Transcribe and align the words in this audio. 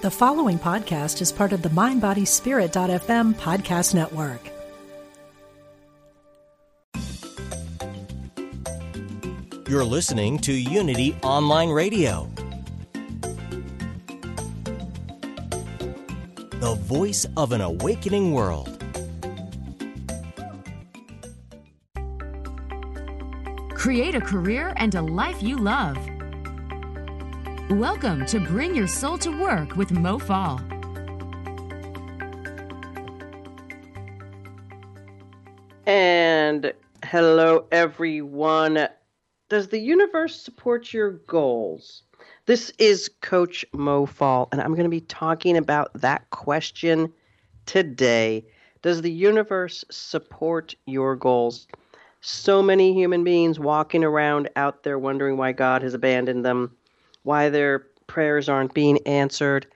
The 0.00 0.10
following 0.12 0.60
podcast 0.60 1.20
is 1.20 1.32
part 1.32 1.52
of 1.52 1.62
the 1.62 1.70
MindBodySpirit.fm 1.70 3.34
podcast 3.34 3.94
network. 3.96 4.40
You're 9.68 9.82
listening 9.82 10.38
to 10.38 10.52
Unity 10.52 11.16
Online 11.24 11.70
Radio, 11.70 12.30
the 16.60 16.78
voice 16.82 17.26
of 17.36 17.50
an 17.50 17.60
awakening 17.60 18.32
world. 18.32 18.80
Create 23.74 24.14
a 24.14 24.20
career 24.20 24.72
and 24.76 24.94
a 24.94 25.02
life 25.02 25.42
you 25.42 25.56
love. 25.56 25.98
Welcome 27.70 28.24
to 28.26 28.40
Bring 28.40 28.74
Your 28.74 28.86
Soul 28.86 29.18
to 29.18 29.30
Work 29.30 29.76
with 29.76 29.92
Mo 29.92 30.18
Fall. 30.18 30.58
And 35.84 36.72
hello, 37.04 37.66
everyone. 37.70 38.88
Does 39.50 39.68
the 39.68 39.78
universe 39.78 40.40
support 40.40 40.94
your 40.94 41.10
goals? 41.10 42.04
This 42.46 42.72
is 42.78 43.10
Coach 43.20 43.66
Mo 43.74 44.06
Fall, 44.06 44.48
and 44.50 44.62
I'm 44.62 44.72
going 44.74 44.84
to 44.84 44.88
be 44.88 45.02
talking 45.02 45.58
about 45.58 45.92
that 45.92 46.30
question 46.30 47.12
today. 47.66 48.46
Does 48.80 49.02
the 49.02 49.12
universe 49.12 49.84
support 49.90 50.74
your 50.86 51.16
goals? 51.16 51.68
So 52.22 52.62
many 52.62 52.94
human 52.94 53.24
beings 53.24 53.60
walking 53.60 54.04
around 54.04 54.48
out 54.56 54.84
there 54.84 54.98
wondering 54.98 55.36
why 55.36 55.52
God 55.52 55.82
has 55.82 55.92
abandoned 55.92 56.46
them, 56.46 56.74
why 57.28 57.50
their 57.50 57.80
prayers 58.06 58.48
aren't 58.48 58.72
being 58.72 59.06
answered, 59.06 59.66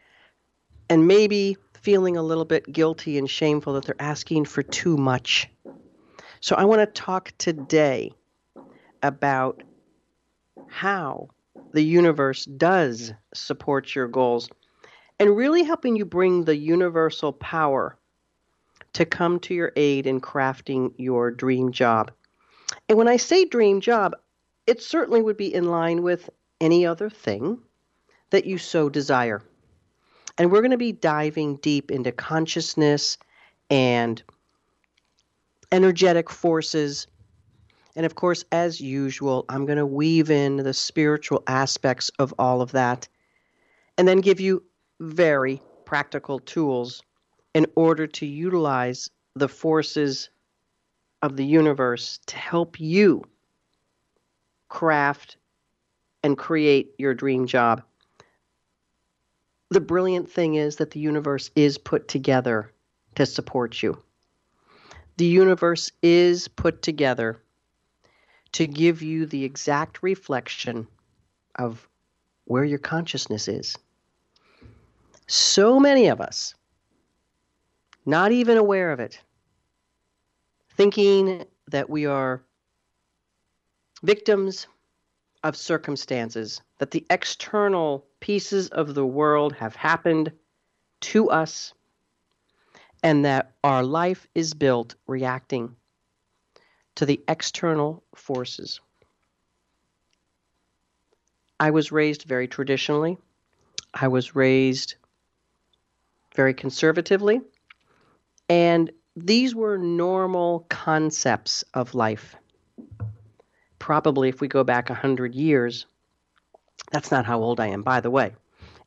and 0.89 1.07
maybe 1.07 1.55
feeling 1.75 2.17
a 2.17 2.23
little 2.23 2.47
bit 2.47 2.73
guilty 2.73 3.19
and 3.19 3.29
shameful 3.29 3.75
that 3.75 3.85
they're 3.85 3.95
asking 4.01 4.47
for 4.47 4.63
too 4.63 4.97
much. 4.97 5.51
So, 6.41 6.57
I 6.57 6.65
want 6.65 6.81
to 6.81 6.87
talk 6.87 7.31
today 7.37 8.11
about 9.03 9.63
how 10.67 11.29
the 11.75 11.83
universe 11.83 12.47
does 12.47 13.13
support 13.35 13.95
your 13.95 14.09
goals 14.09 14.49
and 15.21 15.37
really 15.37 15.63
helping 15.63 15.95
you 15.95 16.07
bring 16.07 16.45
the 16.45 16.57
universal 16.57 17.35
power 17.35 17.99
to 18.95 19.05
come 19.05 19.39
to 19.41 19.53
your 19.53 19.73
aid 19.77 20.07
in 20.07 20.23
crafting 20.23 20.95
your 20.97 21.31
dream 21.31 21.71
job. 21.71 22.13
And 22.89 22.97
when 22.97 23.09
I 23.09 23.19
say 23.19 23.45
dream 23.45 23.83
job, 23.83 24.15
it 24.67 24.81
certainly 24.81 25.21
would 25.21 25.37
be 25.37 25.53
in 25.53 25.65
line 25.65 26.03
with 26.03 26.31
any 26.63 26.87
other 26.87 27.11
thing 27.11 27.59
that 28.31 28.47
you 28.47 28.57
so 28.57 28.89
desire. 28.89 29.43
And 30.39 30.51
we're 30.51 30.63
going 30.63 30.71
to 30.71 30.79
be 30.79 30.93
diving 30.93 31.57
deep 31.57 31.91
into 31.91 32.13
consciousness 32.13 33.19
and 33.69 34.23
energetic 35.73 36.31
forces. 36.31 37.07
And 37.97 38.07
of 38.07 38.15
course, 38.15 38.45
as 38.53 38.81
usual, 38.81 39.45
I'm 39.49 39.67
going 39.67 39.79
to 39.79 39.85
weave 39.85 40.31
in 40.31 40.57
the 40.57 40.73
spiritual 40.73 41.43
aspects 41.47 42.11
of 42.19 42.33
all 42.39 42.63
of 42.63 42.73
that 42.73 43.09
and 43.99 44.09
then 44.09 44.21
give 44.21 44.41
you 44.41 44.63
very 45.01 45.61
practical 45.85 46.39
tools 46.39 47.03
in 47.55 47.67
order 47.75 48.07
to 48.07 48.25
utilize 48.25 49.11
the 49.35 49.49
forces 49.49 50.31
of 51.21 51.37
the 51.37 51.45
universe 51.45 52.19
to 52.27 52.37
help 52.37 52.81
you 52.81 53.23
craft 54.69 55.37
and 56.23 56.39
create 56.39 56.95
your 56.99 57.15
dream 57.15 57.47
job. 57.47 57.83
The 59.71 59.81
brilliant 59.81 60.31
thing 60.31 60.55
is 60.55 60.77
that 60.77 60.91
the 60.91 61.01
universe 61.01 61.51
is 61.57 61.79
put 61.79 62.09
together 62.09 62.73
to 63.15 63.27
support 63.27 63.83
you. 63.83 63.99
The 65.17 65.27
universe 65.27 65.91
is 66.03 66.49
put 66.49 66.83
together 66.83 67.41
to 68.53 68.67
give 68.67 69.03
you 69.03 69.27
the 69.27 69.45
exact 69.45 70.03
reflection 70.03 70.87
of 71.57 71.89
where 72.45 72.65
your 72.65 72.79
consciousness 72.79 73.49
is. 73.49 73.77
So 75.27 75.81
many 75.81 76.09
of 76.09 76.21
us, 76.21 76.55
not 78.05 78.33
even 78.33 78.59
aware 78.59 78.93
of 78.93 79.01
it, 79.01 79.19
thinking 80.77 81.45
that 81.69 81.89
we 81.89 82.05
are 82.07 82.43
victims 84.03 84.67
of 85.43 85.57
circumstances, 85.57 86.63
that 86.79 86.91
the 86.91 87.05
external 87.11 88.07
pieces 88.21 88.69
of 88.69 88.95
the 88.95 89.07
world 89.07 89.55
have 89.55 89.75
happened 89.75 90.33
to 91.01 91.31
us, 91.31 91.75
and 93.03 93.25
that 93.25 93.53
our 93.65 93.83
life 93.83 94.29
is 94.35 94.55
built 94.55 94.95
reacting 95.07 95.75
to 96.95 97.07
the 97.07 97.21
external 97.27 98.03
forces. 98.15 98.81
I 101.59 101.71
was 101.71 101.93
raised 101.93 102.25
very 102.25 102.49
traditionally. 102.49 103.19
I 103.95 104.09
was 104.09 104.35
raised 104.35 104.97
very 106.35 106.55
conservatively. 106.55 107.41
And 108.49 108.91
these 109.17 109.55
were 109.55 109.79
normal 109.79 110.67
concepts 110.69 111.65
of 111.75 111.95
life. 111.95 112.35
Probably, 113.83 114.29
if 114.29 114.41
we 114.41 114.47
go 114.47 114.63
back 114.63 114.91
100 114.91 115.35
years, 115.35 115.87
that's 116.93 117.11
not 117.11 117.27
how 117.27 117.41
old 117.43 117.59
I 117.59 117.67
am, 117.67 117.83
by 117.83 117.99
the 118.01 118.13
way, 118.13 118.33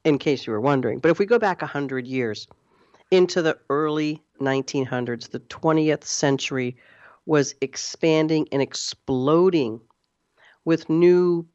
in 0.05 0.17
case 0.17 0.47
you 0.47 0.53
were 0.53 0.61
wondering. 0.61 0.99
But 0.99 1.11
if 1.11 1.19
we 1.19 1.25
go 1.25 1.37
back 1.37 1.61
100 1.61 2.07
years 2.07 2.47
into 3.11 3.41
the 3.41 3.59
early 3.69 4.23
1900s, 4.39 5.31
the 5.31 5.41
20th 5.41 6.05
century 6.05 6.77
was 7.25 7.55
expanding 7.59 8.47
and 8.53 8.61
exploding 8.61 9.81
with 10.63 10.89
new 10.89 11.45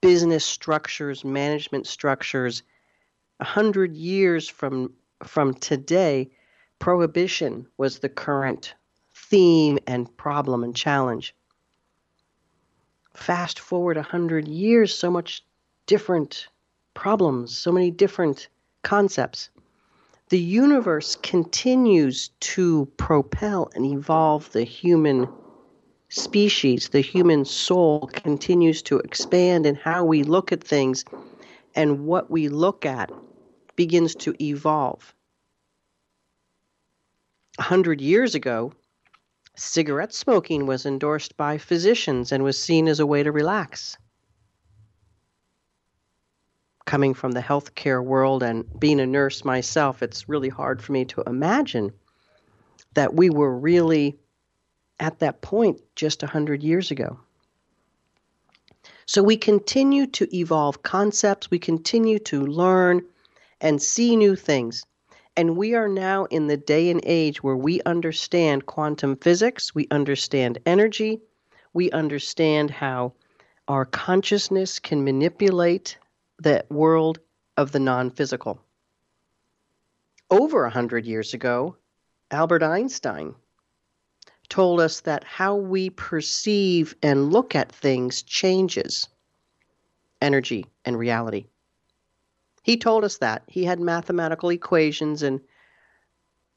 business 0.00 0.44
structures, 0.44 1.24
management 1.24 1.86
structures. 1.86 2.64
A 3.38 3.44
hundred 3.44 3.94
years 3.94 4.48
from 4.48 4.92
from 5.22 5.54
today, 5.54 6.32
prohibition 6.80 7.68
was 7.76 8.00
the 8.00 8.08
current 8.08 8.74
theme 9.14 9.78
and 9.86 10.16
problem 10.16 10.64
and 10.64 10.74
challenge. 10.74 11.32
Fast 13.18 13.58
forward 13.58 13.96
a 13.96 14.02
hundred 14.02 14.46
years, 14.48 14.94
so 14.94 15.10
much 15.10 15.44
different 15.86 16.46
problems, 16.94 17.54
so 17.54 17.72
many 17.72 17.90
different 17.90 18.48
concepts. 18.82 19.50
The 20.28 20.38
universe 20.38 21.16
continues 21.16 22.28
to 22.40 22.86
propel 22.96 23.70
and 23.74 23.84
evolve 23.84 24.50
the 24.52 24.62
human 24.62 25.28
species. 26.08 26.88
The 26.90 27.00
human 27.00 27.44
soul 27.44 28.08
continues 28.12 28.82
to 28.82 28.98
expand 29.00 29.66
in 29.66 29.74
how 29.74 30.04
we 30.04 30.22
look 30.22 30.52
at 30.52 30.62
things, 30.62 31.04
and 31.74 32.06
what 32.06 32.30
we 32.30 32.48
look 32.48 32.86
at 32.86 33.10
begins 33.76 34.14
to 34.14 34.34
evolve. 34.42 35.12
A 37.58 37.62
hundred 37.62 38.00
years 38.00 38.34
ago, 38.34 38.72
cigarette 39.58 40.14
smoking 40.14 40.66
was 40.66 40.86
endorsed 40.86 41.36
by 41.36 41.58
physicians 41.58 42.32
and 42.32 42.44
was 42.44 42.58
seen 42.58 42.88
as 42.88 43.00
a 43.00 43.06
way 43.06 43.22
to 43.22 43.32
relax. 43.32 43.96
Coming 46.86 47.12
from 47.12 47.32
the 47.32 47.42
healthcare 47.42 48.02
world 48.02 48.42
and 48.42 48.64
being 48.78 49.00
a 49.00 49.06
nurse 49.06 49.44
myself, 49.44 50.02
it's 50.02 50.28
really 50.28 50.48
hard 50.48 50.80
for 50.80 50.92
me 50.92 51.04
to 51.06 51.22
imagine 51.26 51.92
that 52.94 53.14
we 53.14 53.30
were 53.30 53.56
really 53.56 54.18
at 55.00 55.18
that 55.18 55.42
point 55.42 55.80
just 55.94 56.22
a 56.22 56.26
100 56.26 56.62
years 56.62 56.90
ago. 56.90 57.20
So 59.06 59.22
we 59.22 59.36
continue 59.36 60.06
to 60.06 60.36
evolve 60.36 60.82
concepts, 60.82 61.50
we 61.50 61.58
continue 61.58 62.18
to 62.20 62.46
learn 62.46 63.02
and 63.60 63.82
see 63.82 64.16
new 64.16 64.36
things. 64.36 64.84
And 65.38 65.56
we 65.56 65.76
are 65.76 65.86
now 65.86 66.24
in 66.24 66.48
the 66.48 66.56
day 66.56 66.90
and 66.90 67.00
age 67.04 67.44
where 67.44 67.56
we 67.56 67.80
understand 67.82 68.66
quantum 68.66 69.14
physics, 69.14 69.72
we 69.72 69.86
understand 69.92 70.58
energy, 70.66 71.20
we 71.72 71.92
understand 71.92 72.72
how 72.72 73.12
our 73.68 73.84
consciousness 73.84 74.80
can 74.80 75.04
manipulate 75.04 75.96
the 76.40 76.64
world 76.70 77.20
of 77.56 77.70
the 77.70 77.78
non 77.78 78.10
physical. 78.10 78.60
Over 80.28 80.64
a 80.64 80.70
hundred 80.70 81.06
years 81.06 81.32
ago, 81.32 81.76
Albert 82.32 82.64
Einstein 82.64 83.36
told 84.48 84.80
us 84.80 85.02
that 85.02 85.22
how 85.22 85.54
we 85.54 85.90
perceive 85.90 86.96
and 87.00 87.32
look 87.32 87.54
at 87.54 87.70
things 87.70 88.24
changes 88.24 89.08
energy 90.20 90.66
and 90.84 90.98
reality. 90.98 91.46
He 92.68 92.76
told 92.76 93.02
us 93.02 93.16
that. 93.16 93.44
He 93.46 93.64
had 93.64 93.80
mathematical 93.80 94.50
equations 94.50 95.22
and 95.22 95.40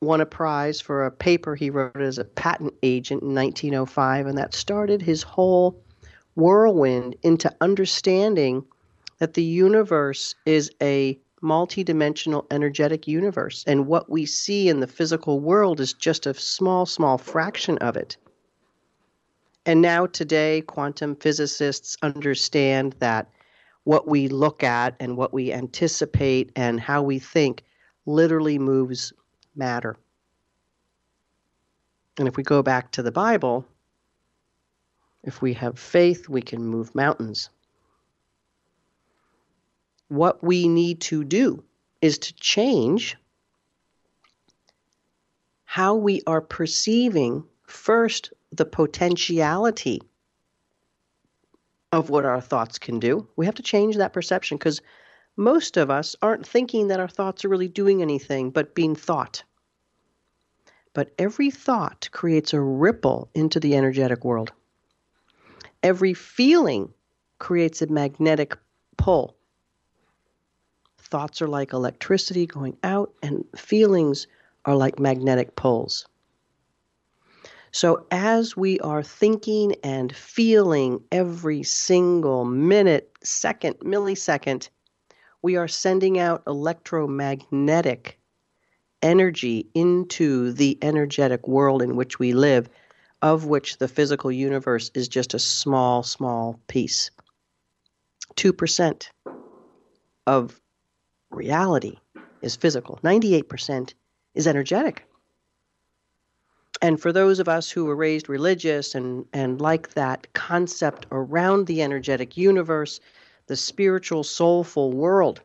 won 0.01 0.19
a 0.19 0.25
prize 0.25 0.81
for 0.81 1.05
a 1.05 1.09
paper 1.09 1.55
he 1.55 1.69
wrote 1.69 2.01
as 2.01 2.17
a 2.17 2.25
patent 2.25 2.73
agent 2.83 3.21
in 3.21 3.33
1905, 3.33 4.27
and 4.27 4.37
that 4.37 4.53
started 4.53 5.01
his 5.01 5.23
whole 5.23 5.81
whirlwind 6.35 7.15
into 7.23 7.55
understanding 7.61 8.65
that 9.19 9.35
the 9.35 9.43
universe 9.43 10.35
is 10.45 10.69
a 10.81 11.17
multidimensional 11.41 12.45
energetic 12.51 13.07
universe. 13.07 13.63
And 13.65 13.87
what 13.87 14.09
we 14.09 14.25
see 14.25 14.67
in 14.67 14.81
the 14.81 14.87
physical 14.87 15.39
world 15.39 15.79
is 15.79 15.93
just 15.93 16.25
a 16.25 16.33
small, 16.33 16.85
small 16.85 17.17
fraction 17.19 17.77
of 17.77 17.95
it. 17.95 18.17
And 19.65 19.81
now, 19.81 20.07
today, 20.07 20.59
quantum 20.59 21.15
physicists 21.15 21.95
understand 22.01 22.97
that 22.99 23.29
what 23.83 24.07
we 24.07 24.27
look 24.27 24.63
at 24.63 24.95
and 24.99 25.17
what 25.17 25.33
we 25.33 25.51
anticipate 25.51 26.51
and 26.55 26.79
how 26.79 27.01
we 27.01 27.19
think 27.19 27.63
literally 28.05 28.59
moves 28.59 29.13
matter. 29.55 29.97
And 32.17 32.27
if 32.27 32.37
we 32.37 32.43
go 32.43 32.61
back 32.61 32.91
to 32.91 33.03
the 33.03 33.11
Bible, 33.11 33.65
if 35.23 35.41
we 35.41 35.53
have 35.53 35.79
faith, 35.79 36.29
we 36.29 36.41
can 36.41 36.65
move 36.65 36.93
mountains. 36.93 37.49
What 40.07 40.43
we 40.43 40.67
need 40.67 41.01
to 41.01 41.23
do 41.23 41.63
is 42.01 42.17
to 42.19 42.33
change 42.35 43.15
how 45.63 45.95
we 45.95 46.21
are 46.27 46.41
perceiving 46.41 47.45
first 47.65 48.33
the 48.51 48.65
potentiality 48.65 50.01
of 51.91 52.09
what 52.09 52.25
our 52.25 52.41
thoughts 52.41 52.79
can 52.79 52.99
do. 52.99 53.27
We 53.35 53.45
have 53.45 53.55
to 53.55 53.63
change 53.63 53.97
that 53.97 54.13
perception 54.13 54.57
because 54.57 54.81
most 55.35 55.77
of 55.77 55.89
us 55.89 56.15
aren't 56.21 56.47
thinking 56.47 56.87
that 56.87 56.99
our 56.99 57.07
thoughts 57.07 57.43
are 57.43 57.49
really 57.49 57.67
doing 57.67 58.01
anything 58.01 58.49
but 58.51 58.75
being 58.75 58.95
thought. 58.95 59.43
But 60.93 61.13
every 61.17 61.51
thought 61.51 62.09
creates 62.11 62.53
a 62.53 62.59
ripple 62.59 63.29
into 63.33 63.59
the 63.59 63.75
energetic 63.75 64.25
world. 64.25 64.51
Every 65.83 66.13
feeling 66.13 66.93
creates 67.39 67.81
a 67.81 67.87
magnetic 67.87 68.57
pull. 68.97 69.35
Thoughts 70.99 71.41
are 71.41 71.47
like 71.47 71.73
electricity 71.73 72.45
going 72.45 72.77
out, 72.83 73.13
and 73.23 73.45
feelings 73.55 74.27
are 74.65 74.75
like 74.75 74.99
magnetic 74.99 75.55
pulls. 75.55 76.07
So, 77.73 78.05
as 78.11 78.57
we 78.57 78.79
are 78.81 79.01
thinking 79.01 79.75
and 79.81 80.13
feeling 80.13 81.01
every 81.09 81.63
single 81.63 82.43
minute, 82.43 83.11
second, 83.23 83.79
millisecond, 83.79 84.67
we 85.41 85.55
are 85.55 85.69
sending 85.69 86.19
out 86.19 86.43
electromagnetic 86.47 88.19
energy 89.01 89.67
into 89.73 90.51
the 90.51 90.77
energetic 90.81 91.47
world 91.47 91.81
in 91.81 91.95
which 91.95 92.19
we 92.19 92.33
live, 92.33 92.69
of 93.21 93.45
which 93.45 93.77
the 93.77 93.87
physical 93.87 94.31
universe 94.31 94.91
is 94.93 95.07
just 95.07 95.33
a 95.33 95.39
small, 95.39 96.03
small 96.03 96.59
piece. 96.67 97.09
2% 98.35 99.07
of 100.27 100.59
reality 101.31 101.97
is 102.41 102.57
physical, 102.57 102.99
98% 103.03 103.93
is 104.35 104.45
energetic. 104.45 105.07
And 106.81 106.99
for 106.99 107.11
those 107.11 107.39
of 107.39 107.47
us 107.47 107.69
who 107.69 107.85
were 107.85 107.95
raised 107.95 108.27
religious 108.27 108.95
and, 108.95 109.25
and 109.33 109.61
like 109.61 109.93
that 109.93 110.33
concept 110.33 111.05
around 111.11 111.67
the 111.67 111.81
energetic 111.81 112.37
universe, 112.37 112.99
the 113.47 113.55
spiritual, 113.55 114.23
soulful 114.23 114.91
world 114.91 115.41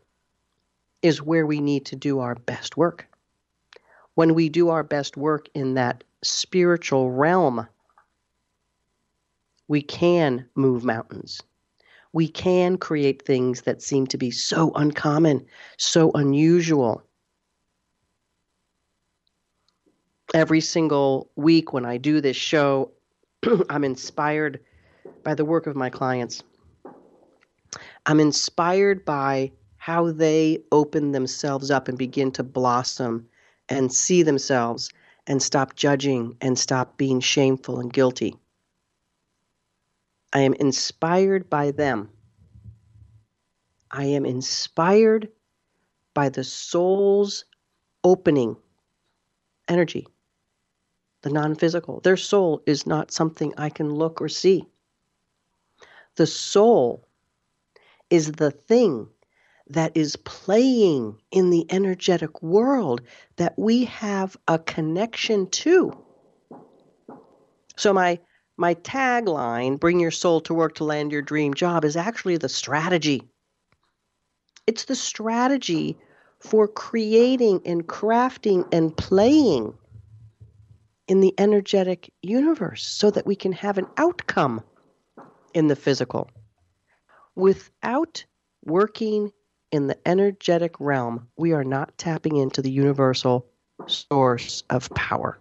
is 1.03 1.23
where 1.23 1.47
we 1.47 1.61
need 1.61 1.85
to 1.87 1.97
do 1.97 2.21
our 2.21 2.35
best 2.35 2.77
work 2.77 3.07
when 4.17 4.35
we 4.35 4.49
do 4.49 4.71
our 4.71 4.83
best 4.83 5.17
work 5.17 5.49
in 5.55 5.75
that 5.75 6.03
spiritual 6.23 7.11
realm, 7.11 7.69
we 9.69 9.83
can 9.83 10.49
move 10.55 10.85
mountains. 10.85 11.43
We 12.15 12.27
can 12.27 12.79
create 12.79 13.23
things 13.23 13.63
that 13.63 13.83
seem 13.83 14.07
to 14.07 14.17
be 14.17 14.31
so 14.31 14.73
uncommon, 14.75 15.45
so 15.77 16.11
unusual. 16.13 17.03
Every 20.37 20.61
single 20.61 21.31
week 21.35 21.73
when 21.73 21.87
I 21.87 21.97
do 21.97 22.21
this 22.21 22.37
show, 22.37 22.91
I'm 23.71 23.85
inspired 23.85 24.61
by 25.25 25.35
the 25.35 25.47
work 25.47 25.67
of 25.67 25.77
my 25.77 25.89
clients. 25.89 26.43
I'm 28.05 28.21
inspired 28.21 29.07
by 29.07 29.53
how 29.79 30.13
they 30.13 30.59
open 30.71 31.13
themselves 31.13 31.71
up 31.71 31.89
and 31.89 31.97
begin 31.97 32.33
to 32.33 32.43
blossom 32.43 33.27
and 33.71 33.91
see 33.91 34.23
themselves 34.23 34.91
and 35.27 35.43
stop 35.43 35.75
judging 35.75 36.37
and 36.43 36.59
stop 36.59 36.99
being 36.99 37.21
shameful 37.21 37.81
and 37.81 37.91
guilty. 37.91 38.37
I 40.35 40.41
am 40.41 40.53
inspired 40.53 41.49
by 41.49 41.71
them. 41.71 42.11
I 43.91 44.05
am 44.05 44.27
inspired 44.27 45.31
by 46.13 46.29
the 46.29 46.45
soul's 46.45 47.47
opening 48.05 48.59
energy, 49.67 50.07
the 51.27 51.33
non 51.33 51.57
physical. 51.57 51.99
Their 51.99 52.17
soul 52.17 52.63
is 52.67 52.87
not 52.87 53.11
something 53.11 53.53
I 53.59 53.69
can 53.69 53.93
look 53.93 54.23
or 54.23 54.29
see. 54.29 54.65
The 56.15 56.27
soul 56.27 57.09
is 58.09 58.31
the 58.31 58.53
thing 58.53 59.09
that 59.71 59.97
is 59.97 60.15
playing 60.15 61.19
in 61.33 61.51
the 61.51 61.67
energetic 61.69 62.45
world 62.45 63.01
that 63.39 63.59
we 63.59 63.87
have 63.87 64.37
a 64.47 64.61
connection 64.61 65.51
to. 65.51 65.99
So 67.77 67.93
my 67.93 68.21
my 68.57 68.77
tagline, 68.77 69.81
bring 69.81 69.99
your 69.99 70.13
soul 70.13 70.41
to 70.43 70.55
work 70.55 70.77
to 70.77 70.85
land 70.85 71.11
your 71.11 71.23
dream 71.23 71.55
job 71.55 71.85
is 71.85 71.97
actually 71.97 72.37
the 72.37 72.49
strategy. 72.49 73.25
It's 74.69 74.85
the 74.85 74.95
strategy 74.95 75.99
for 76.39 76.69
creating 76.69 77.63
and 77.67 77.85
crafting 77.85 78.73
and 78.73 78.97
playing 78.97 79.77
in 81.09 81.21
the 81.21 81.35
energetic 81.39 82.13
universe 82.23 82.85
so 82.87 83.11
that 83.11 83.27
we 83.27 83.37
can 83.37 83.53
have 83.53 83.79
an 83.79 83.87
outcome 83.97 84.63
in 85.55 85.69
the 85.69 85.77
physical. 85.77 86.31
Without 87.35 88.25
working 88.65 89.33
in 89.71 89.87
the 89.87 90.09
energetic 90.09 90.79
realm, 90.81 91.29
we 91.37 91.53
are 91.53 91.65
not 91.65 91.97
tapping 91.99 92.37
into 92.37 92.63
the 92.63 92.71
universal 92.71 93.47
source 93.87 94.63
of 94.71 94.91
power. 94.95 95.39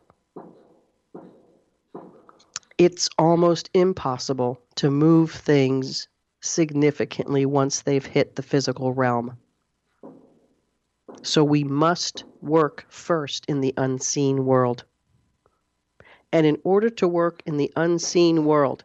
It's 2.78 3.10
almost 3.18 3.70
impossible 3.74 4.62
to 4.76 4.92
move 4.92 5.32
things 5.32 6.08
significantly 6.42 7.46
once 7.46 7.82
they've 7.82 8.06
hit 8.06 8.36
the 8.36 8.44
physical 8.44 8.94
realm. 8.94 9.38
So 11.24 11.44
we 11.44 11.64
must 11.64 12.24
work 12.42 12.86
first 12.90 13.46
in 13.48 13.62
the 13.62 13.74
unseen 13.78 14.46
world. 14.46 14.84
And 16.32 16.46
in 16.46 16.58
order 16.64 16.90
to 16.90 17.08
work 17.08 17.42
in 17.46 17.58
the 17.58 17.72
unseen 17.76 18.46
world, 18.46 18.84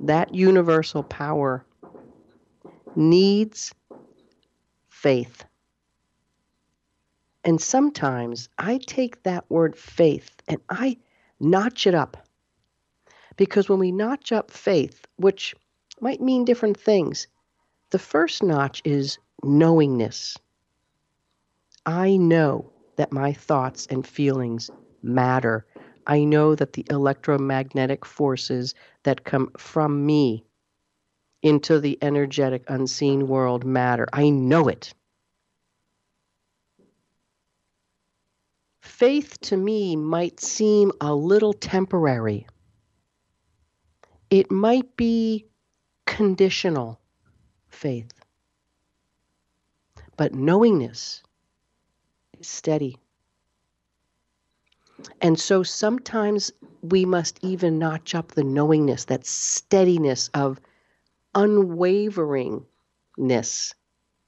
that 0.00 0.34
universal 0.34 1.02
power 1.02 1.64
needs 2.96 3.74
faith. 4.88 5.44
And 7.44 7.60
sometimes 7.60 8.48
I 8.58 8.78
take 8.78 9.22
that 9.22 9.44
word 9.48 9.76
faith 9.76 10.30
and 10.48 10.60
I 10.68 10.98
notch 11.40 11.86
it 11.86 11.94
up. 11.94 12.26
Because 13.36 13.68
when 13.68 13.78
we 13.78 13.92
notch 13.92 14.32
up 14.32 14.50
faith, 14.50 15.06
which 15.16 15.54
might 16.00 16.20
mean 16.20 16.44
different 16.44 16.78
things, 16.78 17.28
the 17.90 17.98
first 17.98 18.42
notch 18.42 18.82
is 18.84 19.18
knowingness. 19.42 20.36
I 21.86 22.16
know 22.16 22.70
that 22.96 23.12
my 23.12 23.32
thoughts 23.32 23.86
and 23.86 24.06
feelings 24.06 24.70
matter. 25.02 25.64
I 26.08 26.24
know 26.24 26.54
that 26.54 26.72
the 26.72 26.86
electromagnetic 26.88 28.06
forces 28.06 28.74
that 29.02 29.24
come 29.24 29.50
from 29.58 30.06
me 30.06 30.44
into 31.42 31.78
the 31.80 31.98
energetic, 32.00 32.64
unseen 32.68 33.28
world 33.28 33.64
matter. 33.64 34.08
I 34.12 34.30
know 34.30 34.68
it. 34.68 34.94
Faith 38.80 39.38
to 39.42 39.56
me 39.56 39.96
might 39.96 40.40
seem 40.40 40.92
a 41.00 41.14
little 41.14 41.52
temporary. 41.52 42.46
It 44.30 44.50
might 44.50 44.96
be 44.96 45.46
conditional 46.06 46.98
faith. 47.68 48.12
But 50.16 50.34
knowingness 50.34 51.22
is 52.40 52.48
steady. 52.48 52.96
And 55.20 55.38
so 55.38 55.62
sometimes 55.62 56.52
we 56.82 57.04
must 57.04 57.38
even 57.42 57.78
notch 57.78 58.14
up 58.14 58.32
the 58.32 58.44
knowingness, 58.44 59.06
that 59.06 59.26
steadiness 59.26 60.28
of 60.34 60.60
unwaveringness. 61.34 62.62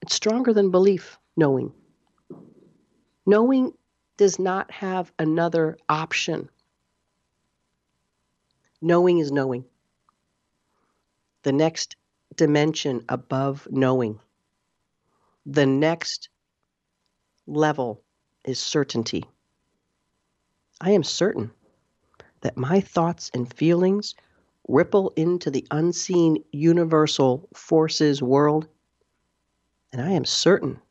It's 0.01 0.15
stronger 0.15 0.53
than 0.53 0.71
belief, 0.71 1.17
knowing. 1.37 1.73
Knowing 3.25 3.73
does 4.17 4.39
not 4.39 4.71
have 4.71 5.11
another 5.19 5.77
option. 5.89 6.49
Knowing 8.81 9.19
is 9.19 9.31
knowing. 9.31 9.65
The 11.43 11.53
next 11.53 11.95
dimension 12.35 13.03
above 13.09 13.67
knowing 13.71 14.19
The 15.45 15.65
next 15.65 16.29
level 17.47 18.03
is 18.45 18.59
certainty. 18.59 19.25
I 20.83 20.91
am 20.91 21.03
certain 21.03 21.51
that 22.41 22.57
my 22.57 22.81
thoughts 22.81 23.29
and 23.35 23.53
feelings 23.53 24.15
ripple 24.67 25.13
into 25.15 25.51
the 25.51 25.65
unseen 25.69 26.43
universal 26.51 27.47
forces 27.53 28.23
world, 28.23 28.67
and 29.93 30.01
I 30.01 30.09
am 30.09 30.25
certain 30.25 30.81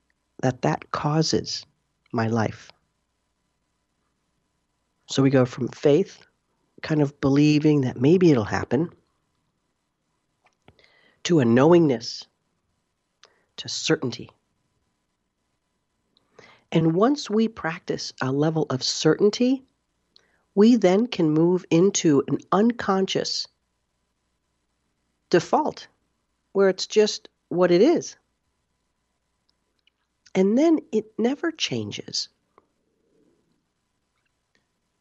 that 0.42 0.62
that 0.62 0.92
causes 0.92 1.66
my 2.12 2.28
life. 2.28 2.70
So 5.06 5.24
we 5.24 5.30
go 5.30 5.44
from 5.44 5.66
faith, 5.68 6.24
kind 6.82 7.02
of 7.02 7.20
believing 7.20 7.80
that 7.80 8.00
maybe 8.00 8.30
it'll 8.30 8.44
happen, 8.44 8.90
to 11.24 11.40
a 11.40 11.44
knowingness, 11.44 12.24
to 13.56 13.68
certainty. 13.68 14.30
And 16.70 16.94
once 16.94 17.28
we 17.28 17.48
practice 17.48 18.12
a 18.22 18.30
level 18.30 18.66
of 18.70 18.84
certainty, 18.84 19.64
we 20.60 20.76
then 20.76 21.06
can 21.06 21.30
move 21.30 21.64
into 21.70 22.22
an 22.28 22.36
unconscious 22.52 23.48
default 25.30 25.88
where 26.52 26.68
it's 26.68 26.86
just 26.86 27.30
what 27.48 27.70
it 27.70 27.80
is. 27.80 28.14
And 30.34 30.58
then 30.58 30.80
it 30.92 31.06
never 31.16 31.50
changes. 31.50 32.28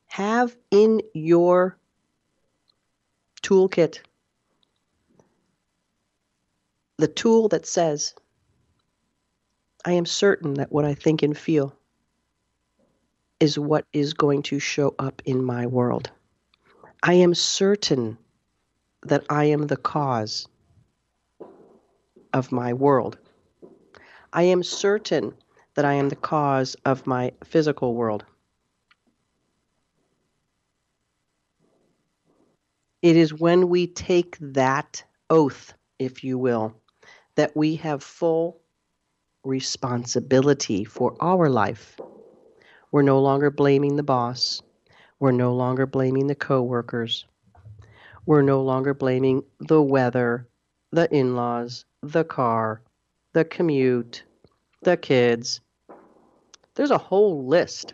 Have 0.05 0.55
in 0.71 1.01
your 1.13 1.77
toolkit 3.41 3.99
the 6.95 7.09
tool 7.09 7.49
that 7.49 7.65
says, 7.65 8.13
I 9.83 9.91
am 9.91 10.05
certain 10.05 10.53
that 10.53 10.71
what 10.71 10.85
I 10.85 10.93
think 10.93 11.21
and 11.21 11.37
feel 11.37 11.75
is 13.39 13.57
what 13.57 13.85
is 13.93 14.13
going 14.13 14.43
to 14.43 14.59
show 14.59 14.93
up 14.99 15.21
in 15.25 15.43
my 15.43 15.65
world. 15.65 16.11
I 17.03 17.13
am 17.13 17.33
certain 17.33 18.17
that 19.03 19.23
I 19.29 19.45
am 19.45 19.67
the 19.67 19.77
cause 19.77 20.47
of 22.33 22.51
my 22.51 22.73
world. 22.73 23.17
I 24.33 24.43
am 24.43 24.61
certain 24.63 25.33
that 25.75 25.85
I 25.85 25.93
am 25.93 26.09
the 26.09 26.15
cause 26.15 26.75
of 26.85 27.07
my 27.07 27.31
physical 27.43 27.95
world. 27.95 28.25
It 33.01 33.15
is 33.15 33.33
when 33.33 33.69
we 33.69 33.87
take 33.87 34.37
that 34.41 35.03
oath, 35.29 35.73
if 35.99 36.23
you 36.23 36.37
will, 36.37 36.75
that 37.35 37.55
we 37.55 37.77
have 37.77 38.03
full 38.03 38.59
responsibility 39.45 40.83
for 40.83 41.15
our 41.21 41.49
life. 41.49 41.97
We're 42.91 43.03
no 43.03 43.19
longer 43.19 43.51
blaming 43.51 43.95
the 43.95 44.03
boss. 44.03 44.61
We're 45.19 45.31
no 45.31 45.53
longer 45.53 45.85
blaming 45.85 46.27
the 46.27 46.35
coworkers. 46.35 47.25
We're 48.25 48.41
no 48.41 48.61
longer 48.61 48.93
blaming 48.93 49.43
the 49.59 49.81
weather, 49.81 50.47
the 50.91 51.13
in 51.13 51.35
laws, 51.35 51.85
the 52.01 52.23
car, 52.23 52.81
the 53.33 53.45
commute, 53.45 54.23
the 54.81 54.97
kids. 54.97 55.61
There's 56.75 56.91
a 56.91 56.97
whole 56.97 57.45
list 57.45 57.93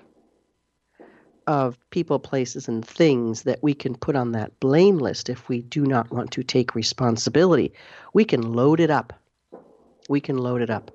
of 1.47 1.77
people, 1.89 2.19
places, 2.19 2.67
and 2.67 2.85
things 2.85 3.43
that 3.43 3.61
we 3.61 3.73
can 3.73 3.95
put 3.95 4.15
on 4.15 4.31
that 4.31 4.59
blame 4.59 4.97
list 4.97 5.29
if 5.29 5.47
we 5.49 5.61
do 5.61 5.85
not 5.85 6.11
want 6.11 6.31
to 6.31 6.43
take 6.43 6.73
responsibility. 6.73 7.73
We 8.13 8.25
can 8.25 8.53
load 8.53 8.79
it 8.79 8.89
up. 8.89 9.13
We 10.09 10.21
can 10.21 10.37
load 10.37 10.61
it 10.61 10.69
up. 10.69 10.91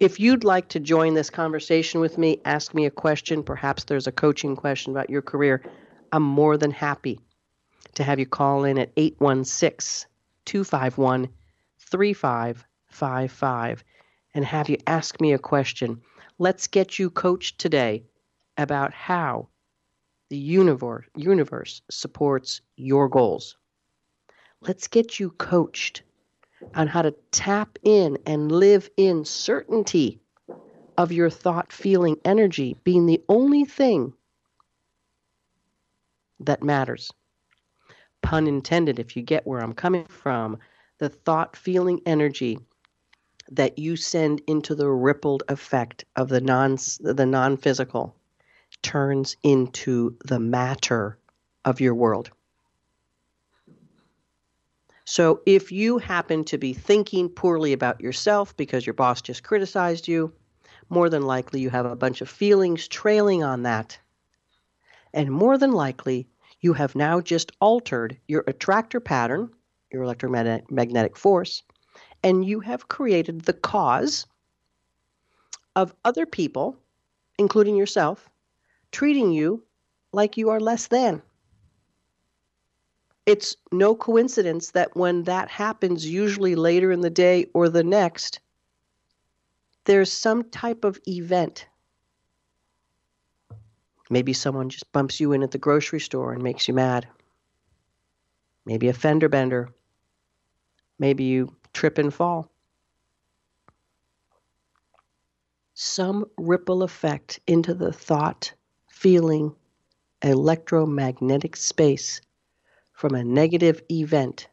If 0.00 0.20
you'd 0.20 0.44
like 0.44 0.68
to 0.68 0.80
join 0.80 1.14
this 1.14 1.30
conversation 1.30 2.00
with 2.00 2.18
me, 2.18 2.40
ask 2.44 2.74
me 2.74 2.86
a 2.86 2.90
question. 2.90 3.42
Perhaps 3.42 3.84
there's 3.84 4.06
a 4.06 4.12
coaching 4.12 4.56
question 4.56 4.92
about 4.92 5.10
your 5.10 5.22
career. 5.22 5.62
I'm 6.12 6.22
more 6.22 6.56
than 6.56 6.70
happy 6.70 7.20
to 7.94 8.04
have 8.04 8.18
you 8.18 8.26
call 8.26 8.64
in 8.64 8.78
at 8.78 8.92
816 8.96 10.08
251 10.44 11.28
3555 11.78 13.84
and 14.34 14.44
have 14.44 14.68
you 14.68 14.76
ask 14.86 15.20
me 15.20 15.32
a 15.32 15.38
question. 15.38 16.00
Let's 16.38 16.66
get 16.66 16.98
you 16.98 17.10
coached 17.10 17.58
today 17.58 18.04
about 18.56 18.92
how 18.92 19.48
the 20.30 20.36
universe, 20.36 21.06
universe 21.14 21.82
supports 21.90 22.60
your 22.76 23.08
goals. 23.08 23.56
Let's 24.60 24.88
get 24.88 25.20
you 25.20 25.30
coached 25.30 26.02
on 26.74 26.86
how 26.86 27.02
to 27.02 27.14
tap 27.30 27.78
in 27.82 28.18
and 28.26 28.50
live 28.50 28.90
in 28.96 29.24
certainty 29.24 30.20
of 30.96 31.12
your 31.12 31.30
thought 31.30 31.72
feeling 31.72 32.16
energy 32.24 32.76
being 32.84 33.06
the 33.06 33.22
only 33.28 33.64
thing 33.64 34.12
that 36.40 36.62
matters. 36.62 37.10
Pun 38.22 38.46
intended, 38.46 38.98
if 38.98 39.16
you 39.16 39.22
get 39.22 39.46
where 39.46 39.60
I'm 39.60 39.74
coming 39.74 40.04
from, 40.06 40.58
the 40.98 41.08
thought 41.08 41.56
feeling 41.56 42.00
energy 42.06 42.58
that 43.50 43.78
you 43.78 43.96
send 43.96 44.40
into 44.46 44.74
the 44.74 44.88
rippled 44.88 45.42
effect 45.48 46.04
of 46.16 46.28
the 46.28 46.40
non 46.40 46.78
the 47.00 47.26
non-physical 47.26 48.16
turns 48.82 49.36
into 49.42 50.16
the 50.24 50.38
matter 50.40 51.18
of 51.64 51.80
your 51.80 51.94
world. 51.94 52.30
So 55.04 55.42
if 55.44 55.70
you 55.70 55.98
happen 55.98 56.44
to 56.44 56.58
be 56.58 56.72
thinking 56.72 57.28
poorly 57.28 57.72
about 57.74 58.00
yourself 58.00 58.56
because 58.56 58.86
your 58.86 58.94
boss 58.94 59.20
just 59.20 59.42
criticized 59.42 60.08
you, 60.08 60.32
more 60.88 61.10
than 61.10 61.22
likely 61.22 61.60
you 61.60 61.70
have 61.70 61.86
a 61.86 61.96
bunch 61.96 62.20
of 62.22 62.28
feelings 62.28 62.88
trailing 62.88 63.44
on 63.44 63.62
that. 63.62 63.98
And 65.12 65.30
more 65.30 65.58
than 65.58 65.72
likely, 65.72 66.26
you 66.60 66.72
have 66.72 66.94
now 66.94 67.20
just 67.20 67.52
altered 67.60 68.16
your 68.26 68.44
attractor 68.46 68.98
pattern, 68.98 69.50
your 69.92 70.02
electromagnetic 70.02 71.16
force, 71.16 71.62
and 72.22 72.44
you 72.44 72.60
have 72.60 72.88
created 72.88 73.42
the 73.42 73.52
cause 73.52 74.26
of 75.76 75.94
other 76.04 76.24
people, 76.24 76.78
including 77.38 77.76
yourself, 77.76 78.30
treating 78.90 79.32
you 79.32 79.62
like 80.12 80.38
you 80.38 80.48
are 80.48 80.60
less 80.60 80.86
than 80.86 81.22
it's 83.26 83.56
no 83.72 83.94
coincidence 83.94 84.72
that 84.72 84.94
when 84.96 85.22
that 85.24 85.48
happens, 85.48 86.06
usually 86.06 86.54
later 86.54 86.92
in 86.92 87.00
the 87.00 87.10
day 87.10 87.46
or 87.54 87.68
the 87.68 87.84
next, 87.84 88.40
there's 89.84 90.12
some 90.12 90.44
type 90.50 90.84
of 90.84 90.98
event. 91.08 91.66
Maybe 94.10 94.32
someone 94.34 94.68
just 94.68 94.92
bumps 94.92 95.20
you 95.20 95.32
in 95.32 95.42
at 95.42 95.50
the 95.50 95.58
grocery 95.58 96.00
store 96.00 96.32
and 96.32 96.42
makes 96.42 96.68
you 96.68 96.74
mad. 96.74 97.08
Maybe 98.66 98.88
a 98.88 98.92
fender 98.92 99.28
bender. 99.28 99.70
Maybe 100.98 101.24
you 101.24 101.54
trip 101.72 101.98
and 101.98 102.12
fall. 102.12 102.50
Some 105.72 106.26
ripple 106.38 106.82
effect 106.82 107.40
into 107.46 107.74
the 107.74 107.92
thought, 107.92 108.52
feeling, 108.88 109.54
electromagnetic 110.22 111.56
space 111.56 112.20
from 112.94 113.14
a 113.14 113.24
negative 113.24 113.82
event 113.90 114.48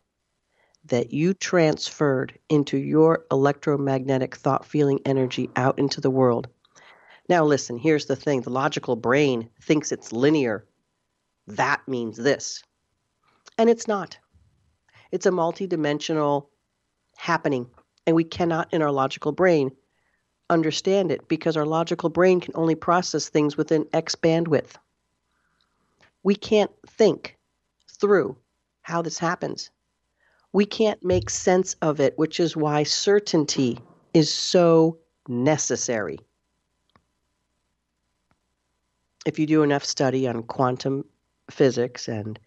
that 0.85 1.13
you 1.13 1.33
transferred 1.33 2.37
into 2.49 2.77
your 2.77 3.25
electromagnetic 3.31 4.35
thought 4.35 4.65
feeling 4.65 4.99
energy 5.05 5.49
out 5.55 5.77
into 5.77 6.01
the 6.01 6.09
world. 6.09 6.47
Now, 7.29 7.45
listen, 7.45 7.77
here's 7.77 8.07
the 8.07 8.15
thing 8.15 8.41
the 8.41 8.49
logical 8.49 8.95
brain 8.95 9.49
thinks 9.61 9.91
it's 9.91 10.11
linear. 10.11 10.65
That 11.47 11.87
means 11.87 12.17
this. 12.17 12.63
And 13.57 13.69
it's 13.69 13.87
not. 13.87 14.17
It's 15.11 15.27
a 15.27 15.31
multidimensional 15.31 16.47
happening. 17.17 17.67
And 18.07 18.15
we 18.15 18.23
cannot, 18.23 18.73
in 18.73 18.81
our 18.81 18.91
logical 18.91 19.31
brain, 19.31 19.71
understand 20.49 21.11
it 21.11 21.27
because 21.27 21.55
our 21.55 21.65
logical 21.65 22.09
brain 22.09 22.39
can 22.39 22.53
only 22.55 22.75
process 22.75 23.29
things 23.29 23.55
within 23.55 23.85
X 23.93 24.15
bandwidth. 24.15 24.73
We 26.23 26.35
can't 26.35 26.71
think 26.87 27.37
through 28.01 28.35
how 28.81 29.01
this 29.01 29.19
happens. 29.19 29.69
We 30.51 30.65
can't 30.65 31.03
make 31.05 31.29
sense 31.29 31.75
of 31.81 31.99
it, 32.01 32.17
which 32.17 32.39
is 32.39 32.57
why 32.57 32.83
certainty 32.83 33.79
is 34.13 34.33
so 34.33 34.97
necessary. 35.29 36.19
If 39.25 39.39
you 39.39 39.45
do 39.45 39.63
enough 39.63 39.85
study 39.85 40.27
on 40.27 40.43
quantum 40.43 41.05
physics 41.49 42.09
and 42.09 42.37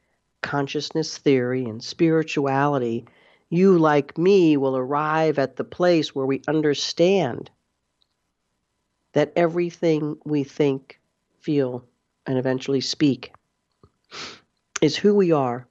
consciousness 0.43 1.17
theory 1.17 1.65
and 1.65 1.83
spirituality, 1.83 3.07
you, 3.49 3.79
like 3.79 4.19
me, 4.19 4.57
will 4.57 4.77
arrive 4.77 5.39
at 5.39 5.57
the 5.57 5.65
place 5.65 6.15
where 6.15 6.27
we 6.27 6.43
understand 6.49 7.51
that 9.13 9.33
everything 9.37 10.17
we 10.25 10.43
think, 10.43 11.01
feel, 11.41 11.85
and 12.27 12.37
eventually 12.37 12.81
speak 12.81 13.33
is 14.85 14.95
who 14.95 15.15
we 15.15 15.33
are 15.33 15.67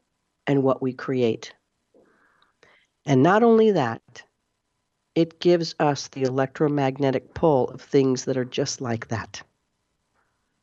and 0.48 0.64
what 0.64 0.82
we 0.82 0.92
create. 0.92 1.54
And 3.06 3.22
not 3.22 3.44
only 3.44 3.70
that, 3.70 4.24
it 5.14 5.40
gives 5.40 5.76
us 5.80 6.08
the 6.08 6.24
electromagnetic 6.24 7.36
pull 7.36 7.70
of 7.70 7.80
things 7.80 8.26
that 8.26 8.38
are 8.38 8.44
just 8.44 8.82
like 8.82 9.10
that. 9.10 9.44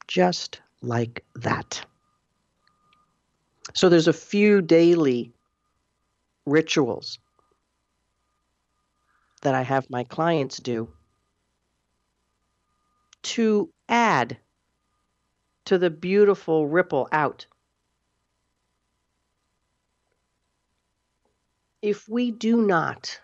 Just 0.08 0.60
like 0.82 1.24
that. 1.36 1.86
So 3.72 3.88
there's 3.88 4.08
a 4.08 4.12
few 4.12 4.60
daily 4.62 5.32
rituals 6.44 7.20
that 9.42 9.54
I 9.54 9.62
have 9.62 9.88
my 9.90 10.02
clients 10.02 10.58
do 10.58 10.88
to 13.22 13.70
add 13.88 14.38
to 15.66 15.78
the 15.78 15.90
beautiful 15.90 16.66
ripple 16.66 17.08
out. 17.12 17.46
If 21.82 22.06
we 22.10 22.30
do 22.30 22.60
not 22.60 23.18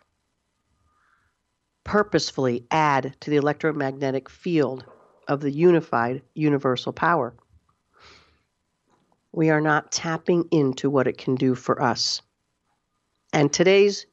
purposefully 1.85 2.67
add 2.71 3.15
to 3.21 3.31
the 3.31 3.37
electromagnetic 3.37 4.31
field 4.31 4.85
of 5.29 5.41
the 5.41 5.51
unified 5.51 6.23
universal 6.35 6.93
power, 6.95 7.35
we 9.31 9.51
are 9.51 9.61
not 9.61 9.93
tapping 9.93 10.49
into 10.51 10.89
what 10.89 11.07
it 11.07 11.19
can 11.19 11.35
do 11.35 11.55
for 11.55 11.83
us. 11.83 12.23
And 13.31 13.53
today's 13.53 14.07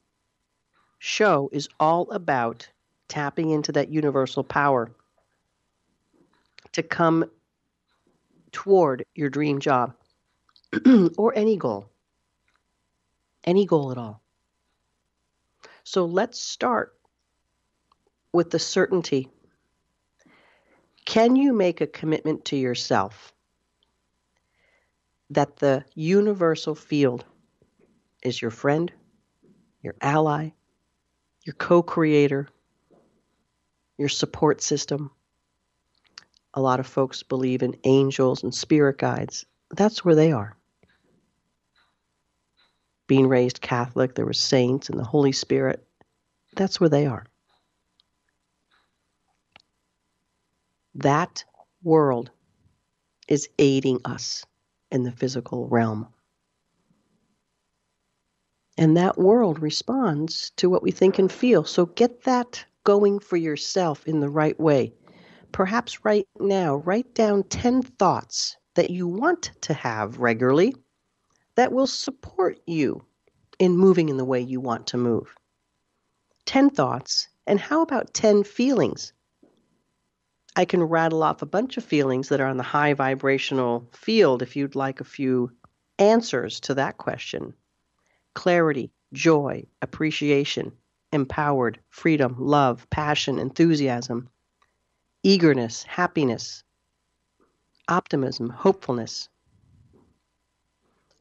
show 0.98 1.48
is 1.50 1.68
all 1.80 2.10
about 2.10 2.68
tapping 3.08 3.48
into 3.48 3.72
that 3.72 3.88
universal 3.88 4.44
power 4.44 4.90
to 6.72 6.82
come 6.82 7.24
toward 8.52 9.04
your 9.14 9.30
dream 9.30 9.58
job 9.58 9.94
or 11.16 11.34
any 11.34 11.56
goal, 11.56 11.88
any 13.44 13.64
goal 13.64 13.90
at 13.90 13.96
all. 13.96 14.23
So 15.84 16.06
let's 16.06 16.40
start 16.40 16.94
with 18.32 18.50
the 18.50 18.58
certainty. 18.58 19.28
Can 21.04 21.36
you 21.36 21.52
make 21.52 21.82
a 21.82 21.86
commitment 21.86 22.46
to 22.46 22.56
yourself 22.56 23.34
that 25.30 25.58
the 25.58 25.84
universal 25.94 26.74
field 26.74 27.24
is 28.22 28.40
your 28.40 28.50
friend, 28.50 28.90
your 29.82 29.94
ally, 30.00 30.50
your 31.44 31.54
co 31.54 31.82
creator, 31.82 32.48
your 33.98 34.08
support 34.08 34.62
system? 34.62 35.10
A 36.54 36.62
lot 36.62 36.80
of 36.80 36.86
folks 36.86 37.22
believe 37.22 37.62
in 37.62 37.76
angels 37.84 38.42
and 38.42 38.54
spirit 38.54 38.96
guides. 38.96 39.44
That's 39.70 40.02
where 40.02 40.14
they 40.14 40.32
are. 40.32 40.56
Being 43.06 43.28
raised 43.28 43.60
Catholic, 43.60 44.14
there 44.14 44.24
were 44.24 44.32
saints 44.32 44.88
and 44.88 44.98
the 44.98 45.04
Holy 45.04 45.32
Spirit. 45.32 45.86
That's 46.56 46.80
where 46.80 46.88
they 46.88 47.06
are. 47.06 47.26
That 50.94 51.44
world 51.82 52.30
is 53.28 53.48
aiding 53.58 54.00
us 54.04 54.44
in 54.90 55.02
the 55.02 55.12
physical 55.12 55.68
realm. 55.68 56.08
And 58.76 58.96
that 58.96 59.18
world 59.18 59.60
responds 59.60 60.50
to 60.56 60.68
what 60.68 60.82
we 60.82 60.90
think 60.90 61.18
and 61.18 61.30
feel. 61.30 61.64
So 61.64 61.86
get 61.86 62.22
that 62.24 62.64
going 62.84 63.18
for 63.18 63.36
yourself 63.36 64.06
in 64.06 64.20
the 64.20 64.30
right 64.30 64.58
way. 64.58 64.92
Perhaps 65.52 66.04
right 66.04 66.26
now, 66.40 66.76
write 66.76 67.14
down 67.14 67.44
10 67.44 67.82
thoughts 67.82 68.56
that 68.74 68.90
you 68.90 69.06
want 69.06 69.52
to 69.62 69.74
have 69.74 70.18
regularly 70.18 70.74
that 71.54 71.72
will 71.72 71.86
support 71.86 72.58
you 72.66 73.04
in 73.58 73.76
moving 73.76 74.08
in 74.08 74.16
the 74.16 74.24
way 74.24 74.40
you 74.40 74.60
want 74.60 74.86
to 74.88 74.96
move. 74.96 75.34
10 76.46 76.70
thoughts, 76.70 77.28
and 77.46 77.58
how 77.58 77.82
about 77.82 78.12
10 78.14 78.44
feelings? 78.44 79.12
I 80.56 80.64
can 80.64 80.82
rattle 80.82 81.22
off 81.22 81.42
a 81.42 81.46
bunch 81.46 81.76
of 81.76 81.84
feelings 81.84 82.28
that 82.28 82.40
are 82.40 82.46
on 82.46 82.56
the 82.56 82.62
high 82.62 82.94
vibrational 82.94 83.88
field 83.92 84.42
if 84.42 84.54
you'd 84.54 84.74
like 84.76 85.00
a 85.00 85.04
few 85.04 85.50
answers 85.98 86.60
to 86.60 86.74
that 86.74 86.98
question 86.98 87.54
clarity, 88.34 88.90
joy, 89.12 89.64
appreciation, 89.80 90.72
empowered, 91.12 91.78
freedom, 91.90 92.34
love, 92.38 92.88
passion, 92.90 93.38
enthusiasm, 93.38 94.28
eagerness, 95.22 95.84
happiness, 95.84 96.64
optimism, 97.88 98.50
hopefulness. 98.50 99.28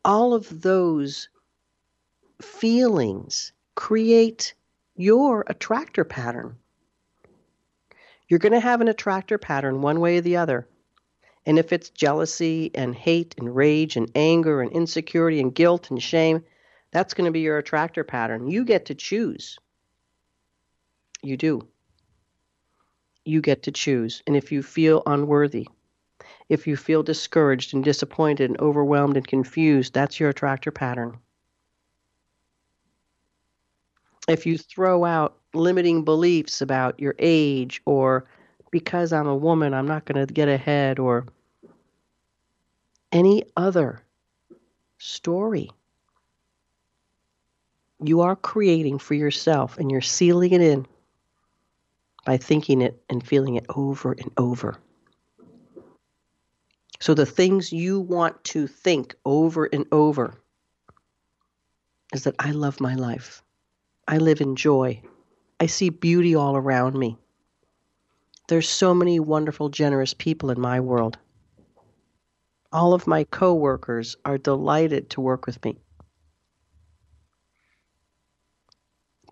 All 0.05 0.33
of 0.33 0.61
those 0.61 1.29
feelings 2.41 3.53
create 3.75 4.53
your 4.95 5.43
attractor 5.47 6.03
pattern. 6.03 6.57
You're 8.27 8.39
going 8.39 8.53
to 8.53 8.59
have 8.59 8.81
an 8.81 8.87
attractor 8.87 9.37
pattern 9.37 9.81
one 9.81 9.99
way 9.99 10.17
or 10.17 10.21
the 10.21 10.37
other. 10.37 10.67
And 11.45 11.59
if 11.59 11.73
it's 11.73 11.89
jealousy 11.89 12.71
and 12.73 12.95
hate 12.95 13.35
and 13.37 13.53
rage 13.55 13.97
and 13.97 14.09
anger 14.15 14.61
and 14.61 14.71
insecurity 14.71 15.39
and 15.39 15.53
guilt 15.53 15.89
and 15.89 16.01
shame, 16.01 16.43
that's 16.91 17.13
going 17.13 17.25
to 17.25 17.31
be 17.31 17.41
your 17.41 17.57
attractor 17.57 18.03
pattern. 18.03 18.47
You 18.47 18.63
get 18.63 18.85
to 18.85 18.95
choose. 18.95 19.57
You 21.21 21.37
do. 21.37 21.67
You 23.25 23.41
get 23.41 23.63
to 23.63 23.71
choose. 23.71 24.21
And 24.27 24.35
if 24.35 24.51
you 24.51 24.63
feel 24.63 25.03
unworthy, 25.05 25.67
if 26.49 26.67
you 26.67 26.75
feel 26.75 27.03
discouraged 27.03 27.73
and 27.73 27.84
disappointed 27.84 28.49
and 28.49 28.60
overwhelmed 28.60 29.17
and 29.17 29.27
confused, 29.27 29.93
that's 29.93 30.19
your 30.19 30.29
attractor 30.29 30.71
pattern. 30.71 31.17
If 34.27 34.45
you 34.45 34.58
throw 34.58 35.03
out 35.03 35.38
limiting 35.53 36.03
beliefs 36.03 36.62
about 36.62 36.99
your 36.99 37.15
age 37.19 37.82
or 37.86 38.25
because 38.71 39.13
I'm 39.13 39.27
a 39.27 39.36
woman, 39.36 39.73
I'm 39.73 39.88
not 39.88 40.06
going 40.06 40.25
to 40.25 40.34
get 40.34 40.47
ahead 40.47 40.97
or 40.97 41.25
any 43.12 43.43
other 43.56 44.01
story 44.97 45.69
you 48.03 48.21
are 48.21 48.36
creating 48.36 48.99
for 48.99 49.13
yourself 49.13 49.77
and 49.77 49.91
you're 49.91 50.01
sealing 50.01 50.51
it 50.51 50.62
in 50.62 50.86
by 52.25 52.38
thinking 52.38 52.82
it 52.82 53.01
and 53.10 53.25
feeling 53.25 53.56
it 53.56 53.65
over 53.69 54.13
and 54.13 54.32
over. 54.38 54.77
So 57.03 57.13
the 57.13 57.25
things 57.25 57.73
you 57.73 57.99
want 57.99 58.41
to 58.45 58.65
think 58.65 59.13
over 59.25 59.65
and 59.65 59.85
over 59.91 60.35
is 62.13 62.23
that 62.23 62.35
I 62.39 62.51
love 62.51 62.79
my 62.79 62.95
life. 62.95 63.43
I 64.07 64.19
live 64.19 64.39
in 64.39 64.55
joy. 64.55 65.01
I 65.59 65.65
see 65.65 65.89
beauty 65.89 66.33
all 66.33 66.55
around 66.55 66.97
me. 66.97 67.17
There's 68.47 68.69
so 68.69 68.93
many 68.93 69.19
wonderful, 69.19 69.67
generous 69.67 70.13
people 70.13 70.49
in 70.49 70.61
my 70.61 70.79
world. 70.79 71.17
All 72.71 72.93
of 72.93 73.05
my 73.05 73.25
coworkers 73.25 74.15
are 74.23 74.37
delighted 74.37 75.09
to 75.09 75.19
work 75.19 75.45
with 75.45 75.61
me. 75.65 75.75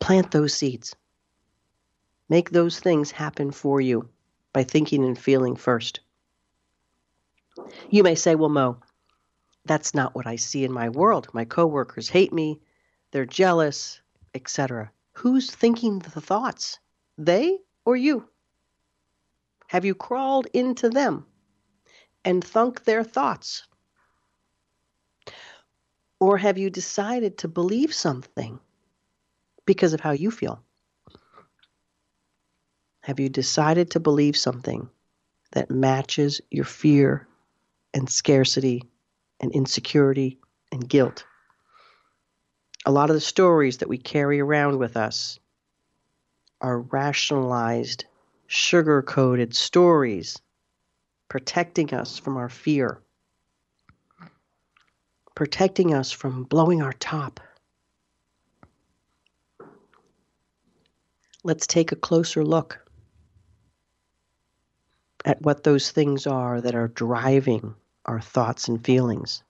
Plant 0.01 0.31
those 0.31 0.53
seeds. 0.53 0.93
Make 2.27 2.49
those 2.49 2.81
things 2.81 3.11
happen 3.11 3.49
for 3.49 3.79
you 3.79 4.09
by 4.51 4.65
thinking 4.65 5.05
and 5.05 5.17
feeling 5.17 5.55
first. 5.55 6.01
You 7.89 8.03
may 8.03 8.15
say, 8.15 8.35
well, 8.35 8.49
Mo, 8.49 8.77
that's 9.65 9.93
not 9.93 10.15
what 10.15 10.27
I 10.27 10.35
see 10.35 10.63
in 10.63 10.71
my 10.71 10.89
world. 10.89 11.27
My 11.33 11.45
coworkers 11.45 12.09
hate 12.09 12.33
me, 12.33 12.59
they're 13.11 13.25
jealous, 13.25 14.01
etc. 14.33 14.91
Who's 15.13 15.51
thinking 15.51 15.99
the 15.99 16.21
thoughts? 16.21 16.79
They 17.17 17.59
or 17.85 17.95
you? 17.95 18.27
Have 19.67 19.85
you 19.85 19.95
crawled 19.95 20.47
into 20.53 20.89
them 20.89 21.25
and 22.25 22.43
thunk 22.43 22.83
their 22.83 23.03
thoughts? 23.03 23.67
Or 26.19 26.37
have 26.37 26.57
you 26.57 26.69
decided 26.69 27.37
to 27.39 27.47
believe 27.47 27.93
something 27.93 28.59
because 29.65 29.93
of 29.93 30.01
how 30.01 30.11
you 30.11 30.31
feel? 30.31 30.61
Have 33.01 33.19
you 33.19 33.29
decided 33.29 33.91
to 33.91 33.99
believe 33.99 34.37
something 34.37 34.89
that 35.53 35.71
matches 35.71 36.41
your 36.51 36.65
fear 36.65 37.27
and 37.93 38.09
scarcity 38.09 38.83
and 39.39 39.51
insecurity 39.51 40.39
and 40.71 40.87
guilt? 40.87 41.25
A 42.85 42.91
lot 42.91 43.09
of 43.09 43.15
the 43.15 43.21
stories 43.21 43.77
that 43.77 43.89
we 43.89 43.97
carry 43.97 44.39
around 44.39 44.77
with 44.77 44.97
us 44.97 45.39
are 46.61 46.79
rationalized, 46.79 48.05
sugar 48.47 49.01
coated 49.01 49.55
stories 49.55 50.41
protecting 51.27 51.93
us 51.93 52.17
from 52.17 52.37
our 52.37 52.49
fear, 52.49 52.99
protecting 55.35 55.93
us 55.93 56.11
from 56.11 56.43
blowing 56.43 56.81
our 56.81 56.93
top 56.93 57.39
let's 61.43 61.65
take 61.65 61.91
a 61.91 61.95
closer 61.95 62.43
look 62.43 62.79
at 65.25 65.41
what 65.41 65.63
those 65.63 65.91
things 65.91 66.27
are 66.27 66.61
that 66.61 66.75
are 66.75 66.87
driving 66.87 67.73
our 68.05 68.21
thoughts 68.21 68.67
and 68.67 68.83
feelings. 68.83 69.43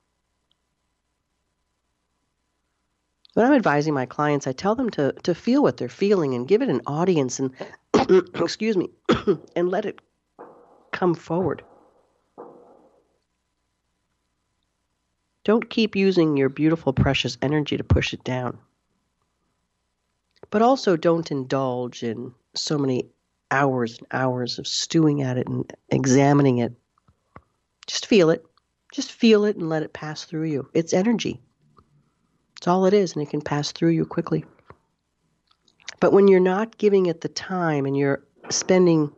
when 3.34 3.46
I'm 3.46 3.54
advising 3.54 3.94
my 3.94 4.06
clients, 4.06 4.48
I 4.48 4.52
tell 4.52 4.76
them 4.76 4.90
to 4.92 5.14
to 5.24 5.34
feel 5.34 5.64
what 5.64 5.78
they're 5.78 5.90
feeling 5.90 6.34
and 6.34 6.48
give 6.48 6.62
it 6.62 6.70
an 6.70 6.82
audience 6.86 7.40
and 7.40 7.52
excuse 8.36 8.76
me 8.76 8.90
and 9.56 9.70
let 9.70 9.86
it 9.86 10.02
come 10.92 11.16
forward. 11.16 11.64
Don't 15.44 15.70
keep 15.70 15.96
using 15.96 16.38
your 16.38 16.50
beautiful 16.50 16.94
precious 16.94 17.38
energy 17.42 17.78
to 17.78 17.84
push 17.84 18.14
it 18.14 18.24
down. 18.24 18.60
But 20.52 20.62
also 20.62 20.96
don't 20.96 21.32
indulge 21.32 22.04
in 22.04 22.34
so 22.54 22.78
many 22.78 23.10
hours 23.50 23.98
and 23.98 24.08
hours 24.12 24.60
of 24.60 24.68
stewing 24.68 25.24
at 25.24 25.38
it 25.38 25.48
and 25.48 25.72
examining 25.90 26.60
it. 26.60 26.74
Just 27.88 28.06
feel 28.06 28.30
it. 28.30 28.46
Just 28.94 29.12
feel 29.12 29.46
it 29.46 29.56
and 29.56 29.70
let 29.70 29.84
it 29.84 29.94
pass 29.94 30.26
through 30.26 30.48
you. 30.48 30.70
It's 30.74 30.94
energy. 30.94 31.42
It's 32.58 32.68
all 32.68 32.86
it 32.86 32.94
is, 32.94 33.14
and 33.14 33.24
it 33.24 33.30
can 33.30 33.42
pass 33.42 33.72
through 33.72 33.90
you 33.90 34.06
quickly. 34.06 34.46
But 36.00 36.14
when 36.14 36.28
you're 36.28 36.40
not 36.40 36.78
giving 36.78 37.06
it 37.06 37.22
the 37.22 37.30
time 37.30 37.86
and 37.86 37.96
you're 37.96 38.24
spending 38.50 39.12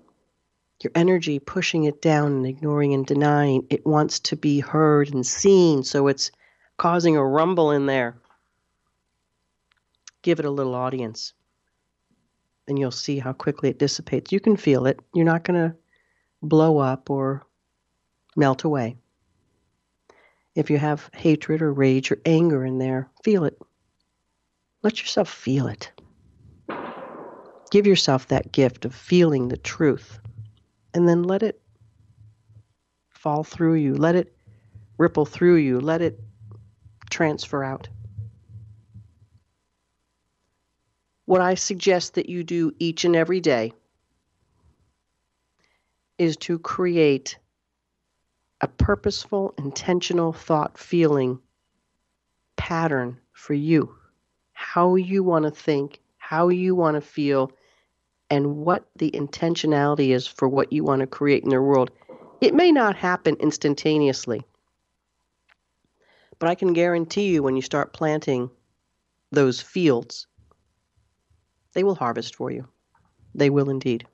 your 0.82 0.92
energy 0.96 1.40
pushing 1.40 1.86
it 1.86 2.02
down 2.02 2.34
and 2.34 2.46
ignoring 2.46 2.94
and 2.94 3.06
denying, 3.06 3.66
it 3.70 3.86
wants 3.86 4.20
to 4.20 4.36
be 4.36 4.60
heard 4.60 5.14
and 5.14 5.26
seen, 5.26 5.84
so 5.84 6.08
it's 6.08 6.32
causing 6.78 7.16
a 7.16 7.26
rumble 7.26 7.72
in 7.72 7.86
there. 7.86 8.18
Give 10.22 10.40
it 10.40 10.46
a 10.46 10.52
little 10.52 10.76
audience, 10.76 11.34
and 12.68 12.78
you'll 12.78 12.92
see 12.92 13.20
how 13.20 13.34
quickly 13.34 13.70
it 13.70 13.80
dissipates. 13.80 14.32
You 14.32 14.40
can 14.40 14.58
feel 14.58 14.86
it. 14.86 15.00
You're 15.14 15.26
not 15.26 15.44
going 15.44 15.60
to 15.60 15.76
blow 16.42 16.78
up 16.78 17.10
or 17.10 17.46
melt 18.36 18.64
away. 18.64 18.98
If 20.56 20.70
you 20.70 20.78
have 20.78 21.10
hatred 21.14 21.62
or 21.62 21.74
rage 21.74 22.12
or 22.12 22.22
anger 22.26 22.66
in 22.66 22.78
there, 22.78 23.10
feel 23.24 23.44
it. 23.44 23.60
Let 24.84 25.00
yourself 25.00 25.30
feel 25.30 25.68
it. 25.68 25.92
Give 27.72 27.88
yourself 27.88 28.28
that 28.28 28.52
gift 28.52 28.86
of 28.86 28.94
feeling 28.94 29.48
the 29.48 29.58
truth 29.58 30.20
and 30.94 31.08
then 31.08 31.24
let 31.24 31.42
it 31.42 31.60
fall 33.10 33.44
through 33.44 33.76
you. 33.76 33.96
Let 33.96 34.16
it 34.16 34.36
ripple 34.98 35.26
through 35.26 35.56
you. 35.56 35.80
Let 35.80 36.02
it 36.02 36.20
transfer 37.10 37.64
out. 37.64 37.88
What 41.26 41.42
I 41.42 41.56
suggest 41.56 42.16
that 42.16 42.30
you 42.30 42.44
do 42.44 42.74
each 42.80 43.06
and 43.06 43.16
every 43.16 43.40
day 43.40 43.74
is 46.18 46.38
to 46.38 46.60
create 46.60 47.38
a 48.64 48.68
purposeful, 48.68 49.54
intentional 49.58 50.32
thought 50.32 50.78
feeling 50.78 51.38
pattern 52.56 53.20
for 53.34 53.54
you. 53.54 53.94
How 54.54 54.96
you 54.96 55.22
want 55.22 55.44
to 55.44 55.52
think, 55.52 56.00
how 56.18 56.48
you 56.48 56.74
want 56.74 56.96
to 56.96 57.02
feel, 57.02 57.52
and 58.30 58.56
what 58.56 58.88
the 58.96 59.12
intentionality 59.12 60.16
is 60.16 60.26
for 60.26 60.48
what 60.48 60.72
you 60.72 60.86
want 60.86 61.02
to 61.02 61.08
create 61.08 61.44
in 61.44 61.50
the 61.50 61.62
world. 61.62 61.92
It 62.40 62.54
may 62.54 62.72
not 62.72 62.96
happen 62.96 63.36
instantaneously, 63.42 64.44
but 66.40 66.48
I 66.48 66.56
can 66.56 66.72
guarantee 66.72 67.34
you 67.34 67.44
when 67.44 67.58
you 67.58 67.62
start 67.62 67.92
planting 67.92 68.50
those 69.30 69.60
fields, 69.60 70.26
they 71.74 71.84
will 71.84 71.96
harvest 71.96 72.34
for 72.38 72.50
you. 72.50 72.66
They 73.36 73.50
will 73.50 73.70
indeed. 73.70 74.08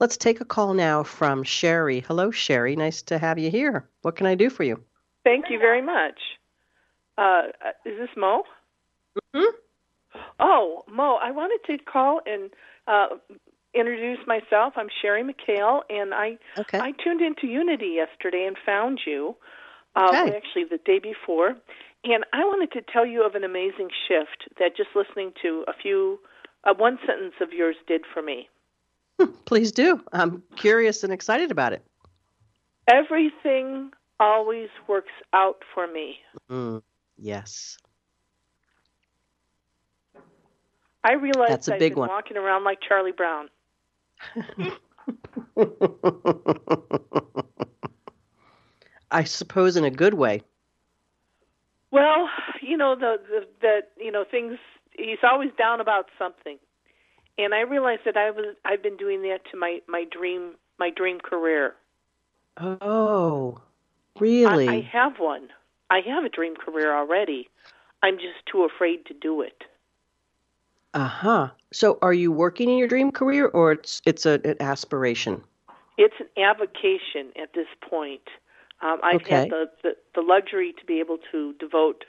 Let's 0.00 0.16
take 0.16 0.40
a 0.40 0.44
call 0.44 0.74
now 0.74 1.02
from 1.04 1.42
Sherry. 1.44 2.00
Hello, 2.00 2.30
Sherry. 2.30 2.76
Nice 2.76 3.02
to 3.02 3.18
have 3.18 3.38
you 3.38 3.50
here. 3.50 3.88
What 4.02 4.16
can 4.16 4.26
I 4.26 4.34
do 4.34 4.50
for 4.50 4.64
you? 4.64 4.82
Thank 5.22 5.46
you 5.50 5.58
very 5.58 5.82
much. 5.82 6.18
Uh, 7.16 7.42
is 7.86 7.98
this 7.98 8.10
Mo? 8.16 8.42
hmm 9.34 9.44
Oh, 10.38 10.84
Mo, 10.88 11.18
I 11.22 11.30
wanted 11.30 11.60
to 11.66 11.84
call 11.84 12.20
and 12.26 12.50
uh, 12.86 13.16
introduce 13.74 14.18
myself. 14.26 14.74
I'm 14.76 14.88
Sherry 15.00 15.22
McHale, 15.22 15.80
and 15.88 16.12
I 16.12 16.38
Okay. 16.58 16.78
I 16.78 16.92
tuned 17.02 17.20
into 17.20 17.46
Unity 17.46 17.96
yesterday 17.96 18.44
and 18.46 18.56
found 18.66 19.00
you. 19.06 19.36
Uh, 19.96 20.08
Okay. 20.08 20.36
Actually, 20.36 20.64
the 20.70 20.78
day 20.84 20.98
before, 20.98 21.54
and 22.02 22.24
I 22.32 22.44
wanted 22.44 22.72
to 22.72 22.82
tell 22.92 23.06
you 23.06 23.24
of 23.24 23.34
an 23.36 23.44
amazing 23.44 23.90
shift 24.08 24.48
that 24.58 24.76
just 24.76 24.90
listening 24.94 25.32
to 25.42 25.64
a 25.68 25.72
few, 25.72 26.18
uh, 26.64 26.74
one 26.76 26.98
sentence 27.06 27.34
of 27.40 27.52
yours 27.52 27.76
did 27.86 28.02
for 28.12 28.20
me. 28.22 28.48
Please 29.44 29.72
do. 29.72 30.00
I'm 30.12 30.42
curious 30.56 31.04
and 31.04 31.12
excited 31.12 31.50
about 31.50 31.72
it. 31.72 31.84
Everything 32.88 33.90
always 34.20 34.68
works 34.88 35.12
out 35.32 35.62
for 35.74 35.86
me. 35.86 36.18
Mm, 36.50 36.82
yes. 37.18 37.78
I 41.02 41.12
realized 41.14 41.52
That's 41.52 41.68
a 41.68 41.74
I've 41.74 41.78
big 41.80 41.92
been 41.92 42.00
one. 42.00 42.08
walking 42.08 42.36
around 42.36 42.64
like 42.64 42.78
Charlie 42.86 43.12
Brown. 43.12 43.48
I 49.10 49.24
suppose 49.24 49.76
in 49.76 49.84
a 49.84 49.90
good 49.90 50.14
way. 50.14 50.42
Well, 51.90 52.28
you 52.62 52.76
know 52.76 52.96
the, 52.96 53.18
the 53.28 53.46
that 53.62 53.90
you 53.98 54.10
know 54.10 54.24
things. 54.28 54.58
He's 54.96 55.18
always 55.22 55.50
down 55.58 55.80
about 55.80 56.08
something, 56.18 56.58
and 57.38 57.54
I 57.54 57.60
realized 57.60 58.02
that 58.06 58.16
I 58.16 58.30
was 58.30 58.56
I've 58.64 58.82
been 58.82 58.96
doing 58.96 59.22
that 59.22 59.40
to 59.50 59.56
my 59.58 59.80
my 59.88 60.04
dream 60.10 60.54
my 60.78 60.90
dream 60.90 61.20
career. 61.20 61.74
Oh, 62.56 63.60
really? 64.18 64.68
I, 64.68 64.72
I 64.72 64.80
have 64.92 65.18
one. 65.18 65.48
I 65.90 66.00
have 66.06 66.24
a 66.24 66.28
dream 66.28 66.56
career 66.56 66.94
already. 66.96 67.48
I'm 68.02 68.16
just 68.16 68.44
too 68.50 68.64
afraid 68.64 69.06
to 69.06 69.14
do 69.14 69.40
it. 69.42 69.64
Uh 70.94 71.08
huh. 71.08 71.48
So, 71.72 71.98
are 72.02 72.12
you 72.14 72.30
working 72.30 72.70
in 72.70 72.78
your 72.78 72.88
dream 72.88 73.10
career, 73.10 73.48
or 73.48 73.72
it's 73.72 74.00
it's 74.06 74.26
a, 74.26 74.40
an 74.44 74.56
aspiration? 74.60 75.42
It's 75.96 76.14
an 76.20 76.28
avocation 76.42 77.32
at 77.40 77.52
this 77.54 77.66
point. 77.88 78.22
Um, 78.82 79.00
I've 79.02 79.22
Okay. 79.22 79.48
had 79.48 79.50
the, 79.50 79.66
the 79.82 79.96
the 80.14 80.22
luxury 80.22 80.74
to 80.78 80.84
be 80.86 81.00
able 81.00 81.18
to 81.32 81.54
devote 81.54 82.04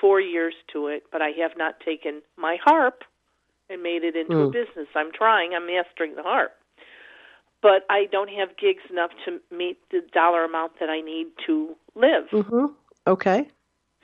four 0.00 0.20
years 0.20 0.54
to 0.72 0.88
it, 0.88 1.04
but 1.12 1.22
I 1.22 1.30
have 1.40 1.52
not 1.56 1.80
taken 1.80 2.22
my 2.36 2.56
harp 2.64 3.02
and 3.74 3.82
made 3.82 4.04
it 4.04 4.16
into 4.16 4.40
a 4.40 4.46
Mm. 4.46 4.52
business. 4.52 4.88
I'm 4.94 5.12
trying. 5.12 5.52
I'm 5.54 5.66
mastering 5.66 6.14
the 6.16 6.22
harp, 6.22 6.52
but 7.60 7.84
I 7.90 8.06
don't 8.10 8.30
have 8.30 8.56
gigs 8.56 8.82
enough 8.90 9.10
to 9.26 9.40
meet 9.54 9.78
the 9.90 10.00
dollar 10.12 10.44
amount 10.44 10.72
that 10.80 10.88
I 10.88 11.00
need 11.00 11.26
to 11.46 11.76
live. 11.94 12.28
Mm-hmm. 12.32 12.66
Okay. 13.06 13.48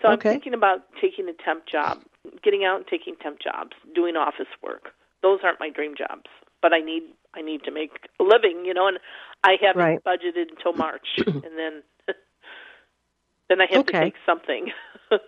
So 0.03 0.09
I'm 0.09 0.21
thinking 0.23 0.55
about 0.55 0.81
taking 1.01 1.29
a 1.29 1.33
temp 1.45 1.67
job, 1.67 1.99
getting 2.43 2.65
out 2.65 2.77
and 2.79 2.87
taking 2.87 3.17
temp 3.17 3.39
jobs, 3.41 3.73
doing 3.95 4.17
office 4.17 4.49
work. 4.63 4.89
Those 5.23 5.41
aren't 5.45 5.61
my 5.61 5.69
dream 5.71 5.95
jobs, 5.97 6.27
but 6.63 6.73
I 6.73 6.81
need 6.81 7.03
I 7.35 7.43
need 7.43 7.63
to 7.65 7.71
make 7.71 7.93
a 8.19 8.25
living, 8.25 8.65
you 8.65 8.75
know, 8.75 8.89
and 8.89 8.99
I 9.45 9.57
haven't 9.61 9.79
Right. 9.79 10.05
budgeted 10.05 10.51
until 10.51 10.73
March, 10.73 11.07
and 11.27 11.57
then 11.57 11.83
then 13.49 13.61
I 13.61 13.67
have 13.71 13.85
to 13.87 13.93
Okay. 13.93 14.05
take 14.05 14.15
something. 14.27 14.73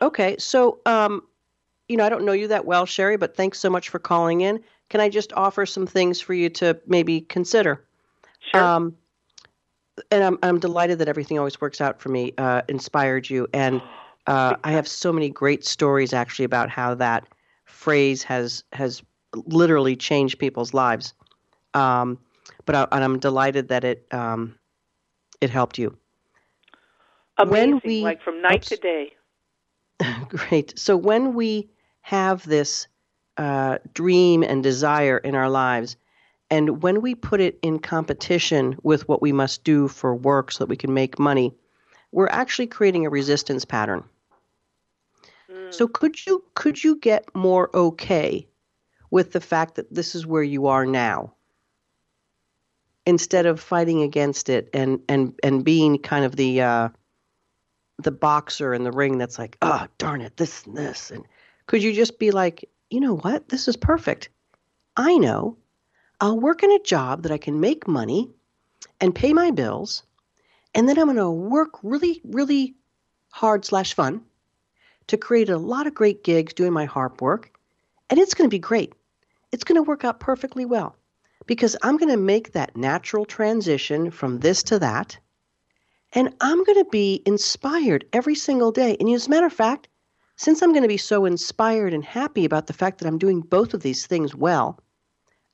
Okay. 0.00 0.36
So, 0.38 0.78
um, 0.86 1.24
you 1.88 1.96
know, 1.96 2.04
I 2.04 2.08
don't 2.08 2.24
know 2.24 2.32
you 2.32 2.48
that 2.48 2.64
well, 2.64 2.86
Sherry, 2.86 3.16
but 3.16 3.34
thanks 3.34 3.58
so 3.58 3.70
much 3.70 3.88
for 3.88 3.98
calling 3.98 4.42
in. 4.42 4.60
Can 4.90 5.00
I 5.00 5.08
just 5.08 5.32
offer 5.32 5.66
some 5.66 5.86
things 5.86 6.20
for 6.20 6.34
you 6.34 6.48
to 6.50 6.78
maybe 6.86 7.20
consider? 7.20 7.84
sure. 8.52 8.62
Um, 8.62 8.96
and 10.10 10.22
I'm 10.22 10.38
I'm 10.42 10.60
delighted 10.60 10.98
that 11.00 11.08
everything 11.08 11.38
always 11.38 11.60
works 11.60 11.80
out 11.80 12.00
for 12.00 12.08
me. 12.08 12.32
Uh, 12.38 12.62
inspired 12.68 13.28
you, 13.28 13.48
and 13.52 13.82
uh, 14.26 14.56
I 14.62 14.72
have 14.72 14.86
so 14.86 15.12
many 15.12 15.28
great 15.28 15.64
stories 15.64 16.12
actually 16.12 16.44
about 16.44 16.70
how 16.70 16.94
that 16.94 17.26
phrase 17.64 18.22
has 18.22 18.64
has 18.72 19.02
literally 19.46 19.96
changed 19.96 20.38
people's 20.38 20.72
lives. 20.72 21.14
Um, 21.74 22.18
but 22.64 22.74
I, 22.74 22.86
and 22.92 23.02
I'm 23.04 23.18
delighted 23.18 23.68
that 23.68 23.84
it 23.84 24.06
um, 24.12 24.54
it 25.40 25.50
helped 25.50 25.78
you. 25.78 25.96
Amazing, 27.38 27.72
when 27.72 27.80
we- 27.84 28.02
like 28.02 28.22
from 28.22 28.42
night 28.42 28.56
oops. 28.56 28.68
to 28.68 28.76
day. 28.76 29.12
Great. 30.28 30.78
So 30.78 30.96
when 30.96 31.34
we 31.34 31.70
have 32.08 32.42
this 32.48 32.88
uh, 33.36 33.76
dream 33.92 34.42
and 34.42 34.62
desire 34.62 35.18
in 35.18 35.34
our 35.34 35.50
lives, 35.50 35.98
and 36.48 36.82
when 36.82 37.02
we 37.02 37.14
put 37.14 37.38
it 37.38 37.58
in 37.60 37.78
competition 37.78 38.78
with 38.82 39.06
what 39.06 39.20
we 39.20 39.30
must 39.30 39.62
do 39.62 39.88
for 39.88 40.14
work 40.14 40.50
so 40.50 40.64
that 40.64 40.70
we 40.70 40.76
can 40.76 40.94
make 40.94 41.18
money, 41.18 41.54
we're 42.10 42.30
actually 42.30 42.66
creating 42.66 43.04
a 43.04 43.10
resistance 43.10 43.66
pattern. 43.66 44.04
Mm. 45.52 45.74
So 45.74 45.86
could 45.86 46.24
you 46.24 46.42
could 46.54 46.82
you 46.82 46.96
get 46.96 47.26
more 47.34 47.68
okay 47.74 48.48
with 49.10 49.32
the 49.32 49.40
fact 49.42 49.74
that 49.74 49.94
this 49.94 50.14
is 50.14 50.26
where 50.26 50.42
you 50.42 50.68
are 50.68 50.86
now? 50.86 51.34
Instead 53.04 53.44
of 53.44 53.60
fighting 53.60 54.00
against 54.00 54.48
it 54.48 54.70
and 54.72 55.00
and 55.10 55.38
and 55.42 55.62
being 55.62 55.98
kind 55.98 56.24
of 56.24 56.36
the 56.36 56.62
uh, 56.62 56.88
the 57.98 58.12
boxer 58.12 58.72
in 58.72 58.84
the 58.84 58.92
ring 58.92 59.18
that's 59.18 59.38
like, 59.38 59.58
oh 59.60 59.86
darn 59.98 60.22
it, 60.22 60.38
this 60.38 60.64
and 60.64 60.74
this, 60.74 61.10
and 61.10 61.26
could 61.68 61.82
you 61.82 61.92
just 61.92 62.18
be 62.18 62.30
like, 62.30 62.68
you 62.88 62.98
know 62.98 63.16
what, 63.18 63.50
this 63.50 63.68
is 63.68 63.76
perfect. 63.76 64.30
I 64.96 65.18
know, 65.18 65.58
I'll 66.18 66.40
work 66.40 66.62
in 66.62 66.72
a 66.72 66.80
job 66.80 67.22
that 67.22 67.30
I 67.30 67.36
can 67.36 67.60
make 67.60 67.86
money 67.86 68.30
and 69.00 69.14
pay 69.14 69.34
my 69.34 69.50
bills, 69.50 70.02
and 70.74 70.88
then 70.88 70.98
I'm 70.98 71.04
going 71.04 71.18
to 71.18 71.30
work 71.30 71.78
really, 71.82 72.22
really 72.24 72.74
hard 73.28 73.66
slash 73.66 73.92
fun 73.92 74.22
to 75.08 75.18
create 75.18 75.50
a 75.50 75.58
lot 75.58 75.86
of 75.86 75.94
great 75.94 76.24
gigs 76.24 76.54
doing 76.54 76.72
my 76.72 76.86
harp 76.86 77.20
work, 77.20 77.52
and 78.08 78.18
it's 78.18 78.32
going 78.32 78.48
to 78.48 78.54
be 78.54 78.58
great. 78.58 78.94
It's 79.52 79.64
going 79.64 79.76
to 79.76 79.82
work 79.82 80.04
out 80.04 80.20
perfectly 80.20 80.64
well 80.64 80.96
because 81.46 81.76
I'm 81.82 81.98
going 81.98 82.10
to 82.10 82.16
make 82.16 82.52
that 82.52 82.78
natural 82.78 83.26
transition 83.26 84.10
from 84.10 84.40
this 84.40 84.62
to 84.64 84.78
that. 84.78 85.18
And 86.14 86.34
I'm 86.40 86.64
going 86.64 86.82
to 86.82 86.90
be 86.90 87.22
inspired 87.26 88.06
every 88.12 88.34
single 88.34 88.72
day. 88.72 88.96
And 88.98 89.10
as 89.10 89.26
a 89.26 89.30
matter 89.30 89.46
of 89.46 89.52
fact, 89.52 89.88
since 90.38 90.62
I'm 90.62 90.70
going 90.70 90.82
to 90.82 90.88
be 90.88 90.96
so 90.96 91.24
inspired 91.24 91.92
and 91.92 92.04
happy 92.04 92.44
about 92.44 92.68
the 92.68 92.72
fact 92.72 92.98
that 92.98 93.08
I'm 93.08 93.18
doing 93.18 93.40
both 93.40 93.74
of 93.74 93.82
these 93.82 94.06
things 94.06 94.36
well, 94.36 94.78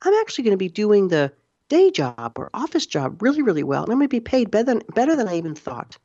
I'm 0.03 0.13
actually 0.13 0.43
going 0.43 0.51
to 0.51 0.57
be 0.57 0.69
doing 0.69 1.07
the 1.07 1.33
day 1.69 1.89
job 1.89 2.33
or 2.37 2.51
office 2.53 2.85
job 2.85 3.19
really, 3.21 3.41
really 3.41 3.63
well. 3.63 3.83
And 3.83 3.91
I'm 3.91 3.97
going 3.97 4.07
to 4.07 4.15
be 4.15 4.19
paid 4.19 4.51
better 4.51 4.65
than, 4.65 4.81
better 4.93 5.15
than 5.15 5.27
I 5.27 5.37
even 5.37 5.55
thought. 5.55 5.97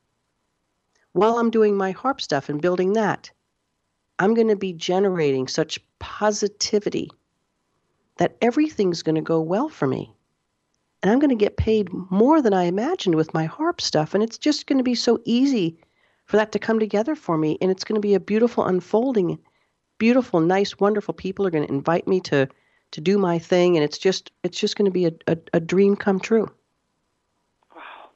While 1.13 1.39
I'm 1.39 1.51
doing 1.51 1.77
my 1.77 1.91
harp 1.91 2.23
stuff 2.23 2.49
and 2.49 2.63
building 2.63 2.95
that, 2.95 3.31
I'm 4.19 4.33
going 4.33 4.49
to 4.49 4.57
be 4.57 4.73
generating 4.73 5.47
such 5.47 5.79
positivity 5.99 7.11
that 8.17 8.39
everything's 8.41 9.03
going 9.03 9.17
to 9.17 9.21
go 9.21 9.43
well 9.43 9.69
for 9.69 9.87
me. 9.87 10.15
And 11.03 11.13
I'm 11.13 11.19
going 11.19 11.31
to 11.31 11.37
get 11.37 11.59
paid 11.59 11.91
more 12.11 12.41
than 12.41 12.55
I 12.55 12.65
imagined 12.65 13.15
with 13.15 13.35
my 13.35 13.45
harp 13.45 13.83
stuff. 13.83 14.15
And 14.15 14.23
it's 14.23 14.39
just 14.39 14.67
going 14.67 14.79
to 14.79 14.85
be 14.85 14.95
so 14.95 15.21
easy 15.27 15.79
for 16.31 16.37
that 16.37 16.53
to 16.53 16.61
come 16.61 16.79
together 16.79 17.17
for 17.17 17.37
me. 17.37 17.59
And 17.61 17.73
it's 17.73 17.83
going 17.83 17.97
to 17.97 18.01
be 18.01 18.15
a 18.15 18.21
beautiful 18.21 18.65
unfolding. 18.65 19.41
Beautiful, 19.99 20.39
nice, 20.39 20.79
wonderful 20.79 21.13
people 21.13 21.45
are 21.45 21.51
going 21.51 21.67
to 21.67 21.73
invite 21.73 22.07
me 22.07 22.21
to 22.21 22.49
to 22.93 23.01
do 23.01 23.19
my 23.19 23.39
thing 23.39 23.77
and 23.77 23.85
it's 23.85 23.99
just 23.99 24.33
it's 24.43 24.59
just 24.59 24.75
going 24.77 24.85
to 24.85 24.91
be 24.91 25.07
a, 25.07 25.13
a, 25.29 25.37
a 25.55 25.61
dream 25.61 25.95
come 25.95 26.19
true 26.19 26.51
Wow. 27.77 28.11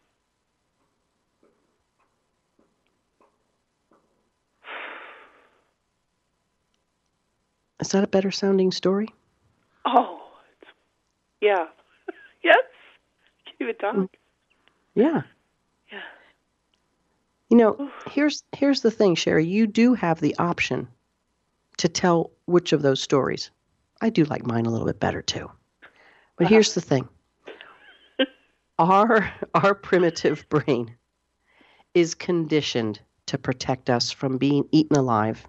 is 7.81 7.91
that 7.91 8.03
a 8.03 8.09
better 8.09 8.33
sounding 8.33 8.73
story 8.73 9.09
Oh, 9.87 10.23
yeah. 11.41 11.67
yes. 12.43 12.57
Keep 13.59 13.69
it 13.69 13.79
talking. 13.79 14.09
yeah 14.97 15.23
Yeah. 15.93 16.01
You 17.55 17.61
know 17.61 17.89
here's 18.11 18.43
here's 18.57 18.81
the 18.81 18.91
thing 18.91 19.15
sherry. 19.15 19.47
You 19.47 19.69
do 19.69 19.95
have 19.95 20.21
the 20.21 20.35
option 20.41 20.89
to 21.77 21.89
tell 21.89 22.33
which 22.47 22.73
of 22.73 22.83
those 22.83 23.01
stories. 23.01 23.53
I 24.01 24.11
do 24.11 24.25
like 24.25 24.45
mine 24.45 24.67
a 24.67 24.71
little 24.71 24.89
bit 24.89 24.99
better 24.99 25.23
too. 25.23 25.49
But 26.37 26.49
here's 26.49 26.75
the 26.75 26.81
thing. 26.81 27.09
Our 28.81 29.33
our 29.55 29.73
primitive 29.73 30.49
brain 30.49 30.97
is 31.95 32.17
conditioned 32.17 32.99
to 33.27 33.39
protect 33.39 33.89
us 33.89 34.11
from 34.11 34.37
being 34.37 34.69
eaten 34.73 34.97
alive. 34.97 35.47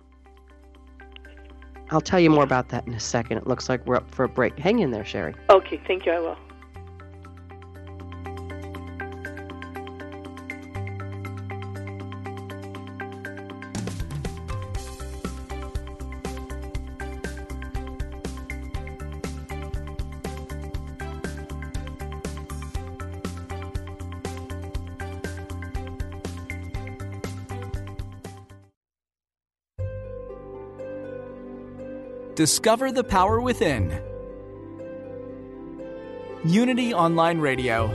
I'll 1.89 2.01
tell 2.01 2.19
you 2.19 2.29
more 2.29 2.43
about 2.43 2.69
that 2.69 2.85
in 2.85 2.93
a 2.93 2.99
second. 2.99 3.39
It 3.39 3.47
looks 3.47 3.67
like 3.67 3.83
we're 3.87 3.95
up 3.95 4.13
for 4.13 4.25
a 4.25 4.29
break. 4.29 4.59
Hang 4.59 4.77
in 4.77 4.91
there 4.91 5.05
sherry. 5.05 5.33
Okay, 5.49 5.81
thank 5.87 6.05
you. 6.05 6.11
I 6.11 6.19
will. 6.19 6.37
Discover 32.45 32.91
the 32.91 33.03
power 33.03 33.41
within. 33.41 33.89
Unity 36.45 36.93
Online 36.93 37.39
Radio. 37.39 37.87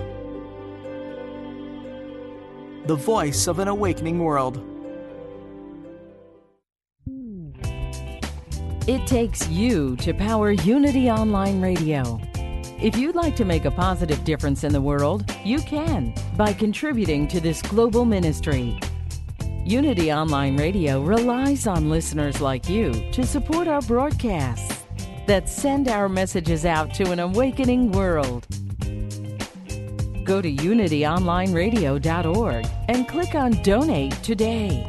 The 2.87 2.97
voice 2.97 3.47
of 3.47 3.61
an 3.61 3.69
awakening 3.69 4.19
world. 4.19 4.57
It 8.89 9.07
takes 9.07 9.49
you 9.49 9.95
to 9.99 10.13
power 10.13 10.51
Unity 10.51 11.09
Online 11.09 11.61
Radio. 11.61 12.19
If 12.83 12.97
you'd 12.97 13.15
like 13.15 13.37
to 13.37 13.45
make 13.45 13.67
a 13.67 13.71
positive 13.71 14.25
difference 14.25 14.65
in 14.65 14.73
the 14.73 14.81
world, 14.81 15.33
you 15.45 15.61
can 15.61 16.13
by 16.37 16.55
contributing 16.55 17.29
to 17.29 17.41
this 17.41 17.63
global 17.63 18.05
ministry. 18.05 18.81
Unity 19.71 20.13
Online 20.13 20.57
Radio 20.57 21.01
relies 21.01 21.69
on 21.69 21.89
listeners 21.89 22.41
like 22.41 22.69
you 22.69 22.93
to 23.13 23.25
support 23.25 23.69
our 23.69 23.81
broadcasts 23.83 24.83
that 25.29 25.49
send 25.49 25.87
our 25.87 26.09
messages 26.09 26.65
out 26.65 26.93
to 26.95 27.13
an 27.13 27.21
awakening 27.21 27.93
world. 27.93 28.49
Go 30.25 30.43
to 30.43 30.53
unityonlineradio.org 30.53 32.67
and 32.89 33.07
click 33.07 33.37
on 33.37 33.53
Donate 33.63 34.21
today. 34.25 34.85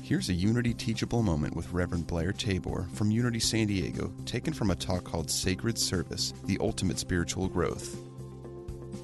Here's 0.00 0.28
a 0.28 0.32
Unity 0.32 0.74
teachable 0.74 1.24
moment 1.24 1.56
with 1.56 1.72
Reverend 1.72 2.06
Blair 2.06 2.32
Tabor 2.32 2.86
from 2.94 3.10
Unity 3.10 3.40
San 3.40 3.66
Diego, 3.66 4.12
taken 4.26 4.52
from 4.52 4.70
a 4.70 4.76
talk 4.76 5.02
called 5.02 5.28
Sacred 5.28 5.76
Service 5.76 6.32
The 6.44 6.58
Ultimate 6.60 7.00
Spiritual 7.00 7.48
Growth. 7.48 7.96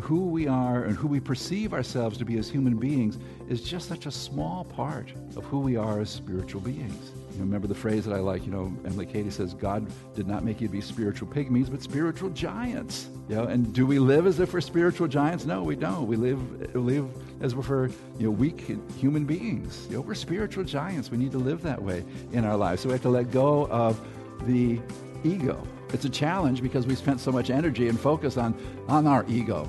Who 0.00 0.26
we 0.26 0.46
are 0.46 0.84
and 0.84 0.96
who 0.96 1.08
we 1.08 1.20
perceive 1.20 1.74
ourselves 1.74 2.18
to 2.18 2.24
be 2.24 2.38
as 2.38 2.48
human 2.48 2.76
beings 2.76 3.18
is 3.48 3.62
just 3.62 3.88
such 3.88 4.06
a 4.06 4.10
small 4.10 4.64
part 4.64 5.12
of 5.36 5.44
who 5.44 5.60
we 5.60 5.76
are 5.76 6.00
as 6.00 6.08
spiritual 6.08 6.60
beings. 6.60 7.12
You 7.34 7.40
remember 7.40 7.66
the 7.66 7.74
phrase 7.74 8.04
that 8.04 8.14
I 8.14 8.20
like, 8.20 8.44
you 8.46 8.50
know, 8.50 8.72
Emilie 8.84 9.06
Cady 9.06 9.30
says, 9.30 9.54
God 9.54 9.86
did 10.14 10.26
not 10.26 10.44
make 10.44 10.60
you 10.60 10.68
to 10.68 10.72
be 10.72 10.80
spiritual 10.80 11.28
pygmies, 11.28 11.70
but 11.70 11.82
spiritual 11.82 12.30
giants. 12.30 13.08
You 13.28 13.36
know, 13.36 13.44
and 13.44 13.72
do 13.72 13.86
we 13.86 13.98
live 13.98 14.26
as 14.26 14.40
if 14.40 14.52
we're 14.52 14.60
spiritual 14.60 15.08
giants? 15.08 15.44
No, 15.44 15.62
we 15.62 15.76
don't. 15.76 16.06
We 16.06 16.16
live, 16.16 16.74
live 16.74 17.08
as 17.40 17.52
if 17.52 17.68
we're 17.68 17.88
you 18.18 18.26
know, 18.26 18.30
weak 18.30 18.66
human 18.96 19.24
beings. 19.24 19.86
You 19.90 19.96
know, 19.96 20.00
we're 20.00 20.14
spiritual 20.14 20.64
giants. 20.64 21.10
We 21.10 21.18
need 21.18 21.32
to 21.32 21.38
live 21.38 21.62
that 21.62 21.80
way 21.80 22.04
in 22.32 22.44
our 22.44 22.56
lives. 22.56 22.82
So 22.82 22.88
we 22.88 22.94
have 22.94 23.02
to 23.02 23.08
let 23.08 23.30
go 23.30 23.66
of 23.66 24.00
the 24.46 24.80
ego. 25.22 25.66
It's 25.92 26.04
a 26.04 26.10
challenge 26.10 26.62
because 26.62 26.86
we 26.86 26.94
spent 26.94 27.20
so 27.20 27.32
much 27.32 27.50
energy 27.50 27.88
and 27.88 27.98
focus 27.98 28.36
on, 28.36 28.54
on 28.88 29.06
our 29.06 29.24
ego, 29.28 29.68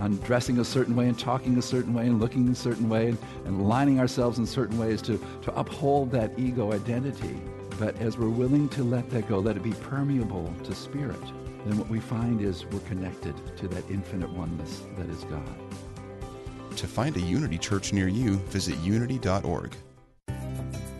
on 0.00 0.16
dressing 0.18 0.58
a 0.58 0.64
certain 0.64 0.96
way 0.96 1.06
and 1.06 1.18
talking 1.18 1.56
a 1.58 1.62
certain 1.62 1.94
way 1.94 2.06
and 2.06 2.20
looking 2.20 2.48
a 2.48 2.54
certain 2.54 2.88
way 2.88 3.10
and, 3.10 3.18
and 3.44 3.68
lining 3.68 4.00
ourselves 4.00 4.38
in 4.38 4.46
certain 4.46 4.78
ways 4.78 5.02
to, 5.02 5.18
to 5.42 5.54
uphold 5.58 6.10
that 6.10 6.36
ego 6.38 6.72
identity. 6.72 7.40
But 7.78 7.96
as 8.00 8.18
we're 8.18 8.28
willing 8.28 8.68
to 8.70 8.82
let 8.82 9.08
that 9.10 9.28
go, 9.28 9.38
let 9.38 9.56
it 9.56 9.62
be 9.62 9.72
permeable 9.72 10.52
to 10.64 10.74
spirit, 10.74 11.20
then 11.66 11.78
what 11.78 11.88
we 11.88 12.00
find 12.00 12.40
is 12.40 12.66
we're 12.66 12.80
connected 12.80 13.34
to 13.58 13.68
that 13.68 13.88
infinite 13.90 14.30
oneness 14.30 14.82
that 14.96 15.08
is 15.08 15.24
God. 15.24 15.54
To 16.76 16.86
find 16.86 17.16
a 17.16 17.20
Unity 17.20 17.58
church 17.58 17.92
near 17.92 18.08
you, 18.08 18.36
visit 18.48 18.76
unity.org. 18.78 19.76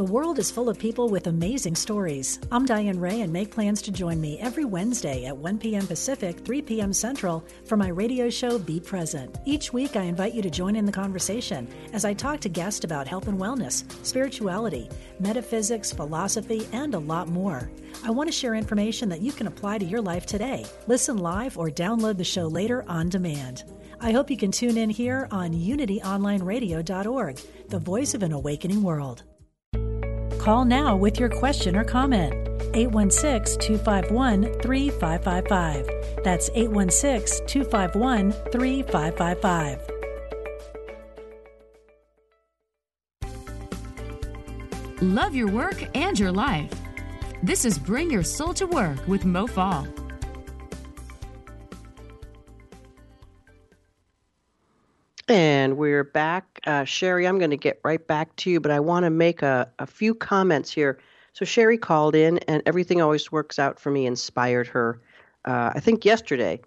The 0.00 0.04
world 0.04 0.38
is 0.38 0.50
full 0.50 0.70
of 0.70 0.78
people 0.78 1.10
with 1.10 1.26
amazing 1.26 1.74
stories. 1.74 2.40
I'm 2.50 2.64
Diane 2.64 2.98
Ray 2.98 3.20
and 3.20 3.30
make 3.30 3.50
plans 3.50 3.82
to 3.82 3.92
join 3.92 4.18
me 4.18 4.38
every 4.40 4.64
Wednesday 4.64 5.26
at 5.26 5.36
1 5.36 5.58
p.m. 5.58 5.86
Pacific, 5.86 6.38
3 6.38 6.62
p.m. 6.62 6.94
Central 6.94 7.44
for 7.66 7.76
my 7.76 7.88
radio 7.88 8.30
show 8.30 8.58
Be 8.58 8.80
Present. 8.80 9.36
Each 9.44 9.74
week, 9.74 9.96
I 9.96 10.04
invite 10.04 10.32
you 10.32 10.40
to 10.40 10.48
join 10.48 10.74
in 10.74 10.86
the 10.86 10.90
conversation 10.90 11.68
as 11.92 12.06
I 12.06 12.14
talk 12.14 12.40
to 12.40 12.48
guests 12.48 12.82
about 12.82 13.08
health 13.08 13.28
and 13.28 13.38
wellness, 13.38 13.84
spirituality, 14.02 14.88
metaphysics, 15.18 15.92
philosophy, 15.92 16.66
and 16.72 16.94
a 16.94 16.98
lot 16.98 17.28
more. 17.28 17.70
I 18.02 18.10
want 18.10 18.26
to 18.26 18.32
share 18.32 18.54
information 18.54 19.10
that 19.10 19.20
you 19.20 19.32
can 19.32 19.48
apply 19.48 19.76
to 19.76 19.84
your 19.84 20.00
life 20.00 20.24
today. 20.24 20.64
Listen 20.86 21.18
live 21.18 21.58
or 21.58 21.68
download 21.68 22.16
the 22.16 22.24
show 22.24 22.46
later 22.46 22.86
on 22.88 23.10
demand. 23.10 23.64
I 24.00 24.12
hope 24.12 24.30
you 24.30 24.38
can 24.38 24.50
tune 24.50 24.78
in 24.78 24.88
here 24.88 25.28
on 25.30 25.52
unityonlineradio.org, 25.52 27.40
the 27.68 27.78
voice 27.78 28.14
of 28.14 28.22
an 28.22 28.32
awakening 28.32 28.82
world. 28.82 29.24
Call 30.40 30.64
now 30.64 30.96
with 30.96 31.20
your 31.20 31.28
question 31.28 31.76
or 31.76 31.84
comment. 31.84 32.32
816 32.72 33.60
251 33.60 34.44
3555. 34.62 36.24
That's 36.24 36.48
816 36.54 37.46
251 37.46 38.32
3555. 38.50 39.80
Love 45.02 45.34
your 45.34 45.48
work 45.48 45.84
and 45.94 46.18
your 46.18 46.32
life. 46.32 46.72
This 47.42 47.66
is 47.66 47.78
Bring 47.78 48.10
Your 48.10 48.22
Soul 48.22 48.54
to 48.54 48.66
Work 48.66 49.06
with 49.06 49.26
Mo 49.26 49.46
Fall. 49.46 49.86
And 55.30 55.76
we're 55.76 56.02
back. 56.02 56.58
Uh, 56.66 56.82
Sherry, 56.82 57.28
I'm 57.28 57.38
going 57.38 57.52
to 57.52 57.56
get 57.56 57.78
right 57.84 58.04
back 58.04 58.34
to 58.34 58.50
you, 58.50 58.58
but 58.58 58.72
I 58.72 58.80
want 58.80 59.04
to 59.04 59.10
make 59.10 59.42
a, 59.42 59.70
a 59.78 59.86
few 59.86 60.12
comments 60.12 60.72
here. 60.72 60.98
So, 61.34 61.44
Sherry 61.44 61.78
called 61.78 62.16
in, 62.16 62.38
and 62.48 62.64
everything 62.66 63.00
always 63.00 63.30
works 63.30 63.56
out 63.56 63.78
for 63.78 63.92
me, 63.92 64.06
inspired 64.06 64.66
her, 64.66 65.00
uh, 65.44 65.70
I 65.72 65.78
think, 65.78 66.04
yesterday. 66.04 66.60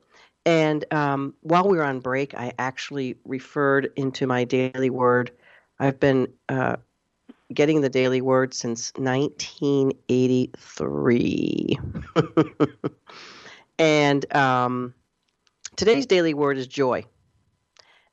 And 0.46 0.86
um, 0.94 1.34
while 1.42 1.68
we 1.68 1.76
were 1.76 1.84
on 1.84 2.00
break, 2.00 2.34
I 2.36 2.54
actually 2.58 3.18
referred 3.26 3.92
into 3.98 4.28
my 4.28 4.46
daily 4.46 4.90
word. 4.90 5.32
I've 5.80 6.00
been 6.00 6.30
uh, 6.48 6.78
getting 7.54 7.82
the 7.82 7.90
daily 7.90 8.22
word 8.22 8.54
since 8.54 8.94
1983. 8.96 11.80
and 13.78 14.34
um, 14.34 14.94
today's 15.76 16.06
daily 16.06 16.34
word 16.34 16.58
is 16.58 16.66
joy. 16.66 17.04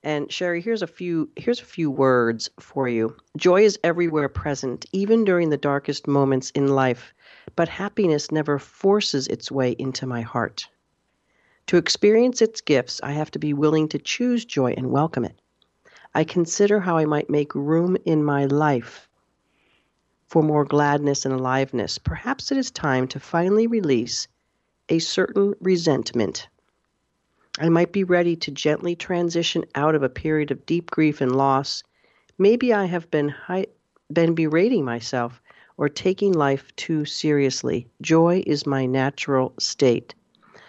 And 0.03 0.33
Sherry, 0.33 0.63
here's 0.63 0.81
a 0.81 0.87
few 0.87 1.29
here's 1.37 1.61
a 1.61 1.65
few 1.65 1.91
words 1.91 2.49
for 2.59 2.89
you. 2.89 3.17
Joy 3.37 3.65
is 3.65 3.79
everywhere 3.85 4.31
present, 4.31 4.87
even 4.93 5.27
during 5.27 5.51
the 5.51 5.59
darkest 5.59 6.07
moments 6.07 6.51
in 6.51 6.69
life, 6.69 7.13
but 7.55 7.69
happiness 7.69 8.31
never 8.33 8.59
forces 8.59 9.27
its 9.27 9.51
way 9.51 9.73
into 9.79 10.07
my 10.07 10.23
heart. 10.23 10.67
To 11.67 11.77
experience 11.77 12.41
its 12.41 12.63
gifts, 12.63 13.01
I 13.03 13.13
have 13.13 13.31
to 13.33 13.39
be 13.39 13.53
willing 13.53 13.89
to 13.89 13.99
choose 13.99 14.47
joy 14.47 14.73
and 14.75 14.91
welcome 14.91 15.25
it. 15.25 15.39
I 16.15 16.25
consider 16.25 16.81
how 16.81 16.97
I 16.97 17.05
might 17.05 17.29
make 17.29 17.55
room 17.55 17.97
in 18.07 18.25
my 18.25 18.47
life 18.47 19.07
for 20.27 20.43
more 20.43 20.65
gladness 20.65 21.27
and 21.27 21.35
aliveness. 21.35 21.99
Perhaps 21.99 22.51
it 22.51 22.57
is 22.57 22.71
time 22.71 23.07
to 23.09 23.21
finally 23.21 23.67
release 23.67 24.29
a 24.89 24.99
certain 24.99 25.55
resentment 25.61 26.49
I 27.59 27.69
might 27.69 27.93
be 27.93 28.05
ready 28.05 28.37
to 28.37 28.53
gently 28.53 28.95
transition 28.95 29.65
out 29.75 29.97
of 29.97 30.05
a 30.05 30.09
period 30.09 30.53
of 30.53 30.65
deep 30.67 30.91
grief 30.91 31.21
and 31.21 31.35
loss. 31.35 31.83
Maybe 32.39 32.73
I 32.73 32.85
have 32.85 33.11
been, 33.11 33.35
been 34.13 34.35
berating 34.37 34.85
myself 34.85 35.43
or 35.77 35.89
taking 35.89 36.33
life 36.33 36.75
too 36.77 37.05
seriously. 37.05 37.89
Joy 38.03 38.45
is 38.47 38.67
my 38.67 38.87
natural 38.87 39.53
state. 39.59 40.15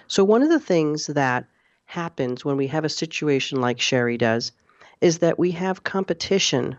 So, 0.08 0.24
one 0.24 0.42
of 0.42 0.50
the 0.50 0.60
things 0.60 1.06
that 1.06 1.46
happens 1.86 2.44
when 2.44 2.58
we 2.58 2.68
have 2.68 2.84
a 2.84 2.90
situation 2.90 3.62
like 3.62 3.80
Sherry 3.80 4.18
does 4.18 4.52
is 5.02 5.20
that 5.20 5.38
we 5.38 5.52
have 5.52 5.84
competition 5.84 6.78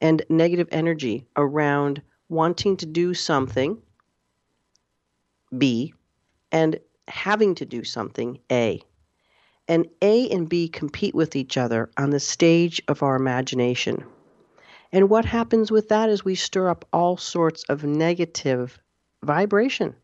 and 0.00 0.22
negative 0.28 0.68
energy 0.70 1.26
around 1.36 2.00
wanting 2.28 2.76
to 2.76 2.86
do 2.86 3.14
something, 3.14 3.82
B, 5.58 5.92
and 6.52 6.78
having 7.08 7.56
to 7.56 7.66
do 7.66 7.82
something, 7.82 8.38
A 8.52 8.80
and 9.70 9.86
A 10.02 10.28
and 10.30 10.48
B 10.48 10.66
compete 10.66 11.14
with 11.14 11.36
each 11.36 11.56
other 11.56 11.88
on 11.96 12.10
the 12.10 12.18
stage 12.18 12.82
of 12.88 13.04
our 13.04 13.14
imagination. 13.14 14.04
And 14.90 15.08
what 15.08 15.24
happens 15.24 15.70
with 15.70 15.88
that 15.90 16.08
is 16.08 16.24
we 16.24 16.34
stir 16.34 16.68
up 16.68 16.84
all 16.92 17.16
sorts 17.16 17.62
of 17.68 17.84
negative 17.84 18.80
vibration, 19.22 19.94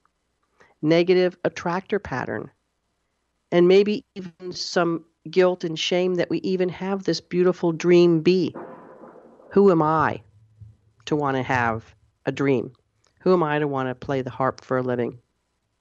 negative 0.83 1.37
attractor 1.45 1.99
pattern, 1.99 2.49
and 3.51 3.67
maybe 3.67 4.05
even 4.15 4.53
some 4.53 5.05
guilt 5.29 5.65
and 5.65 5.77
shame 5.77 6.15
that 6.15 6.31
we 6.31 6.39
even 6.39 6.69
have 6.69 7.03
this 7.03 7.21
beautiful 7.21 7.73
dream 7.73 8.21
B. 8.21 8.55
Who 9.51 9.73
am 9.73 9.83
I 9.83 10.21
to 11.07 11.17
want 11.17 11.39
to 11.39 11.43
have 11.43 11.93
a 12.25 12.31
dream? 12.31 12.73
Who 13.19 13.33
am 13.33 13.43
I 13.43 13.59
to 13.59 13.67
want 13.67 13.89
to 13.89 13.97
play 13.97 14.23
the 14.23 14.31
harp 14.31 14.65
for 14.65 14.79
a 14.79 14.83
living? 14.83 15.19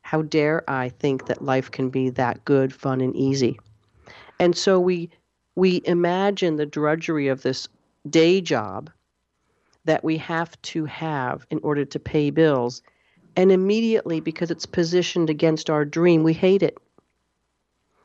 How 0.01 0.23
dare 0.23 0.67
I 0.67 0.89
think 0.89 1.27
that 1.27 1.43
life 1.43 1.69
can 1.69 1.91
be 1.91 2.09
that 2.09 2.45
good, 2.45 2.73
fun, 2.73 3.01
and 3.01 3.15
easy? 3.15 3.59
And 4.39 4.55
so 4.55 4.79
we 4.79 5.09
we 5.55 5.81
imagine 5.85 6.57
the 6.57 6.65
drudgery 6.65 7.29
of 7.29 7.41
this 7.41 7.67
day 8.09 8.41
job 8.41 8.89
that 9.85 10.03
we 10.03 10.17
have 10.17 10.61
to 10.63 10.85
have 10.85 11.45
in 11.49 11.59
order 11.63 11.85
to 11.85 11.99
pay 11.99 12.29
bills. 12.29 12.81
And 13.37 13.51
immediately, 13.51 14.19
because 14.19 14.51
it's 14.51 14.65
positioned 14.65 15.29
against 15.29 15.69
our 15.69 15.85
dream, 15.85 16.23
we 16.23 16.33
hate 16.33 16.63
it. 16.63 16.77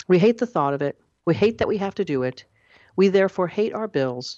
We 0.07 0.19
hate 0.19 0.38
the 0.38 0.47
thought 0.47 0.75
of 0.75 0.83
it. 0.83 1.01
We 1.25 1.35
hate 1.35 1.59
that 1.59 1.69
we 1.69 1.79
have 1.79 1.95
to 1.97 2.05
do 2.05 2.23
it. 2.23 2.45
We 2.97 3.09
therefore 3.09 3.49
hate 3.49 3.73
our 3.73 3.88
bills. 3.88 4.37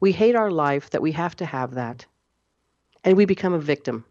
We 0.00 0.12
hate 0.12 0.34
our 0.34 0.50
life 0.50 0.90
that 0.90 1.02
we 1.02 1.12
have 1.12 1.36
to 1.36 1.46
have 1.46 1.74
that. 1.74 2.06
And 3.04 3.16
we 3.16 3.24
become 3.24 3.54
a 3.54 3.58
victim. 3.58 4.04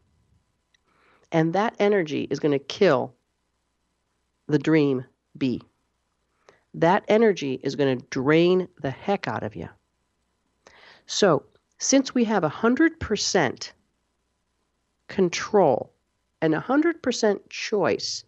And 1.31 1.53
that 1.53 1.75
energy 1.79 2.27
is 2.29 2.39
going 2.39 2.51
to 2.51 2.59
kill 2.59 3.13
the 4.47 4.59
dream 4.59 5.05
B 5.37 5.61
that 6.73 7.03
energy 7.07 7.59
is 7.61 7.75
going 7.75 7.99
to 7.99 8.05
drain 8.07 8.67
the 8.81 8.89
heck 8.89 9.27
out 9.27 9.43
of 9.43 9.55
you. 9.55 9.69
So, 11.05 11.43
since 11.77 12.15
we 12.15 12.23
have 12.25 12.43
100% 12.43 13.71
control 15.07 15.93
and 16.41 16.53
100% 16.53 17.49
choice 17.49 18.23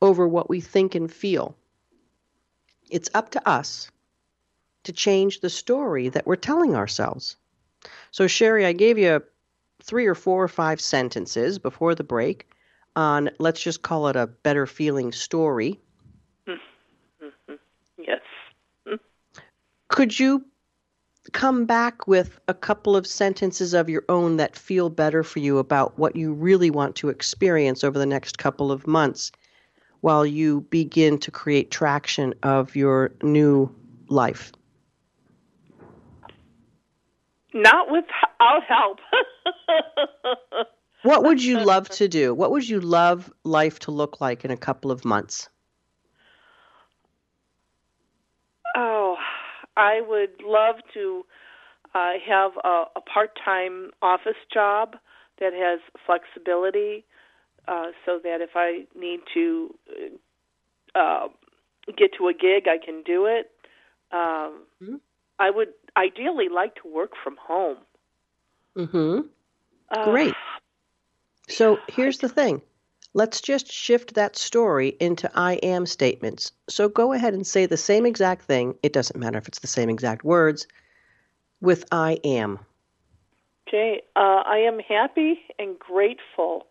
over 0.00 0.28
what 0.28 0.50
we 0.50 0.60
think 0.60 0.94
and 0.94 1.10
feel, 1.10 1.56
it's 2.90 3.10
up 3.14 3.30
to 3.30 3.48
us 3.48 3.90
to 4.84 4.92
change 4.92 5.40
the 5.40 5.50
story 5.50 6.08
that 6.10 6.26
we're 6.26 6.36
telling 6.36 6.76
ourselves. 6.76 7.36
So, 8.10 8.26
Sherry, 8.26 8.66
I 8.66 8.72
gave 8.72 8.98
you 8.98 9.22
three 9.82 10.06
or 10.06 10.14
four 10.14 10.44
or 10.44 10.48
five 10.48 10.80
sentences 10.80 11.58
before 11.58 11.94
the 11.94 12.04
break 12.04 12.48
on, 12.96 13.30
let's 13.38 13.62
just 13.62 13.82
call 13.82 14.08
it 14.08 14.16
a 14.16 14.26
better 14.26 14.66
feeling 14.66 15.12
story 15.12 15.80
Could 19.88 20.18
you 20.18 20.44
come 21.32 21.66
back 21.66 22.06
with 22.06 22.38
a 22.48 22.54
couple 22.54 22.96
of 22.96 23.06
sentences 23.06 23.74
of 23.74 23.88
your 23.88 24.04
own 24.08 24.36
that 24.36 24.56
feel 24.56 24.90
better 24.90 25.22
for 25.22 25.38
you 25.40 25.58
about 25.58 25.98
what 25.98 26.16
you 26.16 26.32
really 26.32 26.70
want 26.70 26.96
to 26.96 27.08
experience 27.08 27.84
over 27.84 27.98
the 27.98 28.06
next 28.06 28.38
couple 28.38 28.72
of 28.72 28.86
months 28.86 29.32
while 30.00 30.24
you 30.24 30.62
begin 30.70 31.18
to 31.18 31.30
create 31.30 31.70
traction 31.70 32.34
of 32.42 32.76
your 32.76 33.12
new 33.22 33.74
life? 34.08 34.52
Not 37.52 37.90
without 37.90 38.62
help. 38.68 38.98
what 41.02 41.24
would 41.24 41.42
you 41.42 41.60
love 41.60 41.88
to 41.90 42.08
do? 42.08 42.34
What 42.34 42.50
would 42.52 42.68
you 42.68 42.80
love 42.80 43.32
life 43.44 43.78
to 43.80 43.90
look 43.90 44.20
like 44.20 44.44
in 44.44 44.50
a 44.50 44.56
couple 44.56 44.90
of 44.90 45.04
months? 45.04 45.48
Oh, 48.76 49.16
I 49.78 50.02
would 50.06 50.42
love 50.44 50.76
to 50.94 51.24
uh, 51.94 52.12
have 52.26 52.52
a, 52.64 52.84
a 52.96 53.00
part-time 53.00 53.92
office 54.02 54.42
job 54.52 54.96
that 55.40 55.52
has 55.54 55.80
flexibility, 56.04 57.04
uh, 57.68 57.92
so 58.04 58.18
that 58.22 58.40
if 58.40 58.50
I 58.56 58.86
need 58.98 59.20
to 59.34 59.74
uh, 60.94 61.28
get 61.96 62.10
to 62.18 62.28
a 62.28 62.34
gig, 62.34 62.66
I 62.66 62.84
can 62.84 63.02
do 63.04 63.26
it. 63.26 63.50
Um, 64.10 64.64
mm-hmm. 64.82 64.96
I 65.38 65.50
would 65.50 65.68
ideally 65.96 66.48
like 66.48 66.74
to 66.82 66.92
work 66.92 67.12
from 67.22 67.36
home. 67.40 67.78
Mm-hmm. 68.76 69.20
Uh, 69.90 70.04
Great. 70.10 70.34
So 71.48 71.78
here's 71.88 72.18
the 72.18 72.28
thing. 72.28 72.60
Let's 73.18 73.40
just 73.40 73.72
shift 73.72 74.14
that 74.14 74.36
story 74.36 74.96
into 75.00 75.28
I 75.34 75.54
am 75.54 75.86
statements. 75.86 76.52
So 76.68 76.88
go 76.88 77.12
ahead 77.12 77.34
and 77.34 77.44
say 77.44 77.66
the 77.66 77.76
same 77.76 78.06
exact 78.06 78.42
thing. 78.42 78.76
It 78.84 78.92
doesn't 78.92 79.18
matter 79.18 79.38
if 79.38 79.48
it's 79.48 79.58
the 79.58 79.66
same 79.66 79.90
exact 79.90 80.22
words 80.22 80.68
with 81.60 81.84
I 81.90 82.20
am. 82.22 82.60
Okay, 83.66 84.02
uh, 84.14 84.44
I 84.46 84.58
am 84.58 84.78
happy 84.78 85.40
and 85.58 85.76
grateful 85.76 86.68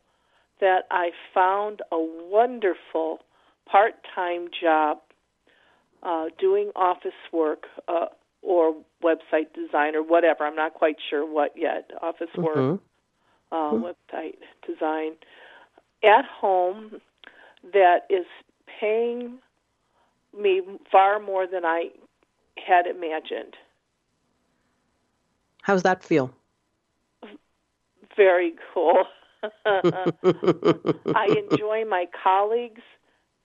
that 0.61 0.85
I 0.89 1.11
found 1.33 1.81
a 1.91 1.99
wonderful 1.99 3.19
part 3.65 3.95
time 4.15 4.47
job 4.61 4.99
uh, 6.01 6.27
doing 6.39 6.71
office 6.77 7.11
work 7.33 7.65
uh, 7.89 8.05
or 8.41 8.73
website 9.03 9.53
design 9.53 9.97
or 9.97 10.01
whatever. 10.01 10.45
I'm 10.45 10.55
not 10.55 10.75
quite 10.75 10.95
sure 11.09 11.29
what 11.29 11.51
yet. 11.57 11.91
Office 12.01 12.29
work, 12.37 12.55
Mhm. 12.55 12.79
uh, 13.51 13.55
Mhm. 13.55 13.93
website 14.13 14.37
design 14.65 15.17
at 16.07 16.25
home 16.25 17.01
that 17.73 18.07
is 18.09 18.25
paying 18.79 19.39
me 20.37 20.61
far 20.91 21.19
more 21.19 21.47
than 21.47 21.65
I 21.65 21.89
had 22.57 22.87
imagined. 22.87 23.55
How's 25.63 25.83
that 25.83 26.03
feel? 26.03 26.33
Very 28.15 28.55
cool. 28.73 29.05
I 31.15 31.27
enjoy 31.27 31.85
my 31.85 32.07
colleagues. 32.23 32.81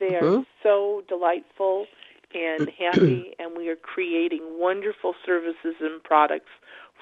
They 0.00 0.14
are 0.16 0.30
Mhm. 0.30 0.46
so 0.62 1.02
delightful 1.08 1.86
and 2.34 2.68
happy, 2.78 3.34
and 3.38 3.56
we 3.56 3.68
are 3.68 3.76
creating 3.76 4.58
wonderful 4.58 5.14
services 5.24 5.76
and 5.80 6.02
products 6.02 6.50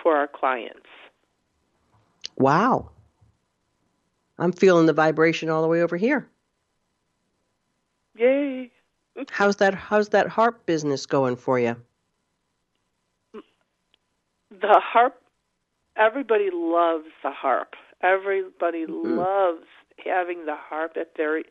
for 0.03 0.17
our 0.17 0.29
clients. 0.29 0.89
Wow. 2.37 2.91
I'm 4.41 4.53
feeling 4.53 4.87
the 4.87 4.95
vibration 4.95 5.51
all 5.51 5.61
the 5.61 5.69
way 5.69 5.83
over 5.83 5.99
here. 5.99 6.27
Yay! 8.17 8.71
How's 9.31 9.57
that 9.57 9.75
how's 9.75 10.09
that 10.09 10.29
harp 10.29 10.65
business 10.67 11.05
going 11.07 11.37
for 11.37 11.59
you? 11.61 11.77
The 14.51 14.81
harp, 14.81 15.21
everybody 15.97 16.49
loves 16.53 17.07
the 17.23 17.31
harp. 17.31 17.75
Everybody 18.03 18.87
Mhm. 18.87 19.17
loves 19.17 19.67
having 20.05 20.47
the 20.47 20.57
harp 20.57 20.97
at 20.97 21.15
their 21.17 21.43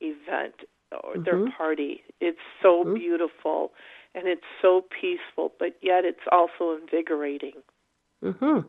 event 0.00 0.54
or 1.02 1.16
their 1.24 1.38
Mhm. 1.38 1.56
party. 1.56 2.04
It's 2.20 2.38
so 2.62 2.84
Mhm. 2.84 2.94
beautiful 2.94 3.72
and 4.14 4.28
it's 4.28 4.44
so 4.62 4.82
peaceful, 5.00 5.52
but 5.58 5.76
yet 5.82 6.04
it's 6.04 6.26
also 6.30 6.76
invigorating. 6.76 7.62
Mhm. 8.22 8.68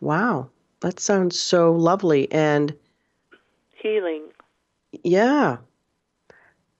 Wow. 0.00 0.50
That 0.82 0.98
sounds 0.98 1.38
so 1.38 1.72
lovely 1.72 2.30
and 2.32 2.74
Healing. 3.80 4.24
yeah. 5.04 5.58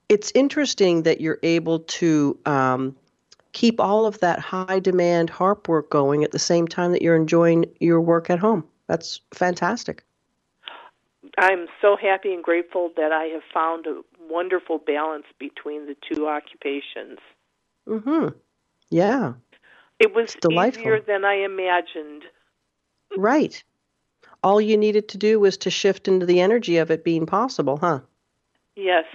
It's 0.09 0.31
interesting 0.35 1.03
that 1.03 1.21
you're 1.21 1.39
able 1.41 1.79
to 1.79 2.37
um, 2.45 2.95
keep 3.53 3.79
all 3.79 4.05
of 4.05 4.19
that 4.19 4.39
high 4.39 4.79
demand 4.79 5.29
harp 5.29 5.67
work 5.67 5.89
going 5.89 6.23
at 6.23 6.31
the 6.31 6.39
same 6.39 6.67
time 6.67 6.91
that 6.91 7.01
you're 7.01 7.15
enjoying 7.15 7.65
your 7.79 8.01
work 8.01 8.29
at 8.29 8.39
home. 8.39 8.65
That's 8.87 9.21
fantastic. 9.33 10.03
I'm 11.37 11.67
so 11.81 11.95
happy 11.95 12.33
and 12.33 12.43
grateful 12.43 12.91
that 12.97 13.11
I 13.11 13.25
have 13.25 13.41
found 13.53 13.87
a 13.87 14.01
wonderful 14.29 14.77
balance 14.77 15.25
between 15.39 15.87
the 15.87 15.95
two 16.11 16.27
occupations. 16.27 17.19
Mhm. 17.87 18.35
Yeah. 18.89 19.33
It 19.99 20.13
was 20.13 20.35
delightful. 20.41 20.81
easier 20.81 20.99
than 20.99 21.23
I 21.23 21.35
imagined. 21.35 22.23
Right. 23.15 23.63
All 24.43 24.59
you 24.59 24.77
needed 24.77 25.07
to 25.09 25.17
do 25.17 25.39
was 25.39 25.57
to 25.57 25.69
shift 25.69 26.07
into 26.07 26.25
the 26.25 26.41
energy 26.41 26.77
of 26.77 26.91
it 26.91 27.03
being 27.03 27.25
possible, 27.25 27.77
huh? 27.77 28.01
Yes. 28.75 29.05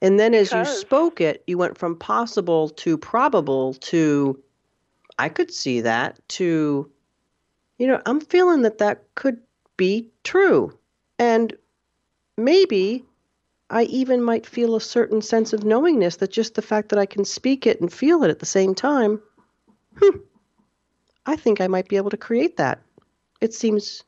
And 0.00 0.20
then 0.20 0.34
as 0.34 0.52
you 0.52 0.64
spoke 0.64 1.20
it, 1.20 1.42
you 1.46 1.58
went 1.58 1.76
from 1.76 1.96
possible 1.96 2.68
to 2.70 2.96
probable 2.96 3.74
to 3.74 4.40
I 5.18 5.28
could 5.28 5.52
see 5.52 5.80
that 5.80 6.20
to 6.28 6.90
you 7.78 7.86
know, 7.86 8.00
I'm 8.06 8.20
feeling 8.20 8.62
that 8.62 8.78
that 8.78 9.04
could 9.14 9.38
be 9.76 10.08
true. 10.24 10.76
And 11.18 11.56
maybe 12.36 13.04
I 13.70 13.84
even 13.84 14.22
might 14.22 14.46
feel 14.46 14.74
a 14.74 14.80
certain 14.80 15.22
sense 15.22 15.52
of 15.52 15.64
knowingness 15.64 16.16
that 16.16 16.32
just 16.32 16.54
the 16.54 16.62
fact 16.62 16.88
that 16.88 16.98
I 16.98 17.06
can 17.06 17.24
speak 17.24 17.66
it 17.66 17.80
and 17.80 17.92
feel 17.92 18.24
it 18.24 18.30
at 18.30 18.40
the 18.40 18.46
same 18.46 18.74
time, 18.74 19.20
hmm, 19.96 20.18
I 21.26 21.36
think 21.36 21.60
I 21.60 21.68
might 21.68 21.88
be 21.88 21.96
able 21.96 22.10
to 22.10 22.16
create 22.16 22.56
that. 22.56 22.80
It 23.40 23.54
seems 23.54 24.04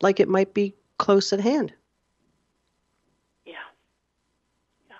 like 0.00 0.20
it 0.20 0.28
might 0.28 0.54
be 0.54 0.74
close 0.98 1.32
at 1.32 1.40
hand. 1.40 1.72
Yeah. 3.44 3.54
Yeah. 4.88 4.96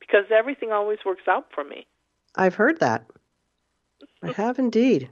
Because 0.00 0.24
everything 0.30 0.72
always 0.72 0.98
works 1.04 1.28
out 1.28 1.46
for 1.54 1.64
me. 1.64 1.86
I've 2.34 2.54
heard 2.54 2.80
that. 2.80 3.06
I 4.22 4.32
have 4.32 4.58
indeed. 4.58 5.10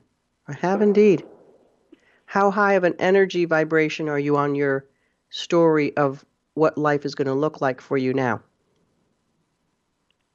I 0.48 0.52
have 0.54 0.82
indeed. 0.82 1.24
How 2.26 2.50
high 2.50 2.74
of 2.74 2.84
an 2.84 2.94
energy 2.98 3.44
vibration 3.44 4.08
are 4.08 4.18
you 4.18 4.36
on 4.36 4.54
your 4.54 4.86
story 5.30 5.96
of 5.96 6.24
what 6.54 6.76
life 6.76 7.04
is 7.04 7.14
going 7.14 7.26
to 7.26 7.34
look 7.34 7.60
like 7.60 7.80
for 7.80 7.96
you 7.96 8.12
now? 8.12 8.42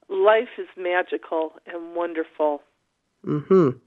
Life 0.10 0.50
is 0.58 0.68
magical 0.78 1.54
and 1.66 1.96
wonderful. 1.96 2.62
Mhm. 3.26 3.80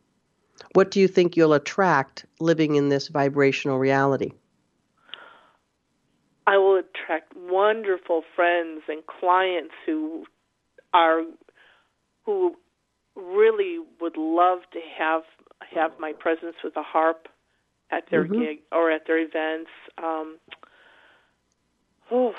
What 0.75 0.91
do 0.91 1.01
you 1.01 1.09
think 1.09 1.37
you'll 1.37 1.53
attract 1.53 2.27
living 2.41 2.77
in 2.77 2.89
this 2.89 3.09
vibrational 3.09 3.79
reality? 3.79 4.33
I 6.47 6.59
will 6.59 6.77
attract 6.77 7.35
wonderful 7.37 8.23
friends 8.37 8.83
and 8.89 9.03
clients 9.07 9.75
who 9.87 10.27
are 10.93 11.23
who 12.27 12.57
really 13.17 13.79
would 14.01 14.17
love 14.17 14.61
to 14.73 14.81
have 14.99 15.23
have 15.61 15.93
my 15.99 16.13
presence 16.13 16.57
with 16.63 16.77
a 16.77 16.83
harp 16.83 17.29
at 17.91 18.09
their 18.11 18.25
Mhm. 18.25 18.39
gig 18.39 18.63
or 18.73 18.91
at 18.91 19.07
their 19.07 19.19
events. 19.19 19.71
Um, 19.99 20.39
oh. 22.11 22.35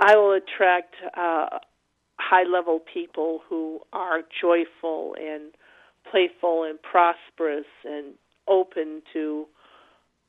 I 0.00 0.16
will 0.16 0.32
attract 0.32 0.94
uh, 1.16 1.58
high 2.18 2.44
level 2.44 2.80
people 2.92 3.40
who 3.48 3.80
are 3.92 4.22
joyful 4.40 5.14
and 5.20 5.52
playful 6.10 6.64
and 6.64 6.78
prosperous 6.82 7.66
and 7.84 8.14
open 8.48 9.02
to 9.12 9.46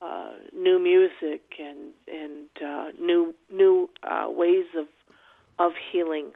uh, 0.01 0.31
new 0.53 0.79
music 0.79 1.41
and 1.59 1.93
and 2.07 2.47
uh, 2.65 2.89
new 2.99 3.33
new 3.51 3.89
uh, 4.03 4.27
ways 4.29 4.65
of 4.77 4.87
of 5.59 5.71
healing. 5.91 6.31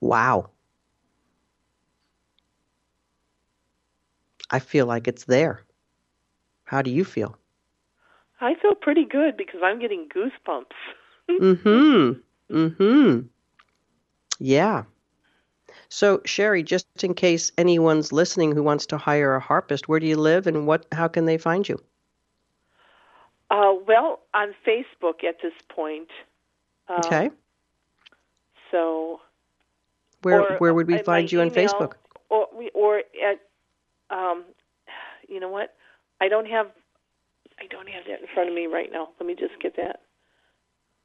Wow. 0.00 0.50
I 4.50 4.58
feel 4.58 4.86
like 4.86 5.08
it's 5.08 5.24
there. 5.24 5.62
How 6.64 6.82
do 6.82 6.90
you 6.90 7.04
feel? 7.04 7.38
I 8.44 8.54
feel 8.60 8.74
pretty 8.74 9.04
good 9.04 9.36
because 9.36 9.60
I'm 9.62 9.78
getting 9.78 10.08
goosebumps. 10.08 10.64
Mm-hmm. 11.26 12.54
Mm-hmm. 12.54 13.20
Yeah. 14.38 14.82
So, 15.88 16.20
Sherry, 16.26 16.62
just 16.62 16.86
in 17.02 17.14
case 17.14 17.50
anyone's 17.56 18.12
listening 18.12 18.52
who 18.52 18.62
wants 18.62 18.84
to 18.86 18.98
hire 18.98 19.34
a 19.34 19.40
harpist, 19.40 19.88
where 19.88 19.98
do 19.98 20.06
you 20.06 20.18
live 20.18 20.46
and 20.46 20.66
what 20.66 20.84
how 20.92 21.08
can 21.08 21.24
they 21.24 21.38
find 21.38 21.66
you? 21.66 21.78
Uh, 23.50 23.72
well, 23.86 24.20
on 24.34 24.54
Facebook 24.66 25.24
at 25.24 25.40
this 25.42 25.54
point. 25.68 26.10
Um, 26.88 27.00
Okay. 27.06 27.30
So. 28.70 29.20
Where 30.22 30.42
or, 30.42 30.58
where 30.58 30.74
would 30.74 30.86
we 30.86 31.00
uh, 31.00 31.04
find 31.04 31.30
you 31.32 31.40
on 31.40 31.50
Facebook? 31.50 31.92
Or 32.28 32.48
we 32.54 32.70
or 32.74 32.98
at, 32.98 33.40
um, 34.10 34.44
you 35.28 35.40
know 35.40 35.48
what? 35.48 35.74
I 36.20 36.28
don't 36.28 36.48
have, 36.48 36.66
I 37.60 37.66
don't 37.68 37.88
have 37.88 38.04
that 38.08 38.20
in 38.20 38.26
front 38.34 38.48
of 38.48 38.54
me 38.54 38.66
right 38.66 38.90
now. 38.92 39.08
Let 39.18 39.26
me 39.26 39.34
just 39.34 39.60
get 39.60 39.76
that. 39.76 40.00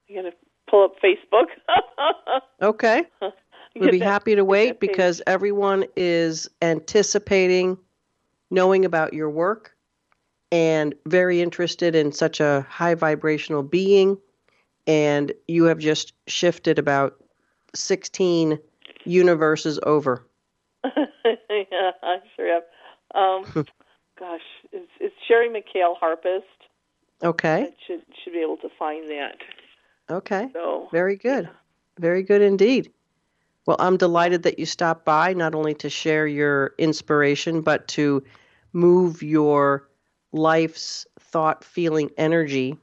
I 0.10 0.14
gotta 0.16 0.32
pull 0.70 0.84
up 0.86 0.96
Facebook. 1.04 1.46
Okay. 2.62 3.04
We'd 3.76 3.92
be 3.92 4.00
that- 4.00 4.06
happy 4.06 4.36
to 4.36 4.44
wait 4.44 4.80
because 4.82 5.22
everyone 5.26 5.86
is 5.96 6.50
anticipating 6.62 7.78
knowing 8.52 8.84
about 8.84 9.14
your 9.14 9.30
work 9.30 9.76
and 10.52 10.94
very 11.06 11.42
interested 11.42 11.96
in 11.96 12.12
such 12.12 12.40
a 12.42 12.66
high 12.70 12.96
vibrational 12.96 13.64
being. 13.64 14.18
And 14.88 15.32
you 15.48 15.66
have 15.66 15.78
just 15.78 16.14
shifted 16.28 16.80
about 16.80 17.24
16 17.76 18.60
universes 19.06 19.80
over. 19.84 20.26
yeah, 20.84 21.92
I 22.04 22.18
sure 22.36 22.54
have. 22.54 22.64
Um, 23.16 23.66
gosh, 24.20 24.42
it's, 24.72 24.92
it's 25.00 25.16
Sherry 25.28 25.50
McHale 25.50 25.98
Harpist. 25.98 26.46
Okay. 27.24 27.64
I 27.64 27.74
should 27.86 28.02
should 28.24 28.34
be 28.34 28.40
able 28.40 28.58
to 28.58 28.70
find 28.78 29.10
that. 29.10 29.38
Okay. 30.10 30.50
So 30.54 30.88
Very 30.92 31.16
good. 31.16 31.50
Very 32.00 32.24
good 32.24 32.42
indeed. 32.42 32.92
Well, 33.66 33.78
I'm 33.80 33.98
delighted 33.98 34.44
that 34.44 34.58
you 34.58 34.66
stopped 34.66 35.06
by, 35.06 35.34
not 35.34 35.54
only 35.54 35.74
to 35.76 35.90
share 35.90 36.26
your 36.26 36.74
inspiration, 36.78 37.62
but 37.62 37.88
to 37.90 38.24
move 38.74 39.22
your 39.22 39.90
life's 40.32 41.06
thought, 41.20 41.64
feeling, 41.64 42.10
energy 42.18 42.78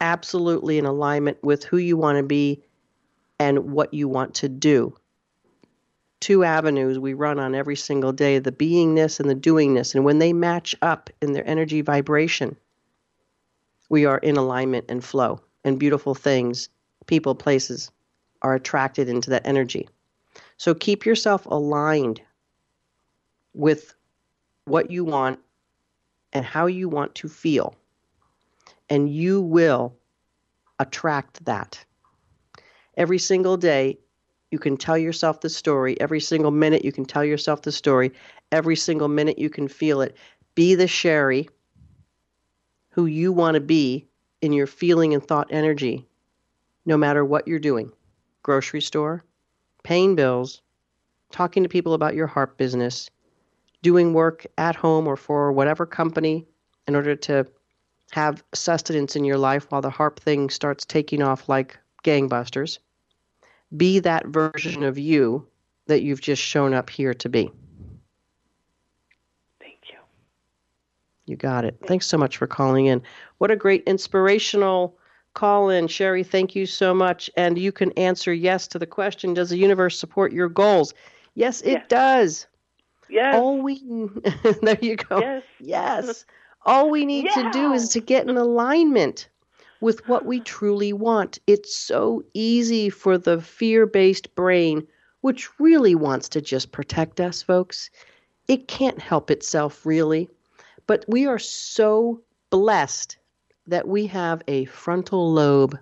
absolutely 0.00 0.78
in 0.78 0.84
alignment 0.84 1.42
with 1.42 1.64
who 1.64 1.78
you 1.78 1.96
want 1.96 2.18
to 2.18 2.22
be 2.22 2.62
and 3.38 3.72
what 3.72 3.94
you 3.94 4.08
want 4.08 4.34
to 4.34 4.48
do. 4.48 4.94
Two 6.24 6.42
avenues 6.42 6.98
we 6.98 7.12
run 7.12 7.38
on 7.38 7.54
every 7.54 7.76
single 7.76 8.10
day 8.10 8.38
the 8.38 8.50
beingness 8.50 9.20
and 9.20 9.28
the 9.28 9.34
doingness. 9.34 9.94
And 9.94 10.06
when 10.06 10.20
they 10.20 10.32
match 10.32 10.74
up 10.80 11.10
in 11.20 11.34
their 11.34 11.46
energy 11.46 11.82
vibration, 11.82 12.56
we 13.90 14.06
are 14.06 14.16
in 14.16 14.38
alignment 14.38 14.86
and 14.88 15.04
flow, 15.04 15.38
and 15.64 15.78
beautiful 15.78 16.14
things, 16.14 16.70
people, 17.04 17.34
places 17.34 17.90
are 18.40 18.54
attracted 18.54 19.06
into 19.06 19.28
that 19.28 19.46
energy. 19.46 19.86
So 20.56 20.72
keep 20.72 21.04
yourself 21.04 21.44
aligned 21.44 22.22
with 23.52 23.94
what 24.64 24.90
you 24.90 25.04
want 25.04 25.40
and 26.32 26.42
how 26.42 26.64
you 26.64 26.88
want 26.88 27.14
to 27.16 27.28
feel, 27.28 27.74
and 28.88 29.10
you 29.10 29.42
will 29.42 29.94
attract 30.78 31.44
that. 31.44 31.84
Every 32.96 33.18
single 33.18 33.58
day, 33.58 33.98
you 34.54 34.58
can 34.60 34.76
tell 34.76 34.96
yourself 34.96 35.40
the 35.40 35.48
story. 35.50 36.00
Every 36.00 36.20
single 36.20 36.52
minute, 36.52 36.84
you 36.84 36.92
can 36.92 37.04
tell 37.04 37.24
yourself 37.24 37.62
the 37.62 37.72
story. 37.72 38.12
Every 38.52 38.76
single 38.76 39.08
minute, 39.08 39.36
you 39.36 39.50
can 39.50 39.66
feel 39.66 40.00
it. 40.00 40.16
Be 40.54 40.76
the 40.76 40.86
Sherry 40.86 41.48
who 42.90 43.06
you 43.06 43.32
want 43.32 43.56
to 43.56 43.60
be 43.60 44.06
in 44.42 44.52
your 44.52 44.68
feeling 44.68 45.12
and 45.12 45.26
thought 45.26 45.48
energy, 45.50 46.06
no 46.86 46.96
matter 46.96 47.24
what 47.24 47.48
you're 47.48 47.58
doing 47.58 47.90
grocery 48.44 48.80
store, 48.80 49.24
paying 49.82 50.14
bills, 50.14 50.62
talking 51.32 51.64
to 51.64 51.68
people 51.68 51.94
about 51.94 52.14
your 52.14 52.28
heart 52.28 52.56
business, 52.56 53.10
doing 53.82 54.12
work 54.12 54.46
at 54.56 54.76
home 54.76 55.08
or 55.08 55.16
for 55.16 55.50
whatever 55.50 55.84
company 55.84 56.46
in 56.86 56.94
order 56.94 57.16
to 57.16 57.44
have 58.12 58.44
sustenance 58.54 59.16
in 59.16 59.24
your 59.24 59.38
life 59.38 59.66
while 59.70 59.82
the 59.82 59.90
harp 59.90 60.20
thing 60.20 60.48
starts 60.48 60.84
taking 60.84 61.22
off 61.22 61.48
like 61.48 61.76
gangbusters. 62.04 62.78
Be 63.76 63.98
that 64.00 64.26
version 64.26 64.82
of 64.84 64.98
you 64.98 65.46
that 65.86 66.02
you've 66.02 66.20
just 66.20 66.42
shown 66.42 66.74
up 66.74 66.90
here 66.90 67.14
to 67.14 67.28
be. 67.28 67.50
Thank 69.60 69.78
you. 69.90 69.98
You 71.26 71.36
got 71.36 71.64
it. 71.64 71.78
Thanks 71.86 72.06
so 72.06 72.16
much 72.16 72.36
for 72.36 72.46
calling 72.46 72.86
in. 72.86 73.02
What 73.38 73.50
a 73.50 73.56
great 73.56 73.82
inspirational 73.84 74.96
call 75.34 75.68
in. 75.68 75.88
Sherry, 75.88 76.22
thank 76.22 76.54
you 76.54 76.66
so 76.66 76.94
much. 76.94 77.28
And 77.36 77.58
you 77.58 77.72
can 77.72 77.92
answer 77.92 78.32
yes 78.32 78.66
to 78.68 78.78
the 78.78 78.86
question 78.86 79.34
Does 79.34 79.50
the 79.50 79.58
universe 79.58 79.98
support 79.98 80.32
your 80.32 80.48
goals? 80.48 80.94
Yes, 81.34 81.60
it 81.62 81.72
yes. 81.72 81.86
does. 81.88 82.46
Yes. 83.08 83.34
All 83.36 83.60
we 83.60 83.82
there 84.62 84.78
you 84.80 84.96
go. 84.96 85.18
Yes. 85.18 85.42
Yes. 85.60 86.24
All 86.66 86.90
we 86.90 87.04
need 87.04 87.28
to 87.34 87.50
do 87.50 87.72
is 87.72 87.90
to 87.90 88.00
get 88.00 88.28
in 88.28 88.36
alignment 88.36 89.28
with 89.80 90.06
what 90.08 90.24
we 90.26 90.40
truly 90.40 90.92
want. 90.92 91.38
It's 91.46 91.76
so 91.76 92.22
easy 92.34 92.90
for 92.90 93.18
the 93.18 93.40
fear-based 93.40 94.34
brain, 94.34 94.86
which 95.20 95.48
really 95.58 95.94
wants 95.94 96.28
to 96.30 96.40
just 96.40 96.72
protect 96.72 97.20
us, 97.20 97.42
folks. 97.42 97.90
It 98.48 98.68
can't 98.68 98.98
help 98.98 99.30
itself 99.30 99.84
really. 99.86 100.28
But 100.86 101.04
we 101.08 101.26
are 101.26 101.38
so 101.38 102.20
blessed 102.50 103.16
that 103.66 103.88
we 103.88 104.06
have 104.06 104.42
a 104.48 104.66
frontal 104.66 105.32
lobe, 105.32 105.78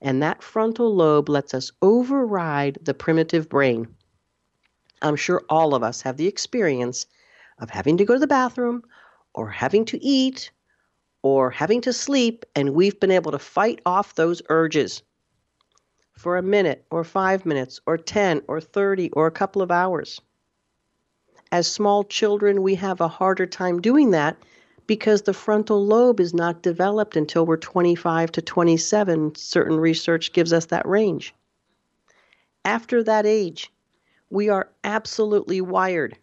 and 0.00 0.22
that 0.22 0.42
frontal 0.42 0.94
lobe 0.94 1.28
lets 1.28 1.52
us 1.52 1.70
override 1.82 2.78
the 2.82 2.94
primitive 2.94 3.48
brain. 3.48 3.86
I'm 5.02 5.16
sure 5.16 5.44
all 5.50 5.74
of 5.74 5.82
us 5.82 6.00
have 6.00 6.16
the 6.16 6.26
experience 6.26 7.06
of 7.58 7.68
having 7.68 7.98
to 7.98 8.04
go 8.04 8.14
to 8.14 8.20
the 8.20 8.26
bathroom 8.26 8.82
or 9.34 9.50
having 9.50 9.84
to 9.86 10.02
eat 10.02 10.50
or 11.26 11.50
having 11.50 11.80
to 11.80 11.92
sleep, 11.92 12.46
and 12.54 12.72
we've 12.72 13.00
been 13.00 13.10
able 13.10 13.32
to 13.32 13.38
fight 13.40 13.80
off 13.84 14.14
those 14.14 14.40
urges 14.48 15.02
for 16.12 16.36
a 16.36 16.42
minute 16.42 16.86
or 16.88 17.02
five 17.02 17.44
minutes 17.44 17.80
or 17.84 17.98
10 17.98 18.42
or 18.46 18.60
30 18.60 19.10
or 19.10 19.26
a 19.26 19.32
couple 19.32 19.60
of 19.60 19.72
hours. 19.72 20.20
As 21.50 21.66
small 21.66 22.04
children, 22.04 22.62
we 22.62 22.76
have 22.76 23.00
a 23.00 23.08
harder 23.08 23.44
time 23.44 23.80
doing 23.80 24.12
that 24.12 24.36
because 24.86 25.22
the 25.22 25.34
frontal 25.34 25.84
lobe 25.84 26.20
is 26.20 26.32
not 26.32 26.62
developed 26.62 27.16
until 27.16 27.44
we're 27.44 27.56
25 27.56 28.30
to 28.30 28.40
27. 28.40 29.34
Certain 29.34 29.80
research 29.80 30.32
gives 30.32 30.52
us 30.52 30.66
that 30.66 30.86
range. 30.86 31.34
After 32.64 33.02
that 33.02 33.26
age, 33.26 33.72
we 34.30 34.48
are 34.48 34.70
absolutely 34.84 35.60
wired 35.60 36.16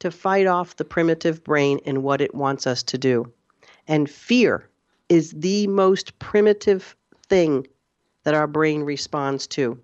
to 0.00 0.10
fight 0.10 0.48
off 0.48 0.74
the 0.74 0.84
primitive 0.84 1.44
brain 1.44 1.78
and 1.86 2.02
what 2.02 2.20
it 2.20 2.34
wants 2.34 2.66
us 2.66 2.82
to 2.82 2.98
do. 2.98 3.32
And 3.88 4.08
fear 4.08 4.68
is 5.08 5.32
the 5.32 5.66
most 5.66 6.18
primitive 6.18 6.94
thing 7.28 7.66
that 8.24 8.34
our 8.34 8.46
brain 8.46 8.82
responds 8.82 9.46
to. 9.48 9.78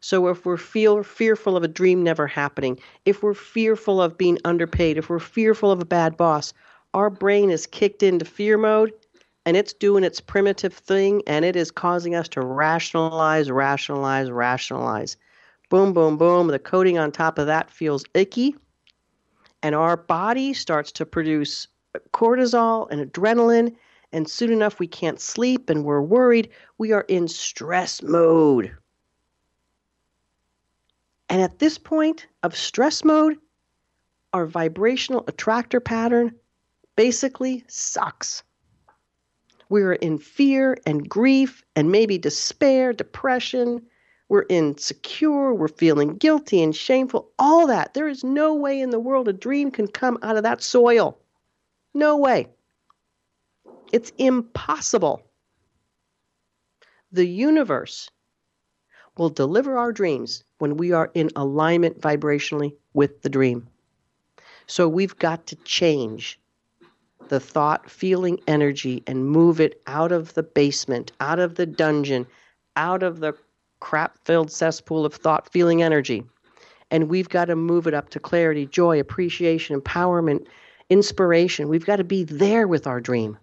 So 0.00 0.28
if 0.28 0.46
we're 0.46 0.56
feel 0.56 1.02
fearful 1.02 1.56
of 1.56 1.64
a 1.64 1.68
dream 1.68 2.04
never 2.04 2.26
happening, 2.26 2.78
if 3.04 3.22
we're 3.22 3.34
fearful 3.34 4.00
of 4.00 4.18
being 4.18 4.38
underpaid, 4.44 4.96
if 4.96 5.08
we're 5.08 5.18
fearful 5.18 5.70
of 5.72 5.80
a 5.80 5.86
bad 5.86 6.16
boss, 6.16 6.52
our 6.94 7.10
brain 7.10 7.50
is 7.50 7.66
kicked 7.66 8.02
into 8.02 8.24
fear 8.24 8.56
mode 8.56 8.92
and 9.44 9.56
it's 9.56 9.72
doing 9.72 10.04
its 10.04 10.20
primitive 10.20 10.74
thing 10.74 11.22
and 11.26 11.44
it 11.44 11.56
is 11.56 11.70
causing 11.70 12.14
us 12.14 12.28
to 12.28 12.40
rationalize, 12.42 13.50
rationalize, 13.50 14.30
rationalize. 14.30 15.16
Boom, 15.70 15.92
boom, 15.92 16.16
boom. 16.16 16.48
The 16.48 16.58
coating 16.58 16.98
on 16.98 17.10
top 17.10 17.38
of 17.38 17.46
that 17.46 17.70
feels 17.70 18.04
icky. 18.14 18.54
And 19.62 19.74
our 19.74 19.96
body 19.96 20.52
starts 20.52 20.92
to 20.92 21.06
produce 21.06 21.66
cortisol 22.12 22.90
and 22.90 23.00
adrenaline. 23.00 23.74
And 24.12 24.28
soon 24.28 24.52
enough, 24.52 24.78
we 24.78 24.86
can't 24.86 25.20
sleep 25.20 25.68
and 25.68 25.84
we're 25.84 26.00
worried. 26.00 26.48
We 26.78 26.92
are 26.92 27.04
in 27.08 27.28
stress 27.28 28.02
mode. 28.02 28.74
And 31.28 31.42
at 31.42 31.58
this 31.58 31.76
point 31.76 32.26
of 32.42 32.56
stress 32.56 33.04
mode, 33.04 33.38
our 34.32 34.46
vibrational 34.46 35.24
attractor 35.26 35.80
pattern 35.80 36.34
basically 36.96 37.64
sucks. 37.68 38.42
We're 39.68 39.94
in 39.94 40.18
fear 40.18 40.78
and 40.86 41.08
grief 41.08 41.62
and 41.76 41.92
maybe 41.92 42.16
despair, 42.16 42.92
depression. 42.92 43.82
We're 44.30 44.46
insecure. 44.48 45.52
We're 45.52 45.68
feeling 45.68 46.16
guilty 46.16 46.62
and 46.62 46.74
shameful. 46.74 47.30
All 47.38 47.66
that. 47.66 47.94
There 47.94 48.08
is 48.08 48.24
no 48.24 48.54
way 48.54 48.80
in 48.80 48.90
the 48.90 49.00
world 49.00 49.28
a 49.28 49.32
dream 49.32 49.70
can 49.70 49.86
come 49.86 50.18
out 50.22 50.36
of 50.36 50.42
that 50.42 50.62
soil. 50.62 51.18
No 51.98 52.16
way. 52.16 52.46
It's 53.92 54.12
impossible. 54.18 55.20
The 57.10 57.26
universe 57.26 58.08
will 59.16 59.30
deliver 59.30 59.76
our 59.76 59.90
dreams 59.90 60.44
when 60.58 60.76
we 60.76 60.92
are 60.92 61.10
in 61.14 61.28
alignment 61.34 62.00
vibrationally 62.00 62.76
with 62.94 63.22
the 63.22 63.28
dream. 63.28 63.66
So 64.68 64.88
we've 64.88 65.18
got 65.18 65.48
to 65.48 65.56
change 65.64 66.38
the 67.30 67.40
thought 67.40 67.90
feeling 67.90 68.38
energy 68.46 69.02
and 69.08 69.26
move 69.26 69.60
it 69.60 69.82
out 69.88 70.12
of 70.12 70.34
the 70.34 70.44
basement, 70.44 71.10
out 71.18 71.40
of 71.40 71.56
the 71.56 71.66
dungeon, 71.66 72.28
out 72.76 73.02
of 73.02 73.18
the 73.18 73.34
crap 73.80 74.24
filled 74.24 74.52
cesspool 74.52 75.04
of 75.04 75.14
thought 75.14 75.50
feeling 75.50 75.82
energy. 75.82 76.22
And 76.92 77.08
we've 77.08 77.28
got 77.28 77.46
to 77.46 77.56
move 77.56 77.88
it 77.88 77.94
up 77.94 78.10
to 78.10 78.20
clarity, 78.20 78.66
joy, 78.66 79.00
appreciation, 79.00 79.80
empowerment, 79.80 80.46
inspiration. 80.90 81.68
We've 81.68 81.86
got 81.86 81.96
to 81.96 82.04
be 82.04 82.24
there 82.24 82.66
with 82.66 82.86
our 82.86 83.00
dream. 83.00 83.38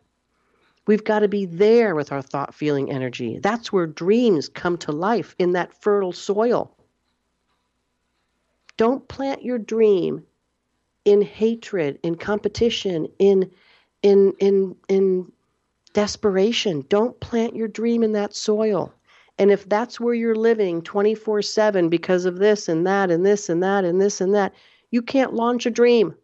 We've 0.87 1.03
got 1.03 1.19
to 1.19 1.27
be 1.27 1.45
there 1.45 1.95
with 1.95 2.11
our 2.11 2.21
thought 2.21 2.53
feeling 2.53 2.91
energy. 2.91 3.39
That's 3.39 3.73
where 3.73 3.87
dreams 3.87 4.49
come 4.49 4.77
to 4.79 4.91
life 4.91 5.35
in 5.39 5.53
that 5.53 5.73
fertile 5.81 6.13
soil. 6.13 6.75
Don't 8.77 9.07
plant 9.07 9.43
your 9.43 9.57
dream 9.57 10.23
in 11.05 11.21
hatred, 11.21 11.99
in 12.03 12.15
competition, 12.15 13.07
in 13.19 13.51
in 14.03 14.33
in 14.39 14.75
in 14.89 15.31
desperation. 15.93 16.85
Don't 16.89 17.19
plant 17.19 17.55
your 17.55 17.67
dream 17.67 18.03
in 18.03 18.11
that 18.11 18.35
soil. 18.35 18.93
And 19.37 19.51
if 19.51 19.67
that's 19.67 19.99
where 19.99 20.13
you're 20.13 20.35
living 20.35 20.81
24 20.81 21.41
7 21.41 21.89
because 21.89 22.25
of 22.25 22.37
this 22.37 22.69
and 22.69 22.85
that 22.85 23.11
and 23.11 23.25
this 23.25 23.49
and 23.49 23.63
that 23.63 23.83
and 23.83 23.99
this 23.99 24.21
and 24.21 24.33
that, 24.35 24.53
you 24.91 25.01
can't 25.01 25.33
launch 25.33 25.65
a 25.65 25.71
dream. 25.71 26.15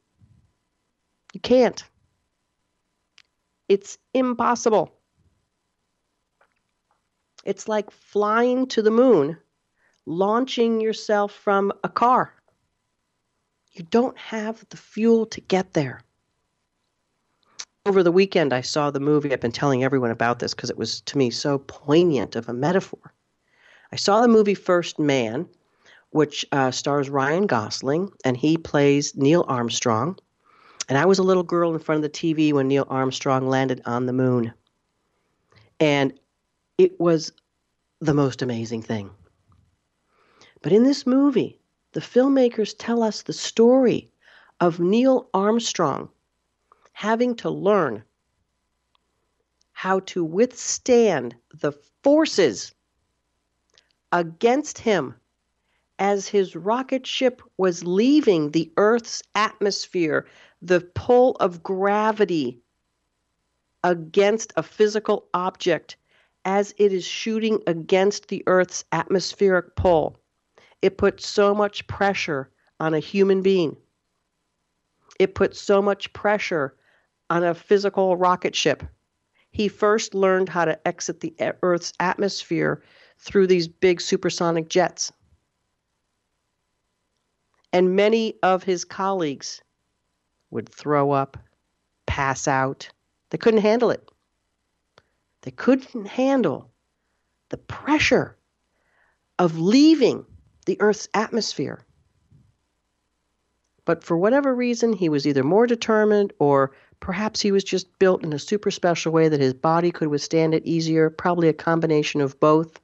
You 1.33 1.39
can't. 1.39 1.83
It's 3.69 3.97
impossible. 4.13 4.93
It's 7.45 7.67
like 7.67 7.89
flying 7.89 8.67
to 8.67 8.81
the 8.81 8.91
moon, 8.91 9.37
launching 10.05 10.81
yourself 10.81 11.31
from 11.31 11.71
a 11.83 11.89
car. 11.89 12.33
You 13.73 13.83
don't 13.89 14.17
have 14.17 14.65
the 14.69 14.77
fuel 14.77 15.25
to 15.27 15.41
get 15.41 15.73
there 15.73 16.03
over 17.85 18.03
the 18.03 18.11
weekend, 18.11 18.53
I 18.53 18.61
saw 18.61 18.91
the 18.91 18.99
movie. 18.99 19.33
I've 19.33 19.41
been 19.41 19.51
telling 19.51 19.83
everyone 19.83 20.11
about 20.11 20.39
this 20.39 20.53
because 20.53 20.69
it 20.69 20.77
was 20.77 21.01
to 21.01 21.17
me 21.17 21.29
so 21.29 21.57
poignant 21.57 22.35
of 22.35 22.47
a 22.47 22.53
metaphor. 22.53 23.13
I 23.91 23.95
saw 23.95 24.21
the 24.21 24.27
movie 24.27 24.53
First 24.53 24.99
Man, 24.99 25.47
which 26.11 26.45
uh, 26.51 26.71
stars 26.71 27.09
Ryan 27.09 27.47
Gosling, 27.47 28.11
and 28.23 28.37
he 28.37 28.57
plays 28.57 29.15
Neil 29.15 29.45
Armstrong. 29.47 30.17
And 30.91 30.97
I 30.97 31.05
was 31.05 31.19
a 31.19 31.23
little 31.23 31.43
girl 31.43 31.73
in 31.73 31.79
front 31.79 32.03
of 32.03 32.11
the 32.11 32.17
TV 32.17 32.51
when 32.51 32.67
Neil 32.67 32.85
Armstrong 32.89 33.47
landed 33.47 33.81
on 33.85 34.07
the 34.07 34.11
moon. 34.11 34.53
And 35.79 36.11
it 36.77 36.99
was 36.99 37.31
the 38.01 38.13
most 38.13 38.41
amazing 38.41 38.81
thing. 38.81 39.09
But 40.61 40.73
in 40.73 40.83
this 40.83 41.07
movie, 41.07 41.61
the 41.93 42.01
filmmakers 42.01 42.75
tell 42.77 43.03
us 43.03 43.21
the 43.21 43.31
story 43.31 44.11
of 44.59 44.81
Neil 44.81 45.29
Armstrong 45.33 46.09
having 46.91 47.35
to 47.35 47.49
learn 47.49 48.03
how 49.71 50.01
to 50.01 50.25
withstand 50.25 51.37
the 51.53 51.71
forces 52.03 52.75
against 54.11 54.77
him 54.77 55.15
as 55.99 56.27
his 56.27 56.53
rocket 56.53 57.07
ship 57.07 57.41
was 57.55 57.85
leaving 57.85 58.51
the 58.51 58.73
Earth's 58.75 59.23
atmosphere, 59.35 60.27
the 60.61 60.81
pull 60.81 61.35
of 61.39 61.63
gravity 61.63 62.59
against 63.83 64.53
a 64.55 64.63
physical 64.63 65.25
object 65.33 65.97
as 66.45 66.73
it 66.77 66.93
is 66.93 67.05
shooting 67.05 67.61
against 67.67 68.27
the 68.27 68.43
Earth's 68.47 68.83
atmospheric 68.91 69.75
pull. 69.75 70.19
It 70.81 70.97
puts 70.97 71.27
so 71.27 71.53
much 71.53 71.85
pressure 71.87 72.49
on 72.79 72.93
a 72.93 72.99
human 72.99 73.41
being. 73.41 73.77
It 75.19 75.35
puts 75.35 75.59
so 75.59 75.81
much 75.81 76.11
pressure 76.13 76.75
on 77.29 77.43
a 77.43 77.53
physical 77.53 78.17
rocket 78.17 78.55
ship. 78.55 78.83
He 79.51 79.67
first 79.67 80.15
learned 80.15 80.49
how 80.49 80.65
to 80.65 80.87
exit 80.87 81.19
the 81.19 81.35
Earth's 81.61 81.93
atmosphere 81.99 82.81
through 83.17 83.47
these 83.47 83.67
big 83.67 84.01
supersonic 84.01 84.69
jets. 84.69 85.11
And 87.73 87.95
many 87.95 88.35
of 88.41 88.63
his 88.63 88.83
colleagues 88.83 89.61
would 90.51 90.69
throw 90.69 91.11
up, 91.11 91.37
pass 92.05 92.47
out. 92.47 92.89
They 93.29 93.37
couldn't 93.37 93.61
handle 93.61 93.89
it. 93.89 94.07
They 95.41 95.51
couldn't 95.51 96.05
handle 96.05 96.69
the 97.49 97.57
pressure 97.57 98.37
of 99.39 99.57
leaving 99.57 100.25
the 100.65 100.79
Earth's 100.79 101.07
atmosphere. 101.13 101.83
But 103.85 104.03
for 104.03 104.15
whatever 104.15 104.53
reason, 104.53 104.93
he 104.93 105.09
was 105.09 105.25
either 105.25 105.43
more 105.43 105.65
determined 105.65 106.33
or 106.37 106.71
perhaps 106.99 107.41
he 107.41 107.51
was 107.51 107.63
just 107.63 107.97
built 107.97 108.23
in 108.23 108.31
a 108.31 108.39
super 108.39 108.69
special 108.69 109.11
way 109.11 109.27
that 109.27 109.39
his 109.39 109.55
body 109.55 109.91
could 109.91 110.09
withstand 110.09 110.53
it 110.53 110.65
easier, 110.65 111.09
probably 111.09 111.47
a 111.47 111.53
combination 111.53 112.21
of 112.21 112.39
both. 112.39 112.79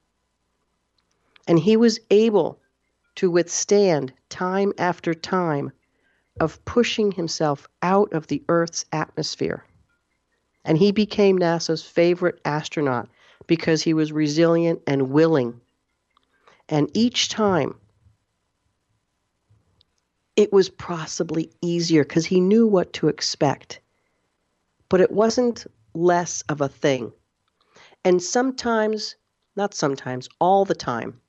And 1.47 1.59
he 1.59 1.77
was 1.77 1.99
able 2.09 2.59
to 3.15 3.29
withstand 3.29 4.11
time 4.29 4.73
after 4.77 5.13
time 5.13 5.71
of 6.39 6.63
pushing 6.65 7.11
himself 7.11 7.67
out 7.81 8.11
of 8.13 8.27
the 8.27 8.43
Earth's 8.49 8.85
atmosphere. 8.91 9.63
And 10.65 10.77
he 10.77 10.91
became 10.91 11.39
NASA's 11.39 11.83
favorite 11.83 12.39
astronaut 12.43 13.09
because 13.47 13.81
he 13.81 13.93
was 13.93 14.11
resilient 14.11 14.81
and 14.85 15.09
willing. 15.09 15.61
And 16.69 16.91
each 16.93 17.29
time, 17.29 17.75
it 20.35 20.53
was 20.53 20.69
possibly 20.69 21.49
easier 21.61 22.03
because 22.03 22.25
he 22.25 22.39
knew 22.39 22.67
what 22.67 22.93
to 22.93 23.07
expect. 23.07 23.79
But 24.89 25.01
it 25.01 25.11
wasn't 25.11 25.65
less 25.93 26.41
of 26.43 26.61
a 26.61 26.69
thing. 26.69 27.11
And 28.03 28.21
sometimes, 28.21 29.15
not 29.55 29.73
sometimes, 29.73 30.29
all 30.39 30.65
the 30.65 30.75
time, 30.75 31.19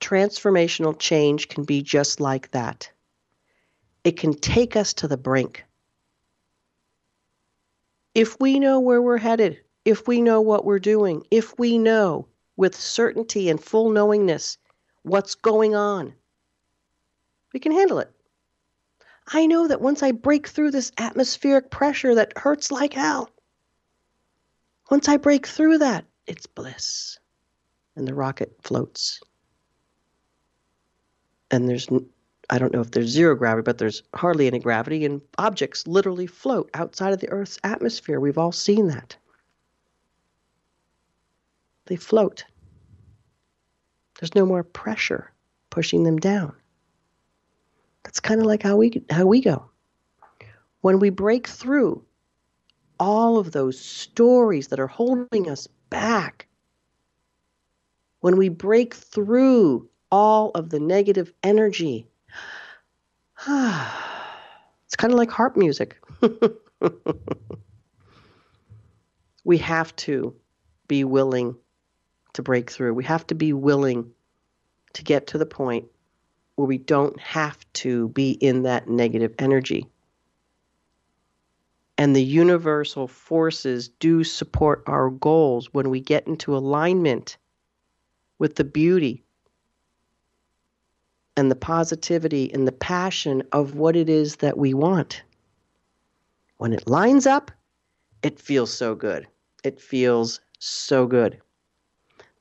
transformational 0.00 0.98
change 0.98 1.48
can 1.48 1.64
be 1.64 1.82
just 1.82 2.20
like 2.20 2.50
that. 2.50 2.90
It 4.04 4.16
can 4.16 4.34
take 4.34 4.76
us 4.76 4.94
to 4.94 5.08
the 5.08 5.16
brink 5.16 5.64
if 8.14 8.38
we 8.40 8.58
know 8.58 8.80
where 8.80 9.00
we're 9.00 9.18
headed, 9.18 9.60
if 9.84 10.08
we 10.08 10.20
know 10.20 10.40
what 10.40 10.64
we're 10.64 10.78
doing, 10.80 11.24
if 11.30 11.56
we 11.58 11.78
know 11.78 12.26
with 12.56 12.74
certainty 12.74 13.48
and 13.48 13.62
full 13.62 13.90
knowingness 13.90 14.58
what's 15.02 15.34
going 15.34 15.74
on, 15.74 16.12
we 17.52 17.60
can 17.60 17.72
handle 17.72 17.98
it. 17.98 18.10
I 19.32 19.46
know 19.46 19.68
that 19.68 19.80
once 19.80 20.02
I 20.02 20.12
break 20.12 20.48
through 20.48 20.72
this 20.72 20.90
atmospheric 20.98 21.70
pressure 21.70 22.14
that 22.16 22.36
hurts 22.36 22.70
like 22.72 22.94
hell, 22.94 23.30
once 24.90 25.08
I 25.08 25.16
break 25.16 25.46
through 25.46 25.78
that, 25.78 26.04
it's 26.26 26.46
bliss. 26.46 27.18
And 27.94 28.08
the 28.08 28.14
rocket 28.14 28.56
floats. 28.62 29.20
And 31.50 31.68
there's 31.68 31.88
I 32.52 32.58
don't 32.58 32.72
know 32.72 32.80
if 32.80 32.90
there's 32.90 33.06
zero 33.06 33.36
gravity, 33.36 33.64
but 33.64 33.78
there's 33.78 34.02
hardly 34.14 34.48
any 34.48 34.58
gravity, 34.58 35.04
and 35.04 35.20
objects 35.38 35.86
literally 35.86 36.26
float 36.26 36.68
outside 36.74 37.12
of 37.12 37.20
the 37.20 37.30
Earth's 37.30 37.60
atmosphere. 37.62 38.18
We've 38.18 38.38
all 38.38 38.50
seen 38.50 38.88
that. 38.88 39.16
They 41.86 41.94
float. 41.94 42.44
There's 44.18 44.34
no 44.34 44.44
more 44.44 44.64
pressure 44.64 45.32
pushing 45.70 46.02
them 46.02 46.18
down. 46.18 46.52
That's 48.02 48.20
kind 48.20 48.40
of 48.40 48.46
like 48.46 48.62
how 48.62 48.76
we 48.76 49.02
how 49.10 49.26
we 49.26 49.40
go. 49.40 49.70
When 50.80 50.98
we 50.98 51.10
break 51.10 51.46
through 51.46 52.04
all 52.98 53.38
of 53.38 53.52
those 53.52 53.78
stories 53.78 54.68
that 54.68 54.80
are 54.80 54.88
holding 54.88 55.48
us 55.48 55.68
back, 55.88 56.48
when 58.20 58.36
we 58.36 58.48
break 58.48 58.94
through 58.94 59.88
all 60.10 60.50
of 60.50 60.70
the 60.70 60.80
negative 60.80 61.32
energy 61.44 62.09
it's 63.48 64.96
kind 64.96 65.12
of 65.12 65.18
like 65.18 65.30
harp 65.30 65.56
music. 65.56 65.98
we 69.44 69.56
have 69.58 69.96
to 69.96 70.34
be 70.88 71.04
willing 71.04 71.56
to 72.34 72.42
break 72.42 72.70
through. 72.70 72.92
We 72.92 73.04
have 73.04 73.26
to 73.28 73.34
be 73.34 73.54
willing 73.54 74.10
to 74.92 75.02
get 75.02 75.28
to 75.28 75.38
the 75.38 75.46
point 75.46 75.86
where 76.56 76.66
we 76.66 76.76
don't 76.76 77.18
have 77.18 77.58
to 77.72 78.08
be 78.10 78.32
in 78.32 78.64
that 78.64 78.88
negative 78.88 79.34
energy. 79.38 79.86
And 81.96 82.14
the 82.14 82.22
universal 82.22 83.08
forces 83.08 83.88
do 83.88 84.22
support 84.22 84.82
our 84.86 85.08
goals 85.08 85.72
when 85.72 85.88
we 85.88 86.00
get 86.00 86.26
into 86.26 86.54
alignment 86.54 87.38
with 88.38 88.56
the 88.56 88.64
beauty 88.64 89.24
and 91.40 91.50
the 91.50 91.56
positivity 91.56 92.52
and 92.52 92.68
the 92.68 92.72
passion 92.72 93.42
of 93.52 93.74
what 93.74 93.96
it 93.96 94.10
is 94.10 94.36
that 94.36 94.58
we 94.58 94.74
want. 94.74 95.22
When 96.58 96.74
it 96.74 96.86
lines 96.86 97.26
up, 97.26 97.50
it 98.22 98.38
feels 98.38 98.70
so 98.70 98.94
good. 98.94 99.26
It 99.64 99.80
feels 99.80 100.38
so 100.58 101.06
good. 101.06 101.40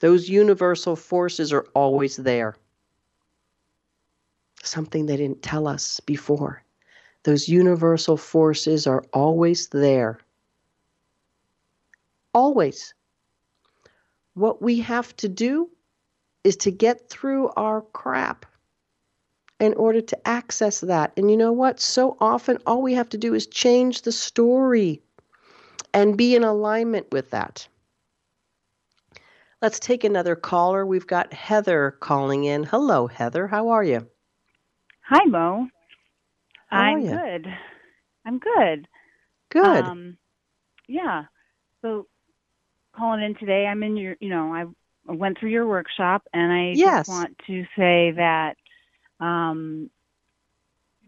Those 0.02 0.28
universal 0.28 0.97
forces 0.97 1.54
are 1.54 1.66
always 1.74 2.18
there. 2.18 2.58
Something 4.64 5.06
they 5.06 5.16
didn't 5.16 5.43
tell 5.43 5.66
us 5.66 6.02
before. 6.02 6.62
Those 7.24 7.47
universal 7.47 8.18
forces 8.18 8.86
are 8.86 9.06
always 9.14 9.70
there. 9.70 10.20
Always. 12.34 12.93
What 14.34 14.62
we 14.62 14.82
have 14.82 15.16
to 15.16 15.30
do 15.30 15.70
is 16.43 16.58
to 16.58 16.72
get 16.72 17.10
through 17.10 17.47
our 17.56 17.80
crap 17.93 18.45
in 19.60 19.74
order 19.74 20.01
to 20.01 20.28
access 20.28 20.80
that. 20.82 21.12
And 21.18 21.30
you 21.30 21.38
know 21.38 21.51
what? 21.51 21.80
So 21.80 22.18
often, 22.20 22.57
all 22.66 22.82
we 22.82 22.93
have 22.93 23.10
to 23.10 23.18
do 23.18 23.34
is 23.34 23.47
change 23.47 24.01
the 24.01 24.12
story 24.12 25.01
and 25.93 26.18
be 26.18 26.36
in 26.36 26.43
alignment 26.43 27.12
with 27.12 27.32
that. 27.32 27.68
Let's 29.62 29.80
take 29.80 30.03
another 30.03 30.36
caller. 30.36 30.86
We've 30.86 31.07
got 31.07 31.34
Heather 31.34 31.97
calling 31.99 32.45
in. 32.45 32.64
Hello, 32.64 33.07
Heather. 33.07 33.47
How 33.47 33.70
are 33.70 33.84
you? 33.84 34.07
Hi, 35.10 35.26
Mo. 35.26 35.68
How 36.70 36.80
I'm 36.80 37.01
good. 37.05 37.47
I'm 38.26 38.39
good. 38.39 38.88
Good. 39.49 39.86
Um, 39.86 40.18
yeah. 40.88 41.26
So 41.82 42.07
calling 42.95 43.22
in 43.24 43.36
today, 43.36 43.66
I'm 43.66 43.84
in 43.84 43.97
your. 43.97 44.16
You 44.20 44.30
know, 44.30 44.53
I 44.53 44.66
went 45.12 45.39
through 45.39 45.49
your 45.49 45.68
workshop, 45.68 46.24
and 46.34 46.51
I 46.51 46.76
Yes. 46.76 47.07
just 47.07 47.10
want 47.10 47.38
to 47.47 47.64
say 47.76 48.12
that. 48.16 48.55
Um, 49.20 49.90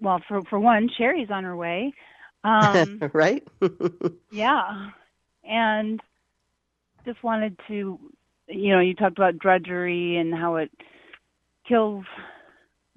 well, 0.01 0.21
for 0.27 0.41
for 0.49 0.59
one, 0.59 0.89
Sherry's 0.97 1.29
on 1.31 1.43
her 1.43 1.55
way. 1.55 1.93
Um, 2.43 3.03
right? 3.13 3.43
yeah, 4.31 4.89
and 5.43 5.99
just 7.05 7.23
wanted 7.23 7.57
to, 7.67 7.99
you 8.47 8.69
know, 8.73 8.79
you 8.79 8.93
talked 8.95 9.17
about 9.17 9.37
drudgery 9.39 10.17
and 10.17 10.33
how 10.33 10.55
it 10.57 10.71
kills 11.67 12.05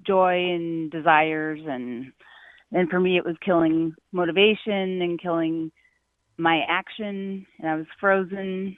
joy 0.05 0.33
and 0.53 0.91
desires, 0.91 1.59
and 1.65 2.11
and 2.71 2.89
for 2.89 2.99
me, 2.99 3.17
it 3.17 3.25
was 3.25 3.35
killing 3.43 3.93
motivation 4.11 5.01
and 5.01 5.21
killing 5.21 5.71
my 6.37 6.61
action, 6.67 7.45
and 7.59 7.69
I 7.69 7.75
was 7.75 7.85
frozen 7.99 8.77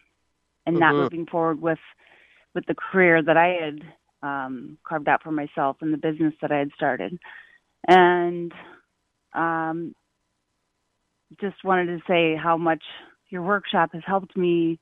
and 0.66 0.80
not 0.80 0.96
Mhm. 0.96 0.98
moving 0.98 1.26
forward 1.26 1.62
with 1.62 1.80
with 2.56 2.66
the 2.68 2.76
career 2.76 3.22
that 3.22 3.38
I 3.38 3.48
had 3.64 3.80
um, 4.24 4.78
carved 4.88 5.08
out 5.08 5.24
for 5.24 5.32
myself 5.32 5.78
and 5.82 5.94
the 5.94 5.98
business 5.98 6.34
that 6.42 6.52
I 6.52 6.60
had 6.60 6.72
started, 6.76 7.18
and 7.88 8.52
um, 9.34 9.94
just 11.40 11.64
wanted 11.64 11.88
to 11.88 12.00
say 12.08 12.36
how 12.36 12.58
much 12.58 12.84
your 13.30 13.42
workshop 13.42 13.92
has 13.94 14.04
helped 14.06 14.36
me 14.38 14.80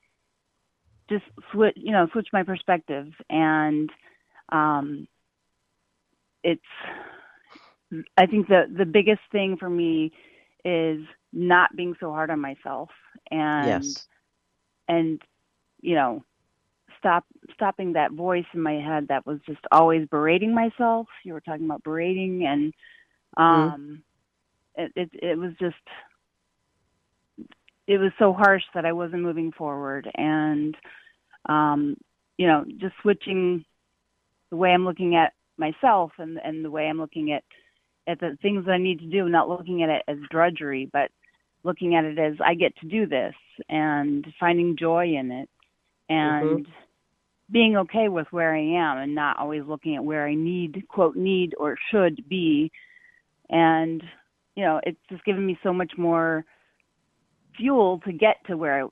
just 1.10 1.24
switch, 1.52 1.74
you 1.78 1.92
know, 1.92 2.08
switch 2.12 2.28
my 2.34 2.44
perspective 2.44 3.08
and 3.30 3.90
um, 4.52 5.08
it's 6.44 6.62
I 8.18 8.26
think 8.26 8.48
the 8.48 8.64
the 8.76 8.86
biggest 8.86 9.22
thing 9.32 9.58
for 9.58 9.70
me 9.70 10.12
is 10.64 11.00
not 11.34 11.76
being 11.76 11.96
so 12.00 12.12
hard 12.12 12.30
on 12.30 12.40
myself 12.40 12.90
and 13.32 13.96
Yes. 13.96 14.08
and 14.88 15.22
you 15.82 15.96
know 15.96 16.24
stop 17.06 17.24
stopping 17.54 17.94
that 17.94 18.12
voice 18.12 18.46
in 18.54 18.62
my 18.62 18.74
head 18.74 19.08
that 19.10 19.26
was 19.28 19.38
just 19.46 19.60
always 19.72 20.08
berating 20.08 20.56
myself. 20.56 21.08
You 21.24 21.34
were 21.34 21.42
talking 21.42 21.66
about 21.66 21.84
berating 21.84 22.46
and 22.48 22.74
um 23.38 24.02
it, 24.76 24.92
it 24.96 25.10
it 25.14 25.38
was 25.38 25.52
just 25.60 25.76
it 27.88 28.00
was 28.00 28.12
so 28.18 28.34
harsh 28.34 28.64
that 28.74 28.86
I 28.86 28.94
wasn't 28.94 29.22
moving 29.22 29.52
forward. 29.52 30.10
And 30.16 30.76
um 31.48 31.96
you 32.38 32.48
know 32.48 32.66
just 32.80 32.96
switching 33.04 33.64
the 34.50 34.58
way 34.58 34.72
I'm 34.72 34.86
looking 34.86 35.16
at 35.16 35.34
myself 35.58 36.12
and 36.18 36.40
and 36.44 36.66
the 36.66 36.72
way 36.72 36.88
I'm 36.88 36.98
looking 36.98 37.34
at 37.34 37.44
at 38.08 38.20
the 38.20 38.36
things 38.42 38.66
that 38.66 38.72
I 38.72 38.78
need 38.80 39.00
to 39.00 39.06
do 39.06 39.30
not 39.30 39.48
looking 39.48 39.84
at 39.84 39.90
it 39.90 40.04
as 40.08 40.18
drudgery 40.32 40.90
but 40.92 41.12
looking 41.64 41.96
at 41.96 42.06
it 42.06 42.18
as 42.18 42.34
I 42.44 42.56
get 42.56 42.76
to 42.78 42.88
do 42.88 43.06
this 43.06 43.34
and 43.70 44.26
finding 44.40 44.78
joy 44.78 45.16
in 45.16 45.32
it. 45.32 45.50
And 46.08 46.68
being 47.52 47.78
okay 47.78 48.10
with 48.10 48.28
where 48.32 48.54
I 48.56 48.60
am 48.60 48.98
and 48.98 49.16
not 49.16 49.38
always 49.40 49.64
looking 49.66 49.96
at 49.96 50.04
where 50.04 50.26
I 50.28 50.34
need 50.36 50.86
quote 50.90 51.16
need 51.16 51.54
or 51.58 51.78
should 51.92 52.28
be 52.28 52.72
and 53.50 54.04
you 54.56 54.64
know 54.64 54.80
it's 54.84 55.00
just 55.10 55.24
given 55.26 55.46
me 55.46 55.58
so 55.64 55.74
much 55.74 55.94
more 55.98 56.46
fuel 57.56 58.00
to 58.06 58.12
get 58.12 58.38
to 58.48 58.58
where 58.58 58.86
I, 58.86 58.88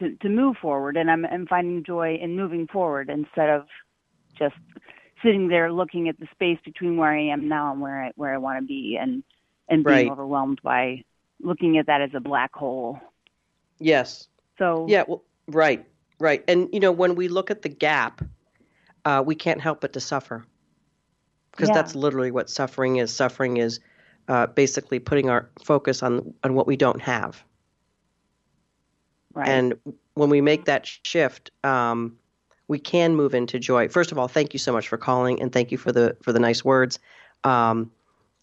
to 0.00 0.16
to 0.16 0.28
move 0.28 0.56
forward 0.60 0.96
and 0.96 1.10
I'm 1.10 1.24
I'm 1.26 1.46
finding 1.46 1.84
joy 1.84 2.16
in 2.20 2.36
moving 2.36 2.66
forward 2.66 3.10
instead 3.10 3.50
of 3.50 3.66
just 4.38 4.54
sitting 5.22 5.48
there 5.48 5.72
looking 5.72 6.08
at 6.08 6.18
the 6.18 6.26
space 6.32 6.58
between 6.64 6.96
where 6.96 7.12
I 7.12 7.22
am 7.32 7.48
now 7.48 7.72
and 7.72 7.80
where 7.80 8.04
I 8.04 8.12
where 8.16 8.34
I 8.34 8.38
want 8.38 8.60
to 8.60 8.66
be 8.66 8.98
and 9.00 9.22
and 9.68 9.84
being 9.84 10.08
Right. 10.08 10.10
overwhelmed 10.10 10.60
by 10.62 11.02
looking 11.42 11.78
at 11.78 11.86
that 11.86 12.00
as 12.02 12.10
a 12.14 12.20
black 12.20 12.54
hole. 12.54 12.98
Yes. 13.78 14.28
So 14.58 14.86
Yeah, 14.86 15.04
well, 15.06 15.22
right, 15.48 15.86
right. 16.18 16.42
And 16.48 16.68
you 16.72 16.80
know, 16.80 16.92
when 16.92 17.14
we 17.14 17.28
look 17.28 17.50
at 17.50 17.62
the 17.62 17.68
gap, 17.68 18.22
uh, 19.04 19.22
we 19.24 19.34
can't 19.34 19.60
help 19.60 19.80
but 19.80 19.92
to 19.92 20.00
suffer, 20.00 20.44
because 21.52 21.68
Yeah. 21.68 21.74
that's 21.74 21.94
literally 21.94 22.30
what 22.30 22.50
suffering 22.50 22.96
is. 22.96 23.12
Suffering 23.12 23.58
is 23.58 23.80
uh, 24.28 24.46
basically 24.46 24.98
putting 24.98 25.28
our 25.30 25.50
focus 25.64 26.02
on 26.02 26.34
on 26.42 26.54
what 26.54 26.66
we 26.66 26.76
don't 26.76 27.02
have. 27.02 27.44
Right. 29.34 29.48
And 29.48 29.74
when 30.14 30.30
we 30.30 30.40
make 30.40 30.66
that 30.66 30.86
shift, 31.04 31.50
um, 31.64 32.16
we 32.68 32.78
can 32.78 33.16
move 33.16 33.34
into 33.34 33.58
joy. 33.58 33.88
First 33.88 34.12
of 34.12 34.18
all, 34.18 34.28
thank 34.28 34.52
you 34.54 34.58
so 34.58 34.72
much 34.72 34.88
for 34.88 34.96
calling, 34.96 35.42
and 35.42 35.52
thank 35.52 35.72
you 35.72 35.78
for 35.78 35.92
the 35.92 36.16
for 36.22 36.32
the 36.32 36.38
nice 36.38 36.64
words. 36.64 36.98
Um, 37.42 37.90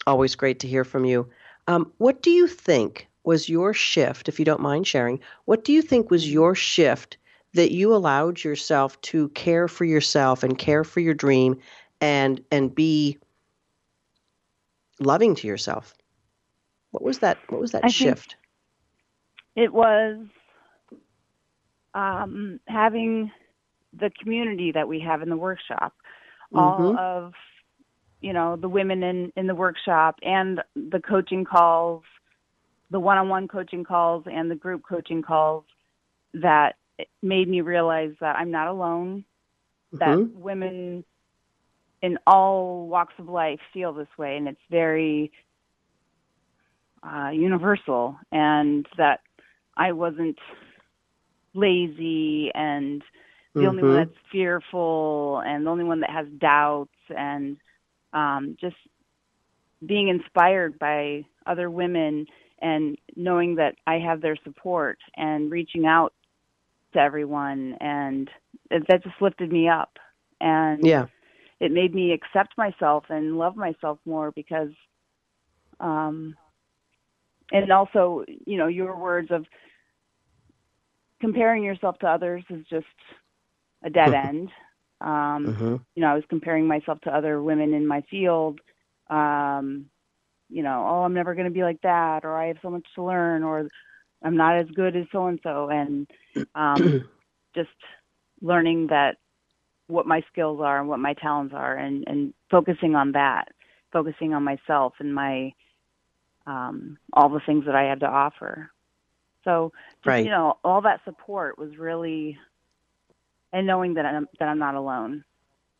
always 0.05 0.35
great 0.35 0.59
to 0.59 0.67
hear 0.67 0.83
from 0.83 1.05
you. 1.05 1.29
Um, 1.67 1.91
what 1.97 2.21
do 2.21 2.29
you 2.29 2.47
think 2.47 3.07
was 3.23 3.47
your 3.47 3.73
shift, 3.73 4.27
if 4.27 4.37
you 4.37 4.45
don't 4.45 4.61
mind 4.61 4.85
sharing? 4.85 5.19
What 5.45 5.63
do 5.63 5.71
you 5.73 5.81
think 5.81 6.11
was 6.11 6.31
your 6.31 6.55
shift 6.55 7.17
that 7.53 7.71
you 7.71 7.93
allowed 7.93 8.43
yourself 8.43 8.99
to 9.01 9.29
care 9.29 9.67
for 9.67 9.85
yourself 9.85 10.43
and 10.43 10.57
care 10.57 10.83
for 10.83 10.99
your 10.99 11.13
dream, 11.13 11.59
and 11.99 12.43
and 12.51 12.73
be 12.73 13.17
loving 14.99 15.35
to 15.35 15.47
yourself? 15.47 15.93
What 16.91 17.03
was 17.03 17.19
that? 17.19 17.37
What 17.49 17.61
was 17.61 17.71
that 17.71 17.85
I 17.85 17.89
shift? 17.89 18.35
It 19.55 19.73
was 19.73 20.17
um, 21.93 22.59
having 22.67 23.31
the 23.99 24.11
community 24.21 24.71
that 24.71 24.87
we 24.87 24.99
have 25.01 25.21
in 25.21 25.29
the 25.29 25.37
workshop, 25.37 25.93
all 26.53 26.91
Mhm. 26.91 26.97
of 26.97 27.33
you 28.21 28.33
know 28.33 28.55
the 28.55 28.69
women 28.69 29.03
in 29.03 29.33
in 29.35 29.47
the 29.47 29.55
workshop 29.55 30.15
and 30.21 30.61
the 30.75 30.99
coaching 31.01 31.43
calls, 31.43 32.03
the 32.91 32.99
one-on-one 32.99 33.47
coaching 33.47 33.83
calls 33.83 34.25
and 34.31 34.49
the 34.49 34.55
group 34.55 34.83
coaching 34.87 35.21
calls 35.21 35.65
that 36.33 36.75
made 37.21 37.47
me 37.49 37.61
realize 37.61 38.11
that 38.21 38.35
I'm 38.35 38.51
not 38.51 38.67
alone. 38.67 39.25
That 39.99 40.19
Mhm. 40.19 40.31
women 40.33 41.03
in 42.01 42.17
all 42.27 42.87
walks 42.87 43.13
of 43.19 43.27
life 43.27 43.59
feel 43.73 43.93
this 43.93 44.07
way, 44.17 44.37
and 44.37 44.47
it's 44.47 44.59
very 44.69 45.31
uh, 47.03 47.29
universal, 47.29 48.17
and 48.31 48.85
that 48.97 49.19
I 49.77 49.91
wasn't 49.91 50.37
lazy 51.53 52.51
and 52.53 53.01
the 53.57 53.67
only 53.67 53.83
one 53.83 53.95
Mhm. 53.95 53.97
that's 53.97 54.11
fearful 54.31 55.41
and 55.45 55.65
the 55.65 55.69
only 55.69 55.83
one 55.83 55.99
that 56.01 56.09
has 56.09 56.27
doubts 56.39 56.91
and 57.09 57.57
um, 58.13 58.55
just 58.59 58.75
being 59.85 60.09
inspired 60.09 60.77
by 60.79 61.23
other 61.45 61.69
women 61.69 62.25
and 62.61 62.97
knowing 63.15 63.55
that 63.55 63.75
I 63.87 63.95
have 63.99 64.21
their 64.21 64.37
support 64.43 64.97
and 65.15 65.51
reaching 65.51 65.85
out 65.85 66.13
to 66.93 66.99
everyone 66.99 67.75
and 67.79 68.29
it, 68.69 68.83
that 68.87 69.03
just 69.03 69.21
lifted 69.21 69.51
me 69.51 69.67
up 69.69 69.91
and 70.41 70.93
Yeah. 70.93 71.07
it 71.59 71.71
made 71.71 71.93
me 71.93 72.11
accept 72.13 72.53
myself 72.57 73.05
and 73.09 73.37
love 73.37 73.55
myself 73.55 73.99
more 74.05 74.31
because 74.31 74.69
um 75.79 76.35
and 77.51 77.71
also 77.71 78.23
you 78.45 78.57
know 78.57 78.67
your 78.67 78.97
words 78.97 79.29
of 79.31 79.45
comparing 81.21 81.63
yourself 81.63 81.97
to 81.99 82.07
others 82.07 82.43
is 82.49 82.65
just 82.69 82.85
a 83.83 83.89
dead 83.89 84.13
end 84.13 84.49
um 85.01 85.57
Mhm. 85.57 85.85
you 85.95 86.01
know 86.01 86.07
i 86.09 86.15
was 86.15 86.23
comparing 86.29 86.67
myself 86.67 86.99
to 87.01 87.15
other 87.15 87.41
women 87.41 87.73
in 87.73 87.85
my 87.87 88.01
field 88.09 88.59
um 89.09 89.85
you 90.49 90.63
know 90.63 90.85
oh 90.87 91.03
i'm 91.03 91.13
never 91.13 91.33
going 91.35 91.47
to 91.47 91.53
be 91.53 91.63
like 91.63 91.81
that 91.81 92.23
or 92.23 92.37
i 92.37 92.47
have 92.47 92.57
so 92.61 92.69
much 92.69 92.85
to 92.95 93.03
learn 93.03 93.43
or 93.43 93.67
i'm 94.23 94.37
not 94.37 94.57
as 94.57 94.67
good 94.75 94.95
as 94.95 95.05
so 95.11 95.27
and 95.27 95.39
so 95.43 95.69
and 95.71 96.07
um 96.55 97.03
just 97.55 97.69
learning 98.41 98.87
that 98.87 99.17
what 99.87 100.07
my 100.07 100.21
skills 100.31 100.59
are 100.61 100.79
and 100.79 100.87
what 100.87 100.99
my 100.99 101.13
talents 101.15 101.53
are 101.55 101.75
and 101.77 102.03
and 102.07 102.33
focusing 102.49 102.95
on 102.95 103.11
that 103.11 103.49
focusing 103.91 104.33
on 104.33 104.43
myself 104.43 104.93
and 104.99 105.13
my 105.13 105.51
um 106.47 106.97
all 107.13 107.29
the 107.29 107.41
things 107.45 107.65
that 107.65 107.75
I 107.75 107.83
had 107.83 107.99
to 108.01 108.07
offer 108.07 108.71
so 109.43 109.71
just, 110.03 110.05
Right. 110.05 110.23
you 110.23 110.31
know 110.31 110.57
all 110.63 110.81
that 110.81 111.01
support 111.05 111.57
was 111.57 111.77
really 111.77 112.37
and 113.53 113.67
knowing 113.67 113.93
that 113.95 114.05
I'm 114.05 114.27
that 114.39 114.47
I'm 114.47 114.59
not 114.59 114.75
alone 114.75 115.23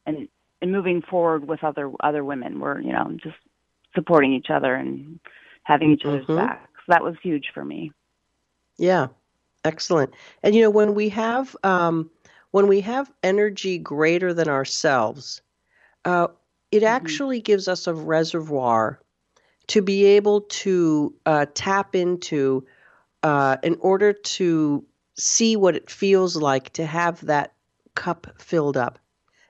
and 0.05 0.27
and 0.61 0.71
moving 0.71 1.01
forward 1.09 1.47
with 1.47 1.63
other 1.63 1.91
other 2.01 2.23
women 2.23 2.59
we're 2.59 2.81
you 2.81 2.93
know 2.93 3.11
just 3.23 3.37
supporting 3.95 4.33
each 4.33 4.49
other 4.49 4.75
and 4.75 5.19
having 5.63 5.91
each 5.91 6.03
other's 6.05 6.25
Mhm. 6.27 6.35
backs 6.35 6.81
that 6.87 7.03
was 7.03 7.15
huge 7.21 7.47
for 7.53 7.63
me 7.63 7.91
Yeah, 8.81 9.07
excellent. 9.63 10.13
And 10.43 10.55
you 10.55 10.61
know, 10.63 10.71
when 10.71 10.95
we 10.95 11.09
have 11.09 11.55
um, 11.63 12.09
when 12.51 12.67
we 12.67 12.81
have 12.81 13.11
energy 13.23 13.77
greater 13.77 14.33
than 14.33 14.49
ourselves, 14.49 15.41
uh, 16.05 16.27
it 16.71 16.83
actually 16.83 17.41
gives 17.41 17.67
us 17.67 17.87
a 17.87 17.93
reservoir 17.93 18.99
to 19.67 19.81
be 19.81 20.05
able 20.05 20.41
to 20.41 21.15
uh, 21.25 21.45
tap 21.53 21.95
into 21.95 22.65
uh, 23.23 23.57
in 23.63 23.77
order 23.81 24.13
to 24.13 24.85
see 25.17 25.55
what 25.55 25.75
it 25.75 25.89
feels 25.89 26.35
like 26.35 26.71
to 26.73 26.85
have 26.85 27.25
that 27.27 27.53
cup 27.95 28.27
filled 28.39 28.77
up. 28.77 28.99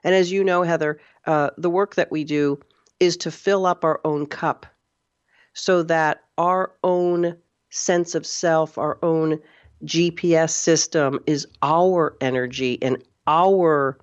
And 0.04 0.14
as 0.16 0.32
you 0.32 0.44
know, 0.44 0.64
Heather, 0.64 1.00
uh, 1.26 1.52
the 1.58 1.70
work 1.70 1.96
that 1.96 2.12
we 2.12 2.26
do 2.26 2.60
is 3.00 3.18
to 3.18 3.32
fill 3.32 3.66
up 3.66 3.86
our 3.86 4.02
own 4.06 4.28
cup 4.28 4.66
so 5.54 5.84
that 5.84 6.24
our 6.38 6.74
own 6.84 7.38
sense 7.72 8.14
of 8.14 8.26
self, 8.26 8.78
our 8.78 9.00
own 9.02 9.40
GPS 9.86 10.52
system 10.52 11.20
is 11.26 11.48
our 11.64 12.16
energy 12.22 12.78
and 12.82 13.04
our 13.26 13.98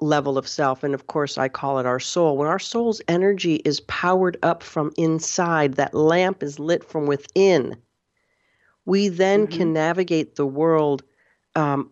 level 0.00 0.38
of 0.38 0.48
self. 0.48 0.82
And 0.82 0.94
of 0.94 1.08
course, 1.08 1.36
I 1.36 1.48
call 1.48 1.78
it 1.78 1.86
our 1.86 2.00
soul. 2.00 2.36
When 2.36 2.48
our 2.48 2.58
soul's 2.58 3.02
energy 3.08 3.56
is 3.56 3.80
powered 3.80 4.38
up 4.42 4.62
from 4.62 4.92
inside, 4.96 5.74
that 5.74 5.92
lamp 5.92 6.42
is 6.42 6.58
lit 6.58 6.84
from 6.84 7.06
within, 7.06 7.76
we 8.86 9.08
then 9.08 9.46
can 9.46 9.74
navigate 9.74 10.36
the 10.36 10.46
world 10.46 11.02
um, 11.54 11.90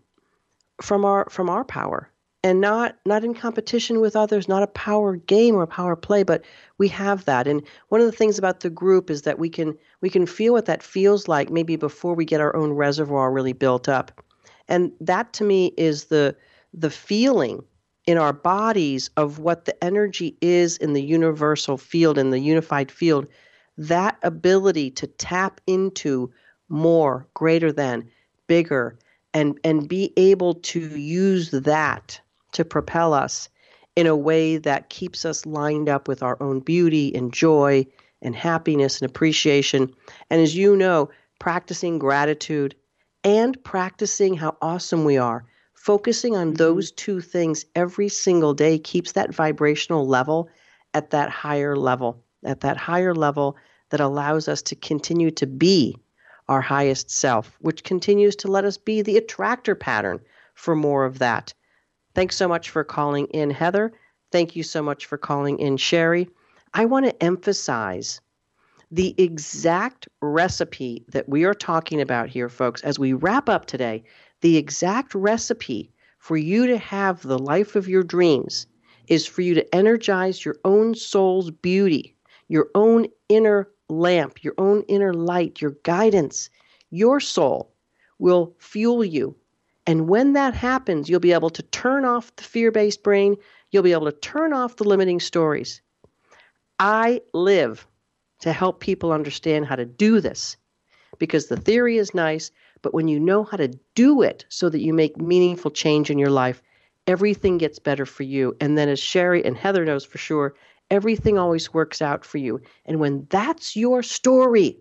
from 0.80 1.04
our 1.04 1.28
from 1.28 1.50
our 1.50 1.64
power 1.64 2.10
and 2.42 2.60
not 2.60 2.96
not 3.04 3.24
in 3.24 3.34
competition 3.34 4.00
with 4.00 4.14
others 4.14 4.48
not 4.48 4.62
a 4.62 4.68
power 4.68 5.16
game 5.16 5.54
or 5.54 5.66
power 5.66 5.96
play 5.96 6.22
but 6.22 6.44
we 6.78 6.88
have 6.88 7.24
that. 7.24 7.46
And 7.46 7.62
one 7.88 8.00
of 8.00 8.06
the 8.06 8.16
things 8.16 8.38
about 8.38 8.60
the 8.60 8.70
group 8.70 9.10
is 9.10 9.22
that 9.22 9.38
we 9.38 9.48
can 9.48 9.76
we 10.00 10.10
can 10.10 10.26
feel 10.26 10.52
what 10.52 10.66
that 10.66 10.82
feels 10.82 11.28
like 11.28 11.50
maybe 11.50 11.76
before 11.76 12.14
we 12.14 12.24
get 12.24 12.40
our 12.40 12.54
own 12.54 12.72
reservoir 12.72 13.32
really 13.32 13.52
built 13.52 13.88
up. 13.88 14.24
And 14.68 14.92
that 15.00 15.32
to 15.34 15.44
me 15.44 15.72
is 15.76 16.04
the 16.04 16.36
the 16.74 16.90
feeling 16.90 17.62
in 18.06 18.18
our 18.18 18.32
bodies 18.32 19.10
of 19.16 19.38
what 19.38 19.64
the 19.64 19.84
energy 19.84 20.36
is 20.40 20.76
in 20.76 20.92
the 20.92 21.02
universal 21.02 21.76
field 21.76 22.18
in 22.18 22.30
the 22.30 22.38
unified 22.38 22.90
field 22.90 23.26
that 23.78 24.16
ability 24.22 24.90
to 24.90 25.06
tap 25.06 25.60
into 25.66 26.30
more 26.68 27.26
greater 27.34 27.72
than 27.72 28.08
bigger 28.46 28.98
and 29.34 29.58
and 29.64 29.88
be 29.88 30.12
able 30.16 30.54
to 30.54 30.80
use 30.80 31.50
that 31.50 32.20
to 32.56 32.64
propel 32.64 33.14
us 33.14 33.48
in 33.94 34.06
a 34.06 34.16
way 34.16 34.58
that 34.58 34.90
keeps 34.90 35.24
us 35.24 35.46
lined 35.46 35.88
up 35.88 36.08
with 36.08 36.22
our 36.22 36.36
own 36.42 36.60
beauty 36.60 37.14
and 37.14 37.32
joy 37.32 37.86
and 38.22 38.36
happiness 38.36 39.00
and 39.00 39.08
appreciation. 39.08 39.94
And 40.30 40.40
as 40.40 40.56
you 40.56 40.76
know, 40.76 41.10
practicing 41.38 41.98
gratitude 41.98 42.74
and 43.24 43.62
practicing 43.64 44.34
how 44.34 44.56
awesome 44.60 45.04
we 45.04 45.16
are, 45.16 45.44
focusing 45.74 46.36
on 46.36 46.48
mm-hmm. 46.48 46.56
those 46.56 46.92
two 46.92 47.20
things 47.20 47.64
every 47.74 48.08
single 48.08 48.54
day 48.54 48.78
keeps 48.78 49.12
that 49.12 49.34
vibrational 49.34 50.06
level 50.06 50.48
at 50.94 51.10
that 51.10 51.30
higher 51.30 51.76
level, 51.76 52.22
at 52.44 52.60
that 52.60 52.76
higher 52.76 53.14
level 53.14 53.56
that 53.90 54.00
allows 54.00 54.48
us 54.48 54.62
to 54.62 54.74
continue 54.74 55.30
to 55.30 55.46
be 55.46 55.96
our 56.48 56.60
highest 56.60 57.10
self, 57.10 57.56
which 57.60 57.84
continues 57.84 58.36
to 58.36 58.48
let 58.48 58.64
us 58.64 58.78
be 58.78 59.02
the 59.02 59.16
attractor 59.16 59.74
pattern 59.74 60.20
for 60.54 60.74
more 60.74 61.04
of 61.04 61.18
that. 61.18 61.52
Thanks 62.16 62.36
so 62.36 62.48
much 62.48 62.70
for 62.70 62.82
calling 62.82 63.26
in, 63.26 63.50
Heather. 63.50 63.92
Thank 64.32 64.56
you 64.56 64.62
so 64.62 64.80
much 64.82 65.04
for 65.04 65.18
calling 65.18 65.58
in, 65.58 65.76
Sherry. 65.76 66.30
I 66.72 66.86
want 66.86 67.04
to 67.04 67.22
emphasize 67.22 68.22
the 68.90 69.14
exact 69.18 70.08
recipe 70.22 71.04
that 71.08 71.28
we 71.28 71.44
are 71.44 71.52
talking 71.52 72.00
about 72.00 72.30
here, 72.30 72.48
folks, 72.48 72.80
as 72.80 72.98
we 72.98 73.12
wrap 73.12 73.50
up 73.50 73.66
today. 73.66 74.02
The 74.40 74.56
exact 74.56 75.14
recipe 75.14 75.92
for 76.18 76.38
you 76.38 76.66
to 76.66 76.78
have 76.78 77.20
the 77.20 77.38
life 77.38 77.76
of 77.76 77.86
your 77.86 78.02
dreams 78.02 78.66
is 79.08 79.26
for 79.26 79.42
you 79.42 79.52
to 79.52 79.74
energize 79.74 80.42
your 80.42 80.56
own 80.64 80.94
soul's 80.94 81.50
beauty, 81.50 82.16
your 82.48 82.70
own 82.74 83.08
inner 83.28 83.68
lamp, 83.90 84.42
your 84.42 84.54
own 84.56 84.84
inner 84.88 85.12
light, 85.12 85.60
your 85.60 85.76
guidance, 85.82 86.48
your 86.88 87.20
soul 87.20 87.74
will 88.18 88.54
fuel 88.58 89.04
you. 89.04 89.36
And 89.86 90.08
when 90.08 90.32
that 90.32 90.54
happens, 90.54 91.08
you'll 91.08 91.20
be 91.20 91.32
able 91.32 91.50
to 91.50 91.62
turn 91.62 92.04
off 92.04 92.34
the 92.36 92.42
fear 92.42 92.72
based 92.72 93.02
brain. 93.02 93.36
You'll 93.70 93.84
be 93.84 93.92
able 93.92 94.10
to 94.10 94.18
turn 94.18 94.52
off 94.52 94.76
the 94.76 94.84
limiting 94.84 95.20
stories. 95.20 95.80
I 96.78 97.22
live 97.32 97.86
to 98.40 98.52
help 98.52 98.80
people 98.80 99.12
understand 99.12 99.66
how 99.66 99.76
to 99.76 99.86
do 99.86 100.20
this 100.20 100.56
because 101.18 101.46
the 101.46 101.56
theory 101.56 101.96
is 101.96 102.14
nice, 102.14 102.50
but 102.82 102.92
when 102.92 103.08
you 103.08 103.18
know 103.18 103.44
how 103.44 103.56
to 103.56 103.68
do 103.94 104.22
it 104.22 104.44
so 104.48 104.68
that 104.68 104.82
you 104.82 104.92
make 104.92 105.16
meaningful 105.16 105.70
change 105.70 106.10
in 106.10 106.18
your 106.18 106.30
life, 106.30 106.62
everything 107.06 107.56
gets 107.58 107.78
better 107.78 108.04
for 108.04 108.24
you. 108.24 108.56
And 108.60 108.76
then, 108.76 108.88
as 108.88 108.98
Sherry 108.98 109.44
and 109.44 109.56
Heather 109.56 109.84
knows 109.84 110.04
for 110.04 110.18
sure, 110.18 110.54
everything 110.90 111.38
always 111.38 111.72
works 111.72 112.02
out 112.02 112.24
for 112.24 112.38
you. 112.38 112.60
And 112.84 113.00
when 113.00 113.26
that's 113.30 113.76
your 113.76 114.02
story, 114.02 114.78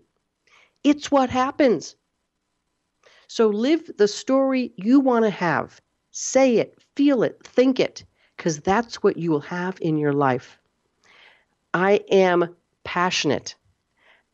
it's 0.84 1.10
what 1.10 1.30
happens. 1.30 1.96
So 3.28 3.48
live 3.48 3.90
the 3.98 4.08
story 4.08 4.72
you 4.76 5.00
want 5.00 5.24
to 5.24 5.30
have. 5.30 5.80
Say 6.10 6.56
it, 6.56 6.78
feel 6.94 7.22
it, 7.22 7.38
think 7.44 7.80
it, 7.80 8.04
because 8.36 8.60
that's 8.60 9.02
what 9.02 9.16
you 9.16 9.30
will 9.30 9.40
have 9.40 9.78
in 9.80 9.98
your 9.98 10.12
life. 10.12 10.58
I 11.74 12.00
am 12.10 12.54
passionate 12.84 13.54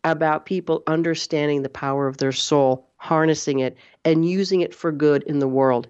about 0.04 0.46
people 0.46 0.82
understanding 0.86 1.62
the 1.62 1.68
power 1.68 2.06
of 2.06 2.18
their 2.18 2.32
soul, 2.32 2.88
harnessing 2.96 3.60
it, 3.60 3.76
and 4.04 4.28
using 4.28 4.60
it 4.60 4.74
for 4.74 4.92
good 4.92 5.22
in 5.24 5.38
the 5.38 5.48
world. 5.48 5.88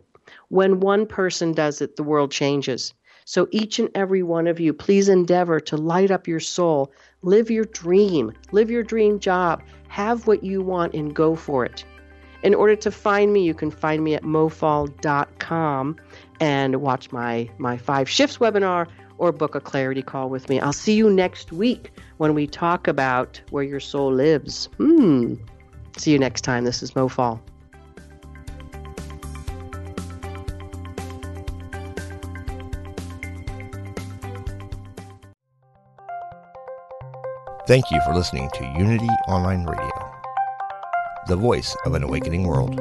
When 0.48 0.80
one 0.80 1.06
person 1.06 1.52
does 1.52 1.80
it, 1.80 1.96
the 1.96 2.02
world 2.02 2.30
changes. 2.30 2.94
So 3.24 3.48
each 3.50 3.78
and 3.78 3.90
every 3.94 4.22
one 4.22 4.46
of 4.46 4.60
you, 4.60 4.72
please 4.72 5.08
endeavor 5.08 5.60
to 5.60 5.76
light 5.76 6.10
up 6.10 6.26
your 6.26 6.40
soul, 6.40 6.92
live 7.22 7.50
your 7.50 7.64
dream, 7.64 8.32
live 8.50 8.70
your 8.70 8.82
dream 8.82 9.18
job, 9.18 9.62
have 9.88 10.26
what 10.26 10.42
you 10.42 10.62
want, 10.62 10.94
and 10.94 11.14
go 11.14 11.34
for 11.34 11.64
it. 11.64 11.84
In 12.42 12.54
order 12.54 12.74
to 12.76 12.90
find 12.90 13.32
me, 13.32 13.44
you 13.44 13.54
can 13.54 13.70
find 13.70 14.02
me 14.02 14.14
at 14.14 14.22
mofall.com 14.24 15.96
and 16.40 16.76
watch 16.76 17.12
my, 17.12 17.48
my 17.58 17.76
five 17.76 18.08
shifts 18.08 18.38
webinar 18.38 18.88
or 19.18 19.30
book 19.30 19.54
a 19.54 19.60
clarity 19.60 20.02
call 20.02 20.28
with 20.28 20.48
me. 20.48 20.58
I'll 20.58 20.72
see 20.72 20.94
you 20.94 21.08
next 21.08 21.52
week 21.52 21.92
when 22.16 22.34
we 22.34 22.46
talk 22.46 22.88
about 22.88 23.40
where 23.50 23.62
your 23.62 23.78
soul 23.80 24.12
lives. 24.12 24.68
Hmm. 24.78 25.34
See 25.96 26.10
you 26.10 26.18
next 26.18 26.40
time. 26.40 26.64
This 26.64 26.82
is 26.82 26.96
Mo 26.96 27.06
Fall. 27.08 27.40
Thank 37.68 37.92
you 37.92 38.00
for 38.04 38.12
listening 38.12 38.50
to 38.54 38.64
Unity 38.76 39.08
Online 39.28 39.64
Radio, 39.64 40.11
the 41.26 41.36
voice 41.36 41.76
of 41.84 41.94
an 41.94 42.02
awakening 42.02 42.46
world. 42.46 42.80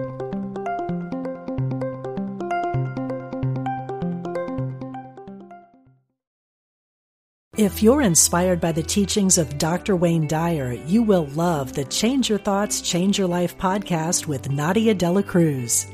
If 7.57 7.83
you're 7.83 8.01
inspired 8.01 8.59
by 8.59 8.71
the 8.71 8.81
teachings 8.81 9.37
of 9.37 9.59
Dr. 9.59 9.95
Wayne 9.95 10.25
Dyer, 10.25 10.71
you 10.87 11.03
will 11.03 11.27
love 11.27 11.73
the 11.73 11.85
Change 11.85 12.27
Your 12.27 12.39
Thoughts, 12.39 12.81
Change 12.81 13.19
Your 13.19 13.27
Life 13.27 13.55
podcast 13.57 14.25
with 14.25 14.49
Nadia 14.49 14.95
Dela 14.95 15.21
Cruz. 15.21 15.85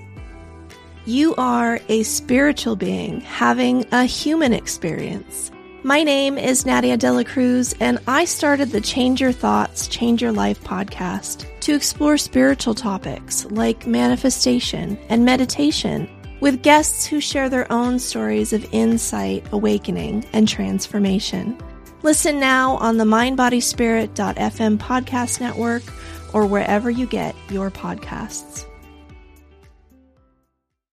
You 1.05 1.35
are 1.35 1.81
a 1.89 2.03
spiritual 2.03 2.75
being 2.75 3.21
having 3.21 3.85
a 3.91 4.05
human 4.05 4.53
experience. 4.53 5.51
My 5.87 6.03
name 6.03 6.37
is 6.37 6.65
Nadia 6.65 6.97
Dela 6.97 7.23
Cruz, 7.23 7.73
and 7.79 7.97
I 8.07 8.25
started 8.25 8.71
the 8.71 8.81
Change 8.81 9.21
Your 9.21 9.31
Thoughts, 9.31 9.87
Change 9.87 10.21
Your 10.21 10.33
Life 10.33 10.61
podcast 10.61 11.45
to 11.61 11.73
explore 11.73 12.17
spiritual 12.17 12.75
topics 12.75 13.45
like 13.51 13.87
manifestation 13.87 14.99
and 15.07 15.23
meditation 15.23 16.09
with 16.41 16.61
guests 16.61 17.05
who 17.05 17.21
share 17.21 17.49
their 17.49 17.71
own 17.71 17.99
stories 17.99 18.51
of 18.51 18.67
insight, 18.73 19.47
awakening, 19.53 20.25
and 20.33 20.45
transformation. 20.45 21.57
Listen 22.03 22.37
now 22.37 22.75
on 22.75 22.97
the 22.97 23.05
mindbodyspirit.fm 23.05 24.77
podcast 24.79 25.39
network 25.39 25.83
or 26.33 26.45
wherever 26.45 26.89
you 26.89 27.07
get 27.07 27.33
your 27.49 27.71
podcasts. 27.71 28.66